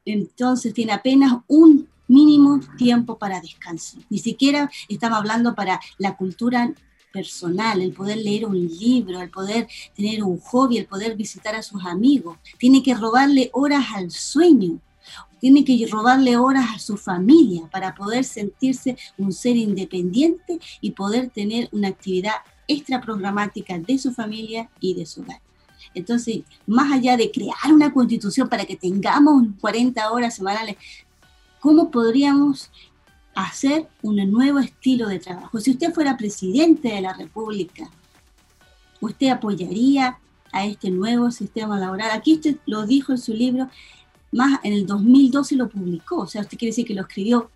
entonces 0.06 0.72
tiene 0.72 0.92
apenas 0.92 1.42
un 1.46 1.91
mínimo 2.12 2.60
tiempo 2.76 3.18
para 3.18 3.40
descanso. 3.40 3.98
Ni 4.10 4.18
siquiera 4.18 4.70
estamos 4.88 5.18
hablando 5.18 5.54
para 5.54 5.80
la 5.98 6.16
cultura 6.16 6.72
personal, 7.12 7.80
el 7.80 7.92
poder 7.92 8.18
leer 8.18 8.46
un 8.46 8.66
libro, 8.66 9.20
el 9.20 9.30
poder 9.30 9.68
tener 9.94 10.22
un 10.22 10.38
hobby, 10.40 10.78
el 10.78 10.86
poder 10.86 11.16
visitar 11.16 11.54
a 11.54 11.62
sus 11.62 11.84
amigos. 11.84 12.38
Tiene 12.58 12.82
que 12.82 12.94
robarle 12.94 13.50
horas 13.52 13.86
al 13.94 14.10
sueño, 14.10 14.78
tiene 15.40 15.64
que 15.64 15.86
robarle 15.90 16.36
horas 16.36 16.66
a 16.74 16.78
su 16.78 16.96
familia 16.96 17.62
para 17.70 17.94
poder 17.94 18.24
sentirse 18.24 18.96
un 19.18 19.32
ser 19.32 19.56
independiente 19.56 20.58
y 20.80 20.92
poder 20.92 21.30
tener 21.30 21.68
una 21.72 21.88
actividad 21.88 22.36
extra 22.68 23.00
programática 23.00 23.78
de 23.78 23.98
su 23.98 24.12
familia 24.12 24.70
y 24.80 24.94
de 24.94 25.04
su 25.04 25.22
hogar. 25.22 25.40
Entonces, 25.94 26.42
más 26.66 26.92
allá 26.92 27.16
de 27.16 27.30
crear 27.30 27.72
una 27.72 27.92
constitución 27.92 28.48
para 28.48 28.64
que 28.64 28.76
tengamos 28.76 29.44
40 29.60 30.10
horas 30.12 30.36
semanales, 30.36 30.76
¿cómo 31.62 31.92
podríamos 31.92 32.70
hacer 33.36 33.86
un 34.02 34.16
nuevo 34.30 34.58
estilo 34.58 35.08
de 35.08 35.20
trabajo? 35.20 35.60
Si 35.60 35.70
usted 35.70 35.94
fuera 35.94 36.16
presidente 36.16 36.88
de 36.88 37.00
la 37.00 37.14
República, 37.14 37.88
¿usted 39.00 39.28
apoyaría 39.28 40.18
a 40.50 40.66
este 40.66 40.90
nuevo 40.90 41.30
sistema 41.30 41.78
laboral? 41.78 42.10
Aquí 42.10 42.34
usted 42.34 42.56
lo 42.66 42.84
dijo 42.84 43.12
en 43.12 43.18
su 43.18 43.32
libro, 43.32 43.70
más 44.32 44.58
en 44.64 44.72
el 44.72 44.86
2012 44.86 45.54
lo 45.54 45.68
publicó, 45.68 46.22
o 46.22 46.26
sea, 46.26 46.40
usted 46.40 46.58
quiere 46.58 46.72
decir 46.72 46.84
que 46.84 46.94
lo 46.94 47.02
escribió 47.02 47.48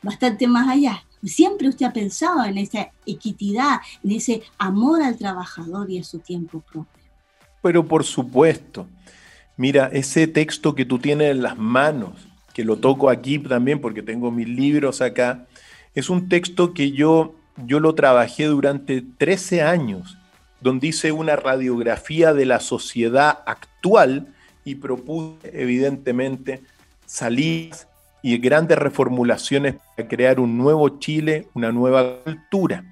bastante 0.00 0.46
más 0.46 0.68
allá. 0.68 1.04
Siempre 1.24 1.68
usted 1.68 1.86
ha 1.86 1.92
pensado 1.92 2.44
en 2.44 2.58
esa 2.58 2.92
equidad, 3.04 3.80
en 4.04 4.12
ese 4.12 4.42
amor 4.58 5.02
al 5.02 5.18
trabajador 5.18 5.90
y 5.90 5.98
a 5.98 6.04
su 6.04 6.20
tiempo 6.20 6.60
propio. 6.60 6.86
Pero 7.62 7.84
por 7.84 8.04
supuesto, 8.04 8.86
mira, 9.56 9.88
ese 9.88 10.28
texto 10.28 10.74
que 10.76 10.84
tú 10.84 11.00
tienes 11.00 11.32
en 11.32 11.42
las 11.42 11.58
manos, 11.58 12.28
que 12.54 12.64
lo 12.64 12.76
toco 12.76 13.10
aquí 13.10 13.38
también 13.40 13.80
porque 13.80 14.02
tengo 14.02 14.30
mis 14.30 14.48
libros 14.48 15.02
acá, 15.02 15.46
es 15.94 16.08
un 16.08 16.28
texto 16.28 16.72
que 16.72 16.92
yo, 16.92 17.34
yo 17.66 17.80
lo 17.80 17.94
trabajé 17.94 18.44
durante 18.44 19.02
13 19.02 19.62
años, 19.62 20.16
donde 20.60 20.86
hice 20.86 21.12
una 21.12 21.36
radiografía 21.36 22.32
de 22.32 22.46
la 22.46 22.60
sociedad 22.60 23.40
actual 23.44 24.28
y 24.64 24.76
propuse 24.76 25.50
evidentemente 25.52 26.62
salidas 27.04 27.88
y 28.22 28.38
grandes 28.38 28.78
reformulaciones 28.78 29.74
para 29.96 30.08
crear 30.08 30.40
un 30.40 30.56
nuevo 30.56 31.00
Chile, 31.00 31.48
una 31.54 31.72
nueva 31.72 32.22
cultura. 32.22 32.84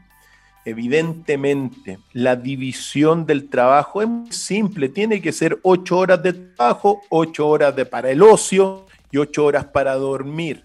Evidentemente, 0.65 1.99
la 2.13 2.37
división 2.37 3.27
del 3.27 3.49
trabajo 3.49 4.03
es 4.03 4.09
muy 4.09 4.33
simple. 4.33 4.89
Tiene 4.89 5.21
que 5.21 5.33
ser 5.33 5.59
ocho 5.63 5.99
horas 5.99 6.23
de 6.23 6.35
trabajo, 6.35 7.03
ocho 7.09 7.49
horas 7.49 7.75
de 7.75 7.87
para 7.87 8.11
el 8.11 8.23
ocio 8.23 8.87
y 9.13 9.19
ocho 9.19 9.45
horas 9.45 9.67
para 9.67 9.95
dormir. 9.95 10.65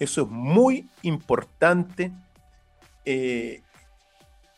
Eso 0.00 0.22
es 0.22 0.28
muy 0.28 0.88
importante 1.02 2.10
eh, 3.04 3.62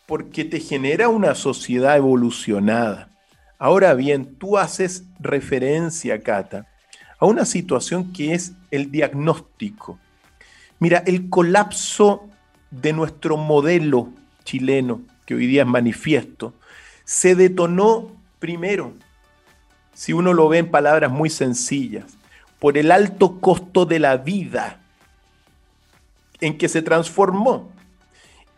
porque 0.06 0.44
te 0.44 0.60
genera 0.60 1.10
una 1.10 1.34
sociedad 1.34 1.96
evolucionada. 1.96 3.10
Ahora 3.58 3.92
bien, 3.94 4.36
tú 4.36 4.56
haces 4.56 5.04
referencia, 5.20 6.22
Cata, 6.22 6.66
a 7.18 7.26
una 7.26 7.44
situación 7.44 8.12
que 8.12 8.32
es 8.32 8.52
el 8.70 8.90
diagnóstico. 8.90 9.98
Mira, 10.78 11.02
el 11.06 11.28
colapso 11.28 12.28
de 12.70 12.92
nuestro 12.92 13.36
modelo 13.36 14.10
chileno, 14.44 15.02
que 15.26 15.34
hoy 15.34 15.46
día 15.46 15.62
es 15.62 15.68
manifiesto, 15.68 16.54
se 17.04 17.34
detonó 17.34 18.12
primero, 18.38 18.94
si 19.92 20.12
uno 20.12 20.32
lo 20.32 20.48
ve 20.48 20.58
en 20.58 20.70
palabras 20.70 21.10
muy 21.10 21.28
sencillas, 21.28 22.17
por 22.58 22.76
el 22.76 22.90
alto 22.90 23.40
costo 23.40 23.86
de 23.86 23.98
la 23.98 24.16
vida 24.16 24.80
en 26.40 26.58
que 26.58 26.68
se 26.68 26.82
transformó 26.82 27.70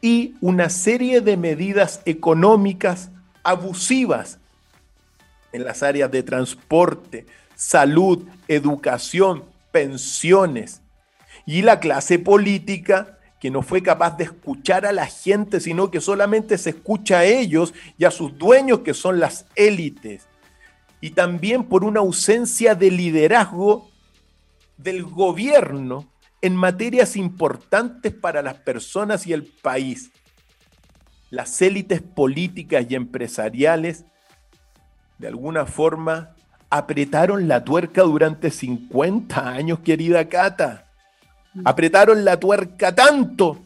y 0.01 0.34
una 0.40 0.70
serie 0.70 1.20
de 1.20 1.36
medidas 1.36 2.01
económicas 2.05 3.11
abusivas 3.42 4.38
en 5.53 5.64
las 5.64 5.82
áreas 5.82 6.11
de 6.11 6.22
transporte, 6.22 7.26
salud, 7.55 8.26
educación, 8.48 9.44
pensiones. 9.72 10.80
Y 11.46 11.62
la 11.62 11.80
clase 11.80 12.18
política 12.18 13.18
que 13.40 13.51
no 13.51 13.62
fue 13.62 13.82
capaz 13.82 14.16
de 14.18 14.24
escuchar 14.24 14.84
a 14.84 14.92
la 14.92 15.07
gente, 15.07 15.61
sino 15.61 15.90
que 15.90 16.01
solamente 16.01 16.59
se 16.59 16.70
escucha 16.70 17.20
a 17.20 17.24
ellos 17.24 17.72
y 17.96 18.05
a 18.05 18.11
sus 18.11 18.36
dueños, 18.36 18.80
que 18.80 18.92
son 18.92 19.18
las 19.18 19.46
élites. 19.57 20.26
Y 21.01 21.11
también 21.11 21.64
por 21.64 21.82
una 21.82 22.01
ausencia 22.01 22.74
de 22.74 22.90
liderazgo 22.90 23.89
del 24.83 25.05
gobierno 25.05 26.11
en 26.43 26.57
materias 26.57 27.16
importantes 27.16 28.12
para 28.12 28.43
las 28.43 28.55
personas 28.55 29.26
y 29.26 29.33
el 29.33 29.45
país. 29.45 30.11
Las 31.31 31.61
élites 31.62 32.03
políticas 32.03 32.87
y 32.89 32.95
empresariales, 32.95 34.05
de 35.18 35.28
alguna 35.28 35.66
forma, 35.66 36.35
apretaron 36.70 37.47
la 37.47 37.64
tuerca 37.64 38.03
durante 38.03 38.51
50 38.51 39.49
años, 39.49 39.81
querida 39.81 40.28
Cata 40.28 40.91
Apretaron 41.64 42.24
la 42.24 42.39
tuerca 42.39 42.95
tanto 42.95 43.61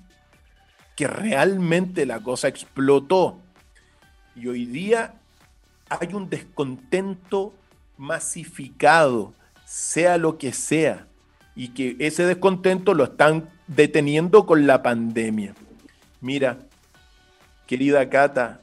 que 0.97 1.07
realmente 1.07 2.07
la 2.07 2.21
cosa 2.21 2.49
explotó. 2.49 3.41
Y 4.35 4.47
hoy 4.47 4.65
día 4.65 5.15
hay 5.89 6.15
un 6.15 6.31
descontento 6.31 7.53
masificado, 7.99 9.35
sea 9.75 10.19
lo 10.19 10.39
que 10.39 10.53
sea, 10.53 11.09
y 11.57 11.71
que 11.71 11.97
ese 11.99 12.25
descontento 12.25 12.95
lo 12.95 13.03
están 13.03 13.51
deteniendo 13.67 14.47
con 14.47 14.69
la 14.69 14.85
pandemia. 14.85 15.53
Mira, 16.21 16.59
querida 17.67 18.09
Cata, 18.09 18.61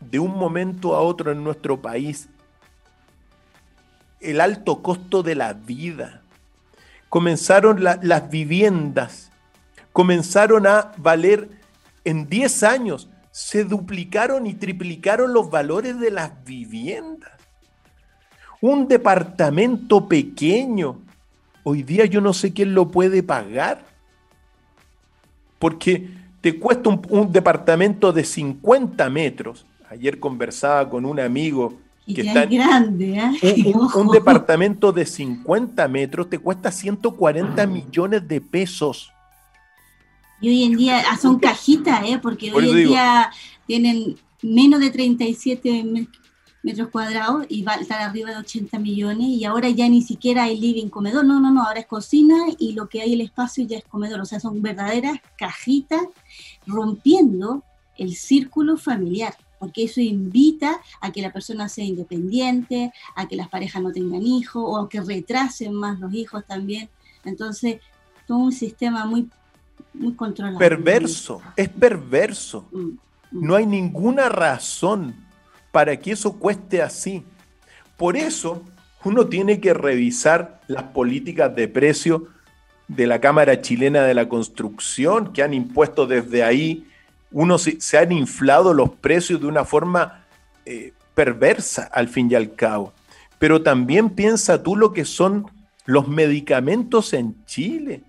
de 0.00 0.18
un 0.18 0.36
momento 0.36 0.96
a 0.96 1.02
otro 1.02 1.30
en 1.30 1.44
nuestro 1.44 1.80
país, 1.80 2.28
el 4.20 4.40
alto 4.40 4.82
costo 4.82 5.22
de 5.22 5.36
la 5.36 5.52
vida, 5.52 6.22
comenzaron 7.08 7.84
las 7.84 8.28
viviendas, 8.28 9.30
comenzaron 9.92 10.66
a 10.66 10.90
valer 10.96 11.48
en 12.04 12.28
10 12.28 12.64
años, 12.64 13.08
se 13.30 13.62
duplicaron 13.62 14.48
y 14.48 14.54
triplicaron 14.54 15.32
los 15.32 15.48
valores 15.48 16.00
de 16.00 16.10
las 16.10 16.42
viviendas. 16.42 17.30
Un 18.66 18.88
departamento 18.88 20.08
pequeño, 20.08 20.96
hoy 21.64 21.82
día 21.82 22.06
yo 22.06 22.22
no 22.22 22.32
sé 22.32 22.54
quién 22.54 22.72
lo 22.72 22.90
puede 22.90 23.22
pagar, 23.22 23.84
porque 25.58 26.08
te 26.40 26.58
cuesta 26.58 26.88
un, 26.88 27.02
un 27.10 27.30
departamento 27.30 28.10
de 28.10 28.24
50 28.24 29.10
metros. 29.10 29.66
Ayer 29.90 30.18
conversaba 30.18 30.88
con 30.88 31.04
un 31.04 31.20
amigo 31.20 31.74
y 32.06 32.14
que 32.14 32.22
está 32.22 32.46
grande, 32.46 33.18
¿eh? 33.42 33.74
un, 33.96 34.08
departamento 34.12 34.92
de 34.92 35.04
50 35.04 35.86
metros 35.88 36.30
te 36.30 36.38
cuesta 36.38 36.72
140 36.72 37.66
millones 37.66 38.26
de 38.26 38.40
pesos. 38.40 39.12
Y 40.40 40.48
hoy 40.48 40.62
en 40.62 40.76
día 40.78 41.02
ah, 41.10 41.18
son 41.18 41.38
cajitas, 41.38 42.02
¿eh? 42.06 42.18
porque 42.18 42.50
hoy 42.50 42.70
en 42.70 42.88
día 42.88 43.30
tienen 43.66 44.16
menos 44.40 44.80
de 44.80 44.90
37 44.90 46.08
metros 46.64 46.88
cuadrados 46.88 47.44
y 47.48 47.62
va 47.62 47.74
a 47.74 47.80
estar 47.80 48.00
arriba 48.00 48.30
de 48.30 48.38
80 48.38 48.78
millones 48.78 49.28
y 49.28 49.44
ahora 49.44 49.68
ya 49.68 49.88
ni 49.88 50.02
siquiera 50.02 50.44
hay 50.44 50.58
living 50.58 50.88
comedor, 50.88 51.24
no, 51.24 51.38
no, 51.38 51.52
no, 51.52 51.62
ahora 51.62 51.80
es 51.80 51.86
cocina 51.86 52.34
y 52.58 52.72
lo 52.72 52.88
que 52.88 53.02
hay 53.02 53.12
el 53.12 53.20
espacio 53.20 53.64
ya 53.66 53.76
es 53.76 53.84
comedor, 53.84 54.20
o 54.20 54.24
sea, 54.24 54.40
son 54.40 54.62
verdaderas 54.62 55.18
cajitas 55.36 56.02
rompiendo 56.66 57.62
el 57.98 58.16
círculo 58.16 58.76
familiar 58.78 59.36
porque 59.58 59.84
eso 59.84 60.00
invita 60.00 60.80
a 61.00 61.12
que 61.12 61.22
la 61.22 61.32
persona 61.32 61.68
sea 61.68 61.84
independiente, 61.84 62.92
a 63.14 63.28
que 63.28 63.36
las 63.36 63.48
parejas 63.48 63.82
no 63.82 63.92
tengan 63.92 64.22
hijos 64.22 64.62
o 64.66 64.78
a 64.78 64.88
que 64.88 65.00
retrasen 65.00 65.72
más 65.72 66.00
los 66.00 66.12
hijos 66.12 66.44
también. 66.44 66.90
Entonces, 67.24 67.80
todo 68.26 68.38
un 68.38 68.52
sistema 68.52 69.06
muy, 69.06 69.30
muy 69.94 70.12
controlado. 70.14 70.58
Perverso, 70.58 71.40
es 71.56 71.70
perverso. 71.70 72.66
Mm, 72.72 72.78
mm. 72.78 72.98
No 73.32 73.54
hay 73.54 73.64
ninguna 73.64 74.28
razón 74.28 75.23
para 75.74 75.96
que 75.96 76.12
eso 76.12 76.38
cueste 76.38 76.82
así. 76.82 77.24
Por 77.96 78.16
eso, 78.16 78.62
uno 79.02 79.26
tiene 79.26 79.58
que 79.58 79.74
revisar 79.74 80.60
las 80.68 80.84
políticas 80.84 81.52
de 81.56 81.66
precio 81.66 82.28
de 82.86 83.08
la 83.08 83.20
Cámara 83.20 83.60
Chilena 83.60 84.02
de 84.04 84.14
la 84.14 84.28
Construcción 84.28 85.32
que 85.32 85.42
han 85.42 85.52
impuesto 85.52 86.06
desde 86.06 86.44
ahí 86.44 86.86
uno 87.32 87.58
se, 87.58 87.98
han 87.98 88.12
inflado 88.12 88.72
los 88.72 88.90
precios 88.90 89.40
de 89.40 89.48
una 89.48 89.64
forma 89.64 90.24
eh, 90.64 90.92
perversa 91.12 91.90
al 91.92 92.06
fin 92.06 92.30
y 92.30 92.36
al 92.36 92.54
cabo. 92.54 92.92
Pero 93.40 93.60
también 93.60 94.10
piensa 94.10 94.62
tú 94.62 94.76
lo 94.76 94.92
que 94.92 95.04
son 95.04 95.46
los 95.86 96.06
medicamentos 96.06 97.12
en 97.14 97.44
Chile. 97.46 98.02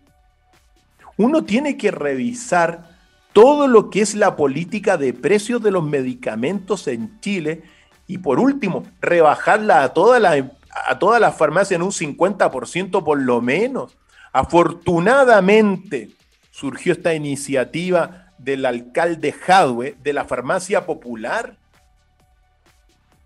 Uno 1.18 1.44
tiene 1.44 1.78
que 1.78 1.90
revisar 1.90 2.95
todo 3.36 3.68
lo 3.68 3.90
que 3.90 4.00
es 4.00 4.16
la 4.16 4.38
política 4.38 4.96
de 4.96 5.12
precios 5.12 5.62
de 5.62 5.70
los 5.70 5.84
medicamentos 5.84 6.88
en 6.88 7.20
Chile 7.20 7.64
y 8.08 8.20
por 8.20 8.40
último, 8.40 8.84
rebajarla 9.02 9.84
a 9.84 9.94
todas 9.94 10.22
las, 10.22 10.42
a 10.70 11.32
farmacias 11.34 11.74
en 11.74 11.82
un 11.82 11.92
50% 11.92 13.04
por 13.04 13.20
lo 13.20 13.42
menos. 13.42 13.98
Afortunadamente 14.32 16.12
surgió 16.50 16.94
esta 16.94 17.14
iniciativa 17.14 18.32
del 18.38 18.66
alcalde 18.66 19.34
Jadwe 19.34 19.98
de 20.02 20.14
la 20.14 20.24
farmacia 20.24 20.86
popular. 20.86 21.58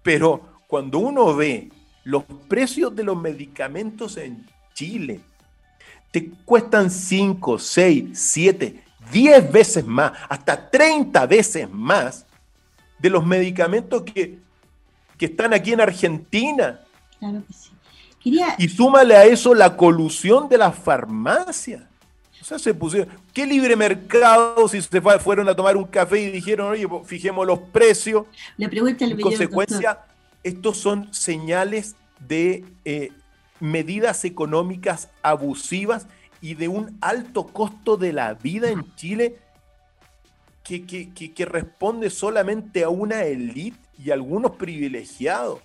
Pero 0.01 0.63
cuando 0.65 0.97
uno 0.97 1.35
ve 1.35 1.69
los 2.03 2.23
precios 2.47 2.95
de 2.95 3.03
los 3.03 3.15
medicamentos 3.15 4.17
en 4.17 4.43
Chile, 4.73 5.19
te 6.09 6.31
cuestan 6.45 6.89
5, 6.89 7.59
6, 7.59 8.09
7, 8.11 8.88
10 9.11 9.51
veces 9.51 9.85
más, 9.85 10.13
hasta 10.27 10.69
30 10.69 11.25
veces 11.25 11.69
más 11.69 12.25
de 12.97 13.09
los 13.09 13.25
medicamentos 13.25 14.03
que, 14.03 14.39
que 15.17 15.25
están 15.25 15.53
aquí 15.53 15.73
en 15.73 15.81
Argentina. 15.81 16.81
Claro 17.19 17.43
que 17.47 17.53
sí. 17.53 17.69
Y 18.57 18.67
súmale 18.67 19.15
a 19.15 19.25
eso 19.25 19.53
la 19.53 19.75
colusión 19.77 20.49
de 20.49 20.57
las 20.57 20.75
farmacias. 20.75 21.83
O 22.41 22.45
sea, 22.45 22.59
se 22.59 22.73
pusieron. 22.73 23.09
¿Qué 23.33 23.45
libre 23.45 23.75
mercado 23.75 24.67
si 24.67 24.81
se 24.81 25.01
fueron 25.01 25.47
a 25.49 25.55
tomar 25.55 25.77
un 25.77 25.85
café 25.85 26.21
y 26.21 26.31
dijeron, 26.31 26.71
oye, 26.71 26.87
pues, 26.87 27.07
fijemos 27.07 27.45
los 27.45 27.59
precios? 27.59 28.25
Le 28.57 28.69
pregunta 28.69 29.05
En 29.05 29.19
consecuencia, 29.19 29.99
estos 30.43 30.77
son 30.77 31.13
señales 31.13 31.95
de 32.27 32.65
eh, 32.85 33.11
medidas 33.59 34.25
económicas 34.25 35.09
abusivas 35.21 36.07
y 36.41 36.55
de 36.55 36.67
un 36.67 36.97
alto 37.01 37.47
costo 37.47 37.97
de 37.97 38.13
la 38.13 38.33
vida 38.33 38.69
en 38.69 38.95
Chile 38.95 39.37
que, 40.63 40.85
que 40.85 41.45
responde 41.45 42.09
solamente 42.09 42.83
a 42.83 42.89
una 42.89 43.23
élite 43.23 43.79
y 44.03 44.11
a 44.11 44.13
algunos 44.13 44.51
privilegiados. 44.51 45.59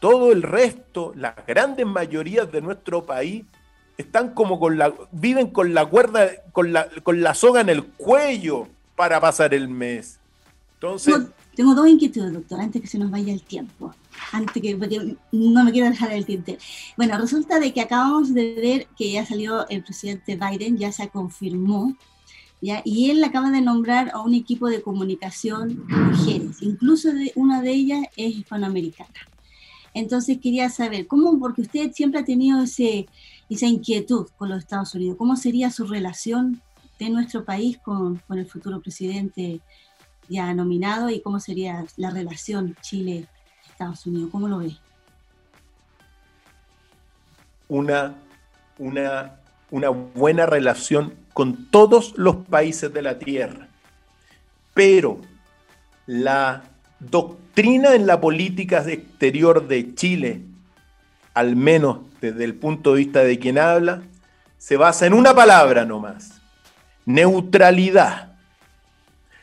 Todo 0.00 0.32
el 0.32 0.42
resto, 0.42 1.12
las 1.16 1.34
grandes 1.46 1.86
mayorías 1.86 2.50
de 2.50 2.60
nuestro 2.60 3.04
país, 3.04 3.44
están 3.96 4.34
como 4.34 4.58
con 4.58 4.78
la, 4.78 4.92
viven 5.10 5.48
con 5.48 5.74
la 5.74 5.86
cuerda, 5.86 6.28
con 6.52 6.72
la, 6.72 6.88
con 7.02 7.22
la 7.22 7.34
soga 7.34 7.60
en 7.60 7.68
el 7.68 7.84
cuello 7.84 8.68
para 8.96 9.20
pasar 9.20 9.54
el 9.54 9.68
mes. 9.68 10.18
Entonces. 10.74 11.14
tengo 11.54 11.74
dos 11.74 11.88
inquietudes, 11.88 12.32
doctor, 12.32 12.60
antes 12.60 12.82
que 12.82 12.88
se 12.88 12.98
nos 12.98 13.10
vaya 13.10 13.32
el 13.32 13.42
tiempo. 13.42 13.94
Antes 14.32 14.62
que, 14.62 14.76
no 15.32 15.64
me 15.64 15.72
quiero 15.72 15.88
dejar 15.88 16.12
el 16.12 16.26
tintero. 16.26 16.58
Bueno, 16.96 17.18
resulta 17.18 17.58
de 17.58 17.72
que 17.72 17.80
acabamos 17.80 18.34
de 18.34 18.54
ver 18.54 18.86
que 18.96 19.12
ya 19.12 19.26
salió 19.26 19.68
el 19.68 19.82
presidente 19.82 20.36
Biden, 20.36 20.76
ya 20.76 20.92
se 20.92 21.08
confirmó, 21.08 21.96
¿ya? 22.60 22.82
y 22.84 23.10
él 23.10 23.22
acaba 23.24 23.50
de 23.50 23.60
nombrar 23.60 24.10
a 24.14 24.20
un 24.20 24.34
equipo 24.34 24.68
de 24.68 24.82
comunicación 24.82 25.84
mujeres, 25.88 26.62
incluso 26.62 27.12
de, 27.12 27.32
una 27.34 27.62
de 27.62 27.70
ellas 27.70 28.06
es 28.16 28.36
hispanoamericana. 28.36 29.28
Entonces 29.94 30.38
quería 30.38 30.70
saber, 30.70 31.06
¿cómo? 31.06 31.38
Porque 31.38 31.62
usted 31.62 31.92
siempre 31.92 32.20
ha 32.20 32.24
tenido 32.24 32.62
ese, 32.62 33.06
esa 33.50 33.66
inquietud 33.66 34.28
con 34.36 34.48
los 34.48 34.58
Estados 34.58 34.94
Unidos. 34.94 35.16
¿Cómo 35.18 35.36
sería 35.36 35.70
su 35.70 35.86
relación 35.86 36.62
de 36.98 37.10
nuestro 37.10 37.44
país 37.44 37.78
con, 37.78 38.16
con 38.26 38.38
el 38.38 38.46
futuro 38.46 38.80
presidente 38.80 39.60
ya 40.28 40.54
nominado 40.54 41.10
y 41.10 41.20
cómo 41.20 41.40
sería 41.40 41.84
la 41.96 42.10
relación 42.10 42.76
Chile-Estados 43.82 44.06
Unidos? 44.06 44.30
¿Cómo 44.30 44.48
lo 44.48 44.58
ve? 44.58 44.76
Una, 47.68 48.14
una, 48.78 49.36
una 49.70 49.88
buena 49.88 50.46
relación 50.46 51.14
con 51.32 51.70
todos 51.70 52.14
los 52.16 52.36
países 52.36 52.92
de 52.92 53.02
la 53.02 53.18
Tierra. 53.18 53.68
Pero 54.74 55.20
la 56.06 56.62
doctrina 56.98 57.94
en 57.94 58.06
la 58.06 58.20
política 58.20 58.84
exterior 58.86 59.66
de 59.66 59.94
Chile, 59.94 60.42
al 61.34 61.56
menos 61.56 61.98
desde 62.20 62.44
el 62.44 62.54
punto 62.54 62.92
de 62.92 62.98
vista 62.98 63.20
de 63.20 63.38
quien 63.38 63.58
habla, 63.58 64.02
se 64.58 64.76
basa 64.76 65.06
en 65.06 65.14
una 65.14 65.34
palabra 65.34 65.84
nomás, 65.84 66.40
neutralidad. 67.04 68.31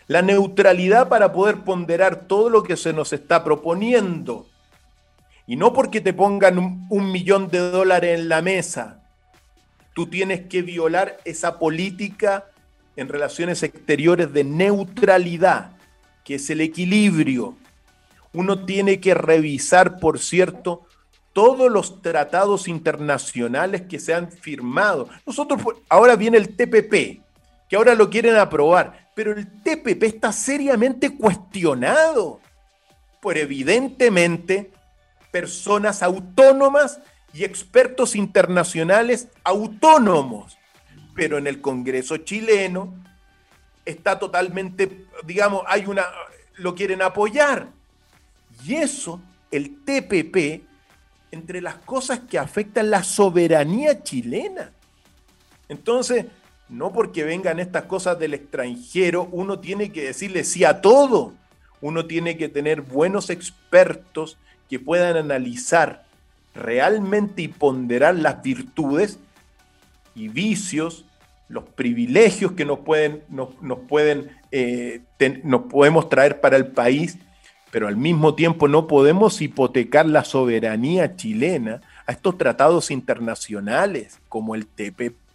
La 0.09 0.23
neutralidad 0.23 1.07
para 1.07 1.31
poder 1.31 1.57
ponderar 1.57 2.21
todo 2.21 2.49
lo 2.49 2.63
que 2.63 2.75
se 2.75 2.93
nos 2.93 3.13
está 3.13 3.43
proponiendo. 3.43 4.47
Y 5.45 5.55
no 5.55 5.71
porque 5.71 6.01
te 6.01 6.13
pongan 6.13 6.87
un, 6.89 7.11
millón 7.11 7.49
de 7.49 7.59
dólares 7.59 8.19
en 8.19 8.27
la 8.27 8.41
mesa, 8.41 9.03
tú 9.93 10.07
tienes 10.07 10.47
que 10.47 10.63
violar 10.63 11.17
esa 11.25 11.59
política 11.59 12.45
en 12.95 13.07
relaciones 13.07 13.61
exteriores 13.61 14.33
de 14.33 14.43
neutralidad 14.43 15.73
que 16.23 16.35
es 16.35 16.49
el 16.49 16.61
equilibrio. 16.61 17.55
Uno 18.33 18.65
tiene 18.65 18.99
que 18.99 19.13
revisar, 19.13 19.99
por 19.99 20.17
cierto, 20.17 20.87
todos 21.33 21.71
los 21.71 22.01
tratados 22.01 22.67
internacionales 22.67 23.83
que 23.83 23.99
se 23.99 24.15
han 24.15 24.31
firmado. 24.31 25.07
Nosotros, 25.27 25.61
ahora 25.87 26.15
viene 26.15 26.37
el 26.37 26.55
TPP, 26.55 27.21
que 27.69 27.75
ahora 27.75 27.93
lo 27.93 28.09
quieren 28.09 28.37
aprobar, 28.37 29.08
pero 29.19 29.33
el 29.33 29.51
TPP 29.51 30.01
está 30.03 30.31
seriamente 30.31 31.17
cuestionado 31.17 32.39
por 33.21 33.37
evidentemente 33.37 34.71
personas 35.29 36.01
autónomas 36.01 37.01
y 37.33 37.43
expertos 37.43 38.15
internacionales 38.15 39.27
autónomos. 39.43 40.57
Pero 41.15 41.37
en 41.37 41.47
el 41.47 41.59
Congreso 41.59 42.15
chileno 42.15 42.93
está 43.83 44.17
totalmente, 44.17 45.05
digamos, 45.25 45.63
hay 45.67 45.85
una, 45.85 46.05
lo 46.53 46.73
quieren 46.73 47.01
apoyar. 47.01 47.67
Y 48.63 48.75
eso, 48.75 49.21
el 49.51 49.83
TPP, 49.83 50.63
entre 51.31 51.59
las 51.59 51.75
cosas 51.75 52.21
que 52.21 52.39
afectan 52.39 52.89
la 52.89 53.03
soberanía 53.03 54.01
chilena. 54.01 54.71
Entonces, 55.67 56.25
no 56.69 56.93
porque 56.93 57.23
vengan 57.23 57.59
estas 57.59 57.83
cosas 57.83 58.19
del 58.19 58.33
extranjero, 58.33 59.27
uno 59.31 59.59
tiene 59.59 59.91
que 59.91 60.05
decirle 60.05 60.43
sí 60.43 60.63
a 60.63 60.81
todo. 60.81 61.33
Uno 61.81 62.05
tiene 62.05 62.37
que 62.37 62.49
tener 62.49 62.81
buenos 62.81 63.29
expertos 63.29 64.37
que 64.69 64.79
puedan 64.79 65.17
analizar 65.17 66.05
realmente 66.53 67.41
y 67.41 67.47
ponderar 67.47 68.15
las 68.15 68.41
virtudes 68.43 69.17
y 70.13 70.27
vicios 70.27 71.05
los 71.49 71.63
privilegios 71.63 72.51
que 72.51 72.63
nos 72.63 72.79
pueden, 72.79 73.23
nos, 73.29 73.49
eh, 74.51 75.01
podemos 75.69 76.07
traer 76.07 76.39
para 76.39 76.55
el 76.55 76.67
país, 76.67 77.17
pero 77.71 77.87
al 77.87 77.97
mismo 77.97 78.35
tiempo 78.35 78.67
no 78.67 78.85
podemos 78.87 79.41
hipotecar 79.41 80.05
la 80.05 80.23
soberanía 80.23 81.15
chilena 81.15 81.81
a 82.05 82.11
estos 82.11 82.37
tratados 82.37 82.91
internacionales 82.91 84.19
como 84.29 84.53
el 84.53 84.67
TPP. 84.67 85.28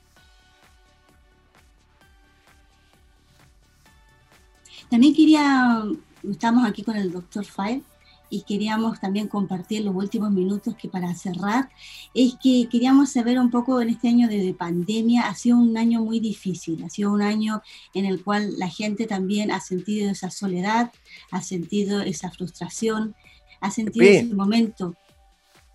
También 4.94 5.12
quería, 5.12 5.82
estamos 6.30 6.64
aquí 6.64 6.84
con 6.84 6.94
el 6.94 7.10
doctor 7.10 7.44
Fael, 7.44 7.82
y 8.30 8.42
queríamos 8.42 9.00
también 9.00 9.26
compartir 9.26 9.84
los 9.84 9.92
últimos 9.92 10.30
minutos 10.30 10.76
que 10.76 10.88
para 10.88 11.12
cerrar 11.16 11.68
es 12.14 12.36
que 12.40 12.68
queríamos 12.70 13.10
saber 13.10 13.40
un 13.40 13.50
poco 13.50 13.80
en 13.80 13.88
este 13.88 14.06
año 14.06 14.28
de, 14.28 14.54
pandemia, 14.56 15.22
ha 15.22 15.34
sido 15.34 15.56
un 15.56 15.76
año 15.76 16.00
muy 16.00 16.20
difícil, 16.20 16.84
ha 16.84 16.90
sido 16.90 17.12
un 17.12 17.22
año 17.22 17.60
en 17.92 18.04
el 18.04 18.22
cual 18.22 18.56
la 18.56 18.68
gente 18.68 19.08
también 19.08 19.50
ha 19.50 19.58
sentido 19.58 20.08
esa 20.12 20.30
soledad, 20.30 20.92
ha 21.32 21.42
sentido 21.42 22.00
esa 22.00 22.30
frustración, 22.30 23.16
ha 23.60 23.72
sentido 23.72 24.06
ese 24.06 24.32
momento. 24.32 24.94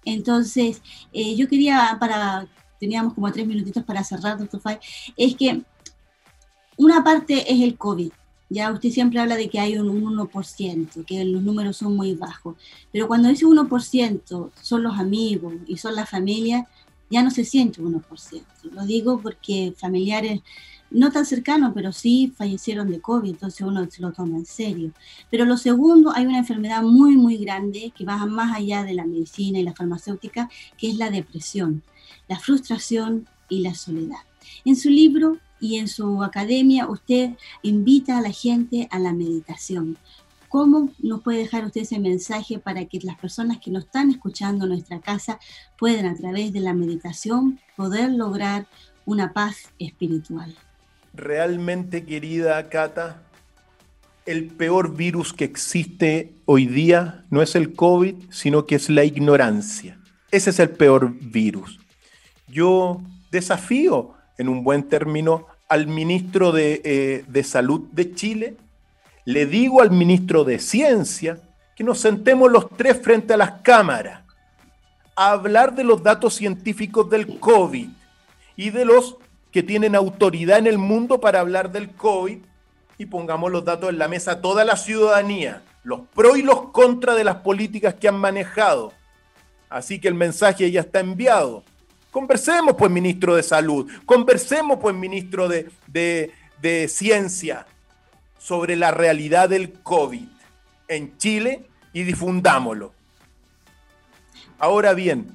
Entonces, 0.06 0.82
eh, 1.12 1.36
yo 1.36 1.50
quería, 1.50 1.98
para, 2.00 2.48
teníamos 2.80 3.16
como 3.16 3.30
tres 3.34 3.46
minutitos 3.46 3.84
para 3.84 4.02
cerrar, 4.02 4.38
doctor 4.38 4.62
Fay, 4.62 4.78
es 5.18 5.36
que 5.36 5.62
una 6.78 7.04
parte 7.04 7.54
es 7.54 7.62
el 7.62 7.78
COVID, 7.78 8.12
ya 8.50 8.72
usted 8.72 8.90
siempre 8.90 9.20
habla 9.20 9.36
de 9.36 9.50
que 9.50 9.60
hay 9.60 9.78
un 9.78 10.04
1%, 10.04 11.06
que 11.06 11.24
los 11.24 11.44
números 11.44 11.78
son 11.78 11.96
muy 11.96 12.16
bajos, 12.16 12.56
pero 12.92 13.08
cuando 13.08 13.30
ese 13.30 13.46
1% 13.46 14.52
son 14.62 14.84
los 14.84 14.98
amigos 14.98 15.54
y 15.68 15.78
son 15.78 15.96
la 15.96 16.06
familia, 16.06 16.68
ya 17.10 17.24
no 17.24 17.32
se 17.32 17.46
siente 17.46 17.82
1%. 17.82 18.44
Lo 18.72 18.86
digo 18.86 19.20
porque 19.22 19.74
familiares 19.78 20.42
no 20.92 21.12
tan 21.12 21.26
cercanos, 21.26 21.72
pero 21.76 21.92
sí 21.92 22.34
fallecieron 22.36 22.90
de 22.90 23.00
COVID, 23.00 23.30
entonces 23.30 23.62
uno 23.62 23.88
se 23.90 24.02
lo 24.02 24.12
toma 24.12 24.38
en 24.38 24.46
serio. 24.46 24.92
Pero 25.30 25.46
lo 25.46 25.58
segundo, 25.58 26.12
hay 26.16 26.26
una 26.26 26.40
enfermedad 26.40 26.82
muy, 26.82 27.16
muy 27.16 27.38
grande 27.38 27.94
que 27.96 28.06
va 28.06 28.26
más 28.26 28.56
allá 28.56 28.84
de 28.84 28.94
la 28.94 29.06
medicina 29.06 29.60
y 29.60 29.64
la 29.64 29.76
farmacéutica, 29.76 30.50
que 30.78 30.90
es 30.90 30.96
la 30.96 31.12
depresión, 31.12 31.84
la 32.28 32.40
frustración 32.40 33.28
y 33.50 33.60
la 33.60 33.76
soledad. 33.76 34.18
En 34.66 34.76
su 34.76 34.90
libro 34.90 35.38
y 35.60 35.78
en 35.78 35.88
su 35.88 36.24
academia 36.24 36.88
usted 36.88 37.32
invita 37.62 38.18
a 38.18 38.22
la 38.22 38.32
gente 38.32 38.88
a 38.92 39.00
la 39.00 39.14
meditación. 39.14 39.98
¿Cómo 40.50 40.90
nos 40.98 41.22
puede 41.22 41.40
dejar 41.40 41.66
usted 41.66 41.82
ese 41.82 42.00
mensaje 42.00 42.58
para 42.58 42.86
que 42.86 43.00
las 43.04 43.20
personas 43.20 43.60
que 43.60 43.70
nos 43.70 43.86
están 43.86 44.10
escuchando 44.10 44.66
en 44.66 44.72
nuestra 44.72 45.00
casa 45.00 45.40
puedan 45.78 46.08
a 46.08 46.16
través 46.16 46.52
de 46.54 46.60
la 46.60 46.74
meditación 46.74 47.60
poder 47.76 48.12
lograr 48.12 48.68
una 49.06 49.32
paz 49.32 49.70
espiritual? 49.78 50.56
Realmente, 51.14 52.04
querida 52.04 52.68
Cata, 52.68 53.22
el 54.26 54.48
peor 54.48 54.96
virus 54.96 55.34
que 55.34 55.46
existe 55.46 56.34
hoy 56.46 56.66
día 56.66 57.26
no 57.30 57.42
es 57.42 57.56
el 57.56 57.74
COVID, 57.74 58.16
sino 58.30 58.66
que 58.66 58.76
es 58.76 58.90
la 58.90 59.04
ignorancia. 59.04 60.00
Ese 60.32 60.52
es 60.52 60.60
el 60.60 60.70
peor 60.70 61.14
virus. 61.20 61.80
Yo 62.48 63.02
desafío, 63.32 64.14
en 64.40 64.50
un 64.50 64.64
buen 64.64 64.84
término, 64.84 65.46
al 65.68 65.86
ministro 65.86 66.52
de, 66.52 66.82
eh, 66.84 67.26
de 67.28 67.44
Salud 67.44 67.82
de 67.92 68.16
Chile, 68.16 68.56
le 69.26 69.46
digo 69.46 69.82
al 69.82 69.92
ministro 69.92 70.44
de 70.44 70.58
Ciencia 70.58 71.40
que 71.76 71.84
nos 71.84 72.00
sentemos 72.00 72.50
los 72.52 72.68
tres 72.70 73.00
frente 73.00 73.34
a 73.34 73.38
las 73.38 73.62
cámaras 73.62 74.22
a 75.16 75.32
hablar 75.32 75.76
de 75.76 75.84
los 75.84 76.02
datos 76.02 76.34
científicos 76.34 77.10
del 77.10 77.40
COVID 77.40 77.90
y 78.56 78.70
de 78.70 78.86
los 78.86 79.18
que 79.52 79.62
tienen 79.62 79.94
autoridad 79.94 80.58
en 80.58 80.68
el 80.68 80.78
mundo 80.78 81.20
para 81.20 81.42
hablar 81.42 81.72
del 81.72 81.90
COVID 81.92 82.38
y 82.98 83.06
pongamos 83.06 83.52
los 83.52 83.66
datos 83.66 83.90
en 83.90 83.98
la 83.98 84.08
mesa 84.08 84.32
a 84.32 84.42
toda 84.42 84.64
la 84.64 84.78
ciudadanía, 84.78 85.64
los 85.84 86.02
pros 86.16 86.38
y 86.38 86.44
los 86.44 86.72
contras 86.72 87.18
de 87.18 87.24
las 87.24 87.38
políticas 87.38 87.96
que 87.96 88.08
han 88.08 88.18
manejado. 88.18 88.94
Así 89.70 90.00
que 90.00 90.08
el 90.08 90.16
mensaje 90.16 90.72
ya 90.72 90.82
está 90.82 91.02
enviado. 91.02 91.64
Conversemos, 92.12 92.76
pues, 92.78 92.92
ministro 92.92 93.36
de 93.36 93.44
Salud, 93.44 93.90
conversemos, 94.06 94.80
pues, 94.82 94.96
ministro 94.96 95.48
de, 95.48 95.70
de, 95.88 96.32
de 96.62 96.88
Ciencia, 96.88 97.68
sobre 98.38 98.76
la 98.76 98.92
realidad 98.92 99.50
del 99.50 99.74
COVID 99.74 100.28
en 100.88 101.18
Chile 101.18 101.68
y 101.94 102.04
difundámoslo. 102.04 102.94
Ahora 104.58 104.94
bien, 104.94 105.28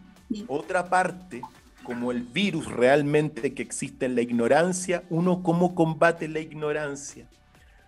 otra 0.48 0.88
parte, 0.88 1.42
como 1.82 2.10
el 2.10 2.22
virus 2.22 2.66
realmente 2.66 3.54
que 3.54 3.62
existe 3.62 4.06
en 4.06 4.14
la 4.14 4.22
ignorancia, 4.22 5.04
uno 5.10 5.42
cómo 5.42 5.74
combate 5.74 6.28
la 6.28 6.40
ignorancia 6.40 7.26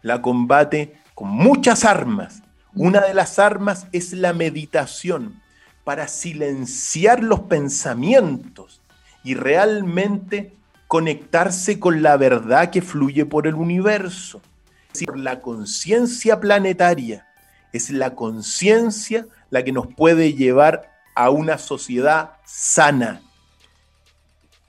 la 0.06 0.22
combate 0.22 0.94
con 1.14 1.28
muchas 1.28 1.84
armas. 1.84 2.42
Una 2.74 3.00
de 3.00 3.12
las 3.12 3.40
armas 3.40 3.88
es 3.90 4.12
la 4.12 4.32
meditación 4.32 5.42
para 5.86 6.08
silenciar 6.08 7.22
los 7.22 7.42
pensamientos 7.42 8.82
y 9.22 9.34
realmente 9.34 10.52
conectarse 10.88 11.78
con 11.78 12.02
la 12.02 12.16
verdad 12.16 12.70
que 12.70 12.82
fluye 12.82 13.24
por 13.24 13.46
el 13.46 13.54
universo. 13.54 14.42
Es 14.88 14.94
decir, 14.94 15.16
la 15.16 15.40
conciencia 15.40 16.40
planetaria 16.40 17.28
es 17.72 17.90
la 17.90 18.16
conciencia 18.16 19.28
la 19.50 19.62
que 19.62 19.70
nos 19.70 19.86
puede 19.86 20.34
llevar 20.34 20.90
a 21.14 21.30
una 21.30 21.56
sociedad 21.56 22.32
sana. 22.44 23.22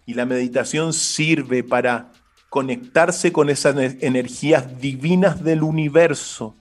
Y 0.06 0.14
la 0.14 0.28
meditación 0.28 0.94
sirve 0.94 1.64
para 1.64 2.12
conectarse 2.50 3.32
con 3.32 3.50
esas 3.50 3.76
energías 4.02 4.80
divinas 4.80 5.44
del 5.44 5.64
universo, 5.64 6.54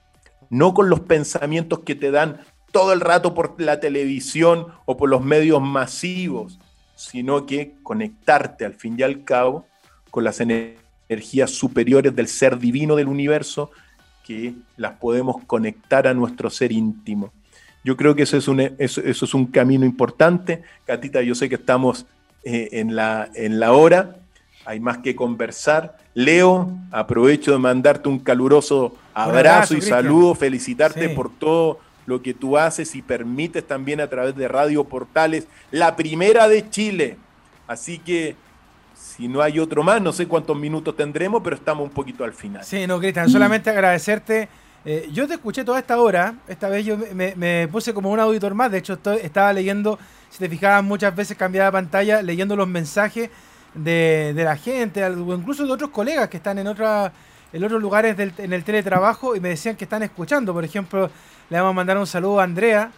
no 0.49 0.73
con 0.73 0.89
los 0.89 1.01
pensamientos 1.01 1.81
que 1.81 1.95
te 1.95 2.11
dan 2.11 2.41
todo 2.77 2.93
el 2.93 3.01
rato 3.01 3.33
por 3.33 3.59
la 3.59 3.81
televisión 3.81 4.67
o 4.85 4.99
por 4.99 5.09
los 5.09 5.25
medios 5.25 5.63
masivos, 5.63 6.59
sino 6.95 7.47
que 7.47 7.73
conectarte 7.83 8.67
al 8.67 8.75
fin 8.75 8.97
y 8.99 9.03
al 9.03 9.25
cabo 9.25 9.67
con 10.11 10.25
las 10.25 10.43
energías 10.43 11.53
superiores 11.53 12.15
del 12.15 12.29
ser 12.29 12.59
divino 12.59 12.95
del 12.95 13.09
universo 13.09 13.71
que 14.27 14.53
las 14.77 14.93
podemos 14.99 15.43
conectar 15.47 16.07
a 16.07 16.13
nuestro 16.13 16.51
ser 16.51 16.71
íntimo. 16.71 17.33
Yo 17.83 17.97
creo 17.97 18.15
que 18.15 18.25
eso 18.25 18.37
es 18.37 18.47
un, 18.47 18.61
eso, 18.61 19.01
es 19.01 19.33
un 19.33 19.47
camino 19.47 19.87
importante. 19.87 20.63
Catita, 20.85 21.23
yo 21.23 21.35
sé 21.35 21.49
que 21.49 21.55
estamos 21.55 22.05
eh, 22.45 22.69
en, 22.73 22.95
la, 22.95 23.31
en 23.33 23.59
la 23.59 23.73
hora, 23.73 24.17
hay 24.67 24.81
más 24.81 24.99
que 24.99 25.17
conversar. 25.17 25.97
Leo, 26.13 26.77
aprovecho 26.91 27.53
de 27.53 27.59
mandarte 27.59 28.11
un 28.11 28.19
caluroso 28.19 28.95
abrazo, 29.15 29.79
y 29.79 29.81
saludo, 29.81 30.35
felicitarte 30.35 31.09
por 31.09 31.31
todo 31.31 31.86
lo 32.07 32.23
que 32.23 32.35
tú 32.35 32.57
haces 32.57 32.95
y 32.95 33.03
permites 33.03 33.67
también 33.67 34.01
a 34.01 34.09
través 34.09 34.35
de 34.37 34.49
Radio 34.49 34.85
Portales, 34.85 35.47
la 35.71 35.97
primera 35.97 36.49
de 36.49 36.71
Chile. 36.71 37.17
Así 37.67 37.99
que 37.99 38.37
si 38.95 39.29
no 39.29 39.43
hay 39.43 39.59
otro 39.59 39.83
más, 39.83 40.01
no 40.01 40.13
sé 40.13 40.27
cuántos 40.27 40.57
minutos 40.57 40.97
tendremos, 40.97 41.43
pero 41.43 41.57
estamos 41.57 41.85
un 41.85 41.91
poquito 41.91 42.25
al 42.25 42.33
final. 42.33 42.65
Sí, 42.65 42.87
no, 42.87 42.99
Cristian, 42.99 43.29
solamente 43.29 43.71
agradecerte. 43.71 44.49
Eh, 44.85 45.09
yo 45.13 45.27
te 45.27 45.35
escuché 45.35 45.65
toda 45.65 45.79
esta 45.81 46.01
hora, 46.01 46.35
esta 46.47 46.69
vez 46.69 46.87
yo 46.87 46.97
me, 47.13 47.67
puse 47.69 47.93
como 47.93 48.11
un 48.11 48.21
auditor 48.21 48.55
más, 48.55 48.71
de 48.71 48.79
hecho 48.79 48.99
estaba 49.21 49.53
leyendo, 49.53 49.99
si 50.31 50.39
te 50.39 50.49
fijabas 50.49 50.85
muchas 50.85 51.15
veces 51.15 51.37
cambiaba 51.37 51.73
pantalla, 51.73 52.23
leyendo 52.23 52.55
los 52.55 52.69
mensajes 52.69 53.31
de, 53.75 54.33
la 54.37 54.57
gente, 54.57 55.05
o 55.05 55.35
incluso 55.35 55.67
de 55.67 55.73
otros 55.73 55.91
colegas 55.91 56.29
que 56.29 56.37
están 56.37 56.59
en, 56.59 56.69
otra, 56.69 57.13
en 57.53 57.65
otros 57.65 57.83
lugares 57.83 58.17
del, 58.17 58.33
en 58.39 58.53
el 58.53 58.63
teletrabajo 58.63 59.35
y 59.35 59.41
me 59.41 59.49
decían 59.51 59.77
que 59.77 59.85
están 59.85 60.05
escuchando. 60.05 60.53
Por 60.53 60.65
ejemplo, 60.65 61.11
le 61.51 61.57
vamos 61.59 61.71
a 61.71 61.75
mandar 61.75 61.99
un 61.99 62.07
saludo 62.07 62.41
a 62.41 62.45
Andrea, 62.45 62.91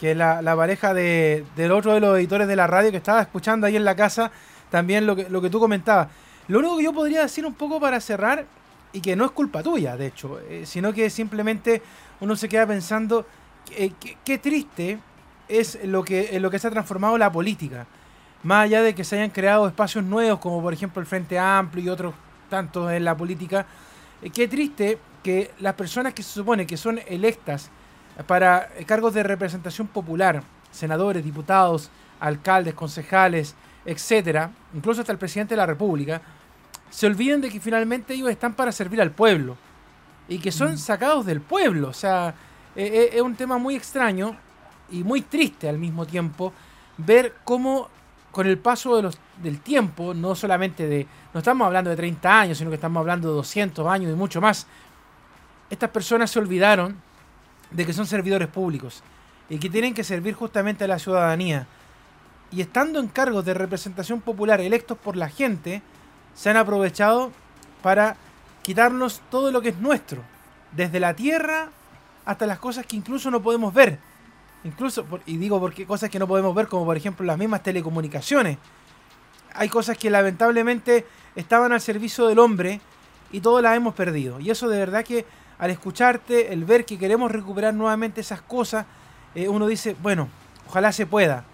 que 0.00 0.12
es 0.12 0.16
la, 0.16 0.56
pareja 0.56 0.94
de, 0.94 1.44
del 1.56 1.72
otro 1.72 1.94
de 1.94 2.00
los 2.00 2.16
editores 2.18 2.48
de 2.48 2.56
la 2.56 2.66
radio 2.66 2.90
que 2.90 2.96
estaba 2.96 3.20
escuchando 3.20 3.66
ahí 3.66 3.76
en 3.76 3.84
la 3.84 3.94
casa 3.94 4.30
también 4.70 5.06
lo 5.06 5.14
que, 5.14 5.28
lo 5.28 5.40
que 5.40 5.50
tú 5.50 5.60
comentabas. 5.60 6.08
Lo 6.48 6.58
único 6.58 6.78
que 6.78 6.84
yo 6.84 6.92
podría 6.92 7.22
decir 7.22 7.46
un 7.46 7.54
poco 7.54 7.78
para 7.78 8.00
cerrar, 8.00 8.46
y 8.92 9.00
que 9.00 9.16
no 9.16 9.24
es 9.24 9.30
culpa 9.30 9.62
tuya, 9.62 9.96
de 9.96 10.06
hecho, 10.06 10.40
eh, 10.48 10.64
sino 10.66 10.92
que 10.92 11.08
simplemente 11.08 11.82
uno 12.20 12.36
se 12.36 12.48
queda 12.48 12.66
pensando 12.66 13.26
eh, 13.70 13.92
qué 14.24 14.38
triste 14.38 14.98
es 15.48 15.78
lo 15.84 16.02
que, 16.04 16.38
lo 16.40 16.50
que 16.50 16.58
se 16.58 16.68
ha 16.68 16.70
transformado 16.70 17.16
la 17.16 17.30
política 17.30 17.86
más 18.42 18.64
allá 18.64 18.82
de 18.82 18.94
que 18.94 19.04
se 19.04 19.16
hayan 19.16 19.30
creado 19.30 19.66
espacios 19.68 20.04
nuevos, 20.04 20.40
como 20.40 20.60
por 20.60 20.72
ejemplo 20.72 21.00
el 21.00 21.06
Frente 21.06 21.38
Amplio 21.38 21.84
y 21.84 21.88
otros 21.88 22.14
tantos 22.48 22.90
en 22.92 23.04
la 23.04 23.16
política, 23.16 23.66
eh, 24.20 24.30
qué 24.30 24.48
triste 24.48 24.98
que 25.22 25.52
las 25.60 25.74
personas 25.74 26.12
que 26.14 26.22
se 26.22 26.30
supone 26.30 26.66
que 26.66 26.76
son 26.76 27.00
electas 27.06 27.70
para 28.26 28.68
cargos 28.86 29.14
de 29.14 29.22
representación 29.22 29.86
popular, 29.86 30.42
senadores, 30.70 31.24
diputados, 31.24 31.90
alcaldes, 32.20 32.74
concejales, 32.74 33.54
etcétera, 33.84 34.50
incluso 34.74 35.00
hasta 35.00 35.12
el 35.12 35.18
presidente 35.18 35.54
de 35.54 35.58
la 35.58 35.66
República, 35.66 36.20
se 36.90 37.06
olviden 37.06 37.40
de 37.40 37.50
que 37.50 37.60
finalmente 37.60 38.14
ellos 38.14 38.30
están 38.30 38.54
para 38.54 38.70
servir 38.70 39.00
al 39.00 39.10
pueblo 39.10 39.56
y 40.28 40.38
que 40.38 40.52
son 40.52 40.74
mm. 40.74 40.78
sacados 40.78 41.26
del 41.26 41.40
pueblo. 41.40 41.88
O 41.88 41.92
sea, 41.92 42.34
eh, 42.76 42.86
eh, 42.86 43.10
es 43.14 43.22
un 43.22 43.34
tema 43.34 43.58
muy 43.58 43.74
extraño 43.74 44.36
y 44.90 45.02
muy 45.02 45.22
triste 45.22 45.68
al 45.68 45.78
mismo 45.78 46.06
tiempo 46.06 46.52
ver 46.98 47.34
cómo 47.44 47.88
con 48.30 48.46
el 48.46 48.58
paso 48.58 48.96
de 48.96 49.02
los, 49.02 49.18
del 49.42 49.60
tiempo, 49.60 50.14
no 50.14 50.34
solamente 50.34 50.86
de, 50.86 51.06
no 51.34 51.38
estamos 51.38 51.66
hablando 51.66 51.90
de 51.90 51.96
30 51.96 52.40
años, 52.40 52.58
sino 52.58 52.70
que 52.70 52.76
estamos 52.76 53.00
hablando 53.00 53.28
de 53.28 53.34
200 53.34 53.86
años 53.86 54.10
y 54.10 54.14
mucho 54.14 54.40
más, 54.40 54.66
estas 55.68 55.90
personas 55.90 56.30
se 56.30 56.38
olvidaron 56.38 56.96
de 57.72 57.86
que 57.86 57.92
son 57.92 58.06
servidores 58.06 58.48
públicos 58.48 59.02
y 59.48 59.58
que 59.58 59.70
tienen 59.70 59.94
que 59.94 60.04
servir 60.04 60.34
justamente 60.34 60.84
a 60.84 60.88
la 60.88 60.98
ciudadanía. 60.98 61.66
Y 62.50 62.60
estando 62.60 63.00
en 63.00 63.08
cargos 63.08 63.44
de 63.44 63.54
representación 63.54 64.20
popular 64.20 64.60
electos 64.60 64.98
por 64.98 65.16
la 65.16 65.28
gente, 65.28 65.82
se 66.34 66.50
han 66.50 66.56
aprovechado 66.56 67.32
para 67.82 68.16
quitarnos 68.62 69.20
todo 69.30 69.50
lo 69.50 69.60
que 69.60 69.70
es 69.70 69.78
nuestro, 69.78 70.22
desde 70.72 71.00
la 71.00 71.14
tierra 71.14 71.70
hasta 72.24 72.46
las 72.46 72.58
cosas 72.58 72.86
que 72.86 72.96
incluso 72.96 73.30
no 73.30 73.42
podemos 73.42 73.74
ver 73.74 73.98
Incluso, 74.64 75.04
y 75.26 75.38
digo 75.38 75.58
porque 75.58 75.86
cosas 75.86 76.08
que 76.08 76.18
no 76.18 76.28
podemos 76.28 76.54
ver, 76.54 76.68
como 76.68 76.84
por 76.84 76.96
ejemplo 76.96 77.26
las 77.26 77.38
mismas 77.38 77.62
telecomunicaciones. 77.62 78.58
Hay 79.54 79.68
cosas 79.68 79.98
que 79.98 80.08
lamentablemente 80.08 81.04
estaban 81.34 81.72
al 81.72 81.80
servicio 81.80 82.26
del 82.26 82.38
hombre 82.38 82.80
y 83.32 83.40
todas 83.40 83.62
las 83.62 83.76
hemos 83.76 83.94
perdido. 83.94 84.38
Y 84.40 84.50
eso 84.50 84.68
de 84.68 84.78
verdad 84.78 85.04
que 85.04 85.26
al 85.62 85.70
escucharte, 85.70 86.52
el 86.52 86.64
ver 86.64 86.84
que 86.84 86.98
queremos 86.98 87.30
recuperar 87.30 87.72
nuevamente 87.72 88.20
esas 88.20 88.42
cosas, 88.42 88.84
eh, 89.32 89.48
uno 89.48 89.68
dice, 89.68 89.94
bueno, 90.02 90.28
ojalá 90.66 90.90
se 90.90 91.06
pueda. 91.06 91.44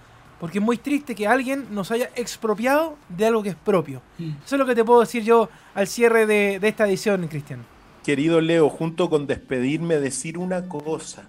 Porque 0.41 0.61
es 0.61 0.65
muy 0.65 0.79
triste 0.79 1.15
que 1.15 1.27
alguien 1.27 1.67
nos 1.73 1.91
haya 1.91 2.09
expropiado 2.17 2.97
de 3.11 3.27
algo 3.27 3.43
que 3.43 3.51
es 3.51 3.55
propio. 3.55 4.01
Mm. 4.17 4.31
Eso 4.47 4.55
es 4.55 4.59
lo 4.59 4.65
que 4.65 4.75
te 4.75 4.83
puedo 4.83 5.01
decir 5.01 5.25
yo 5.25 5.51
al 5.75 5.89
cierre 5.89 6.25
de, 6.25 6.59
de 6.59 6.69
esta 6.69 6.89
edición, 6.89 7.29
Cristian. 7.29 7.67
Querido 8.03 8.41
Leo, 8.41 8.71
junto 8.71 9.11
con 9.11 9.27
despedirme, 9.27 9.97
decir 9.97 10.39
una 10.39 10.69
cosa. 10.69 11.29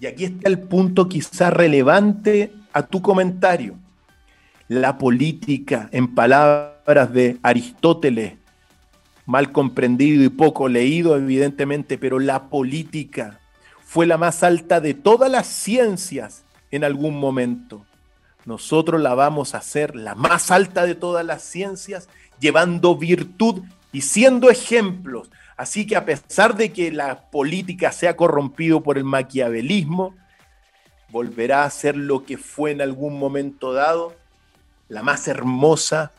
Y 0.00 0.06
aquí 0.06 0.24
está 0.24 0.48
el 0.48 0.58
punto 0.58 1.08
quizá 1.08 1.50
relevante 1.50 2.52
a 2.72 2.82
tu 2.82 3.02
comentario. 3.02 3.76
La 4.66 4.98
política, 4.98 5.88
en 5.92 6.12
palabras 6.12 7.12
de 7.12 7.38
Aristóteles, 7.44 8.32
mal 9.26 9.52
comprendido 9.52 10.24
y 10.24 10.28
poco 10.28 10.68
leído 10.68 11.16
evidentemente, 11.16 11.98
pero 11.98 12.18
la 12.18 12.48
política 12.48 13.40
fue 13.84 14.06
la 14.06 14.16
más 14.16 14.42
alta 14.42 14.80
de 14.80 14.94
todas 14.94 15.30
las 15.30 15.46
ciencias 15.46 16.44
en 16.70 16.84
algún 16.84 17.18
momento. 17.18 17.84
Nosotros 18.44 19.00
la 19.00 19.14
vamos 19.14 19.54
a 19.54 19.58
hacer 19.58 19.94
la 19.94 20.14
más 20.14 20.50
alta 20.50 20.86
de 20.86 20.94
todas 20.94 21.26
las 21.26 21.42
ciencias, 21.42 22.08
llevando 22.40 22.96
virtud 22.96 23.62
y 23.92 24.02
siendo 24.02 24.50
ejemplos 24.50 25.30
Así 25.56 25.86
que 25.86 25.96
a 25.96 26.04
pesar 26.04 26.54
de 26.56 26.72
que 26.72 26.92
la 26.92 27.30
política 27.30 27.90
se 27.90 28.08
ha 28.08 28.16
corrompido 28.16 28.82
por 28.82 28.98
el 28.98 29.04
maquiavelismo, 29.04 30.14
volverá 31.08 31.64
a 31.64 31.70
ser 31.70 31.96
lo 31.96 32.24
que 32.24 32.36
fue 32.36 32.72
en 32.72 32.82
algún 32.82 33.18
momento 33.18 33.72
dado, 33.72 34.14
la 34.88 35.02
más 35.02 35.26
hermosa 35.28 36.12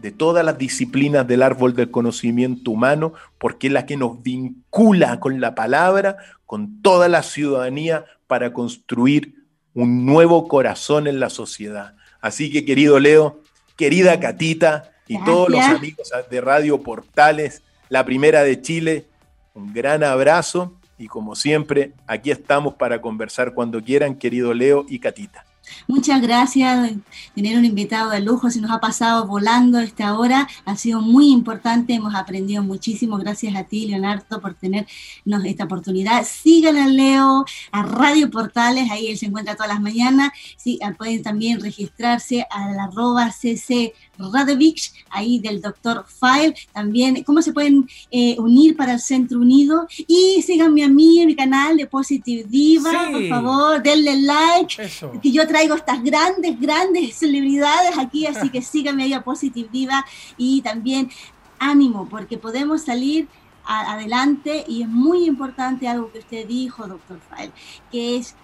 de 0.00 0.12
todas 0.12 0.44
las 0.44 0.58
disciplinas 0.58 1.26
del 1.26 1.42
árbol 1.42 1.74
del 1.74 1.90
conocimiento 1.90 2.70
humano, 2.70 3.12
porque 3.38 3.66
es 3.66 3.72
la 3.72 3.86
que 3.86 3.96
nos 3.96 4.22
vincula 4.22 5.20
con 5.20 5.40
la 5.40 5.54
palabra, 5.54 6.16
con 6.46 6.80
toda 6.82 7.08
la 7.08 7.22
ciudadanía, 7.22 8.04
para 8.26 8.52
construir 8.52 9.34
un 9.74 10.06
nuevo 10.06 10.48
corazón 10.48 11.06
en 11.06 11.20
la 11.20 11.30
sociedad. 11.30 11.94
Así 12.20 12.50
que 12.50 12.64
querido 12.64 12.98
Leo, 12.98 13.40
querida 13.76 14.18
Catita 14.20 14.92
y 15.06 15.22
todos 15.24 15.48
los 15.48 15.60
amigos 15.60 16.10
de 16.30 16.40
Radio 16.40 16.82
Portales, 16.82 17.62
la 17.88 18.04
primera 18.04 18.42
de 18.42 18.60
Chile, 18.60 19.06
un 19.54 19.72
gran 19.72 20.04
abrazo 20.04 20.76
y 20.98 21.08
como 21.08 21.34
siempre, 21.34 21.92
aquí 22.06 22.30
estamos 22.30 22.74
para 22.74 23.00
conversar 23.00 23.54
cuando 23.54 23.82
quieran, 23.82 24.16
querido 24.16 24.52
Leo 24.52 24.84
y 24.88 24.98
Catita. 24.98 25.46
Muchas 25.88 26.20
gracias, 26.20 26.92
tener 27.34 27.58
un 27.58 27.64
invitado 27.64 28.10
de 28.10 28.20
lujo, 28.20 28.50
se 28.50 28.60
nos 28.60 28.70
ha 28.70 28.80
pasado 28.80 29.26
volando 29.26 29.80
esta 29.80 30.18
hora, 30.18 30.48
ha 30.64 30.76
sido 30.76 31.00
muy 31.00 31.30
importante, 31.30 31.94
hemos 31.94 32.14
aprendido 32.14 32.62
muchísimo, 32.62 33.16
gracias 33.18 33.56
a 33.56 33.64
ti 33.64 33.86
Leonardo 33.86 34.40
por 34.40 34.54
tenernos 34.54 35.44
esta 35.44 35.64
oportunidad. 35.64 36.24
Sigan 36.24 36.76
a 36.76 36.86
Leo, 36.86 37.44
a 37.72 37.82
Radio 37.82 38.30
Portales, 38.30 38.90
ahí 38.90 39.08
él 39.08 39.18
se 39.18 39.26
encuentra 39.26 39.54
todas 39.54 39.72
las 39.72 39.80
mañanas, 39.80 40.30
sí, 40.56 40.78
pueden 40.98 41.22
también 41.22 41.60
registrarse 41.60 42.46
al 42.50 42.78
arroba 42.78 43.30
cc 43.32 43.94
Radovich, 44.32 44.92
ahí 45.08 45.38
del 45.38 45.60
doctor 45.60 46.04
File, 46.06 46.54
también 46.72 47.22
cómo 47.24 47.40
se 47.42 47.52
pueden 47.52 47.88
eh, 48.10 48.36
unir 48.38 48.76
para 48.76 48.94
el 48.94 49.00
Centro 49.00 49.38
Unido 49.40 49.86
y 50.06 50.42
síganme 50.42 50.84
a 50.84 50.88
mí 50.88 51.20
en 51.20 51.28
mi 51.28 51.36
canal 51.36 51.76
de 51.76 51.86
Positive 51.86 52.44
Diva, 52.48 53.08
por 53.10 53.28
favor, 53.28 53.82
denle 53.82 54.20
like, 54.20 54.90
que 55.22 55.30
yo 55.30 55.46
traigo 55.46 55.74
estas 55.74 56.02
grandes, 56.02 56.60
grandes 56.60 57.16
celebridades 57.16 57.96
aquí, 57.98 58.26
así 58.26 58.48
que 58.50 58.62
síganme 58.62 59.04
ahí 59.04 59.12
a 59.12 59.22
Positive 59.22 59.68
Diva. 59.72 60.04
Y 60.36 60.60
también 60.62 61.10
ánimo, 61.58 62.08
porque 62.08 62.38
podemos 62.38 62.82
salir 62.82 63.28
adelante 63.64 64.64
y 64.66 64.82
es 64.82 64.88
muy 64.88 65.26
importante 65.26 65.86
algo 65.86 66.10
que 66.10 66.18
usted 66.18 66.46
dijo, 66.46 66.86
doctor 66.88 67.20
File, 67.30 67.52
que 67.92 68.16
es 68.16 68.34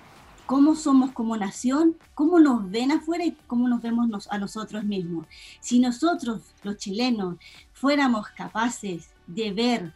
cómo 0.46 0.76
somos 0.76 1.10
como 1.12 1.36
nación, 1.36 1.96
cómo 2.14 2.38
nos 2.38 2.70
ven 2.70 2.92
afuera 2.92 3.24
y 3.24 3.36
cómo 3.46 3.68
nos 3.68 3.82
vemos 3.82 4.28
a 4.30 4.38
nosotros 4.38 4.84
mismos. 4.84 5.26
Si 5.60 5.80
nosotros, 5.80 6.42
los 6.62 6.76
chilenos, 6.76 7.36
fuéramos 7.72 8.28
capaces 8.28 9.10
de 9.26 9.52
ver 9.52 9.92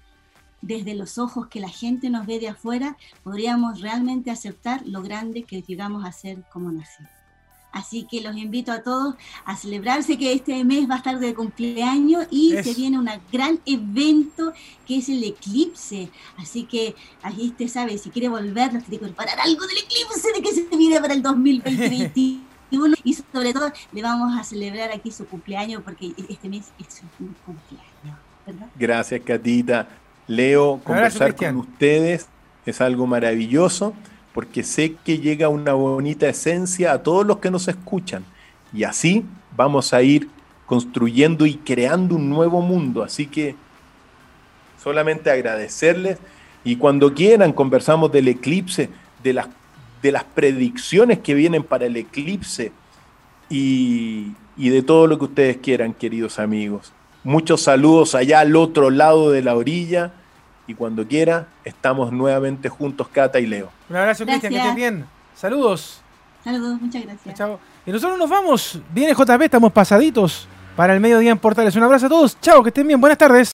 desde 0.61 0.95
los 0.95 1.17
ojos 1.19 1.47
que 1.47 1.61
la 1.61 1.69
gente 1.69 2.11
nos 2.11 2.27
ve 2.27 2.39
de 2.39 2.49
afuera, 2.49 2.97
podríamos 3.23 3.81
realmente 3.81 4.31
aceptar 4.31 4.87
lo 4.87 5.03
grande 5.03 5.45
que 5.45 5.63
llegamos 5.63 6.05
a 6.05 6.13
ser 6.13 6.45
como 6.53 6.71
nación. 6.71 7.09
Así 7.73 8.07
que 8.11 8.21
los 8.21 8.37
invito 8.37 8.73
a 8.73 8.83
todos 8.83 9.15
a 9.45 9.57
celebrarse 9.57 10.19
que 10.19 10.33
este 10.33 10.65
mes 10.65 10.89
va 10.89 10.95
a 10.95 10.99
estar 10.99 11.19
de 11.19 11.35
cumpleaños 11.35 12.27
y 12.31 12.57
se 12.63 12.75
viene 12.75 12.99
un 12.99 13.09
gran 13.33 13.61
evento 13.65 14.53
que 14.87 14.99
es 14.99 15.09
el 15.09 15.23
eclipse. 15.23 16.11
Así 16.37 16.65
que 16.65 16.95
ahí 17.23 17.49
usted 17.49 17.69
sabe, 17.69 17.97
si 17.99 18.11
quiere 18.11 18.29
volver, 18.29 18.73
nos 18.73 18.85
tiene 18.85 18.99
que 18.99 19.07
preparar 19.07 19.39
algo 19.41 19.67
del 19.67 19.79
eclipse 19.79 20.33
de 20.35 20.43
que 20.43 20.53
se 20.53 20.77
viene 20.77 21.01
para 21.01 21.15
el 21.15 21.23
2020 21.23 22.13
y 23.05 23.15
sobre 23.15 23.53
todo 23.53 23.73
le 23.93 24.03
vamos 24.03 24.39
a 24.39 24.45
celebrar 24.45 24.91
aquí 24.93 25.11
su 25.11 25.27
cumpleaños 25.27 25.83
porque 25.83 26.13
este 26.29 26.49
mes 26.49 26.71
es 26.79 26.95
su 26.95 27.03
cumpleaños. 27.45 28.19
Gracias, 28.77 29.21
Catita. 29.25 29.89
Leo, 30.27 30.81
conversar 30.85 31.35
con 31.35 31.57
ustedes 31.57 32.27
es 32.67 32.81
algo 32.81 33.07
maravilloso 33.07 33.95
porque 34.35 34.63
sé 34.63 34.95
que 35.05 35.19
llega 35.19 35.49
una 35.49 35.73
bonita 35.73 36.29
esencia 36.29 36.93
a 36.93 37.03
todos 37.03 37.27
los 37.27 37.39
que 37.39 37.51
nos 37.51 37.69
escuchan. 37.69 38.25
Y 38.73 38.85
así 38.85 39.25
vamos 39.57 39.93
a 39.93 40.03
ir 40.03 40.29
construyendo 40.67 41.47
y 41.47 41.55
creando 41.55 42.15
un 42.15 42.31
nuevo 42.31 42.61
mundo. 42.63 43.03
Así 43.03 43.27
que 43.27 43.57
solamente 44.83 45.31
agradecerles 45.31 46.19
y 46.65 46.77
cuando 46.77 47.15
quieran 47.15 47.53
conversamos 47.53 48.13
del 48.13 48.29
eclipse, 48.29 48.89
de 49.23 49.33
las, 49.33 49.49
de 50.03 50.13
las 50.13 50.25
predicciones 50.25 51.19
que 51.19 51.35
vienen 51.35 51.65
para 51.65 51.87
el 51.87 51.97
eclipse 51.97 52.73
y, 53.49 54.33
y 54.57 54.69
de 54.69 54.83
todo 54.83 55.07
lo 55.07 55.19
que 55.19 55.25
ustedes 55.25 55.57
quieran, 55.57 55.93
queridos 55.93 56.39
amigos. 56.39 56.93
Muchos 57.25 57.63
saludos 57.63 58.15
allá 58.15 58.41
al 58.41 58.55
otro 58.57 58.91
lado 58.91 59.31
de 59.31 59.43
la 59.43 59.57
orilla 59.57 60.13
y 60.71 60.75
cuando 60.75 61.05
quiera 61.05 61.49
estamos 61.65 62.13
nuevamente 62.13 62.69
juntos, 62.69 63.09
Cata 63.09 63.41
y 63.41 63.47
Leo. 63.47 63.71
Un 63.89 63.97
abrazo, 63.97 64.25
Cristian, 64.25 64.53
que 64.53 64.59
estés 64.59 64.75
bien. 64.77 65.05
Saludos. 65.35 66.01
Saludos, 66.45 66.81
muchas 66.81 67.03
gracias. 67.03 67.35
Chao. 67.35 67.59
Y 67.85 67.91
nosotros 67.91 68.17
nos 68.17 68.31
vamos. 68.31 68.79
Viene 68.95 69.13
JP, 69.13 69.43
estamos 69.43 69.73
pasaditos 69.73 70.47
para 70.77 70.95
el 70.95 71.01
mediodía 71.01 71.33
en 71.33 71.39
Portales. 71.39 71.75
Un 71.75 71.83
abrazo 71.83 72.07
a 72.07 72.09
todos. 72.09 72.41
Chao, 72.41 72.63
que 72.63 72.69
estén 72.69 72.87
bien. 72.87 73.01
Buenas 73.01 73.19
tardes. 73.19 73.49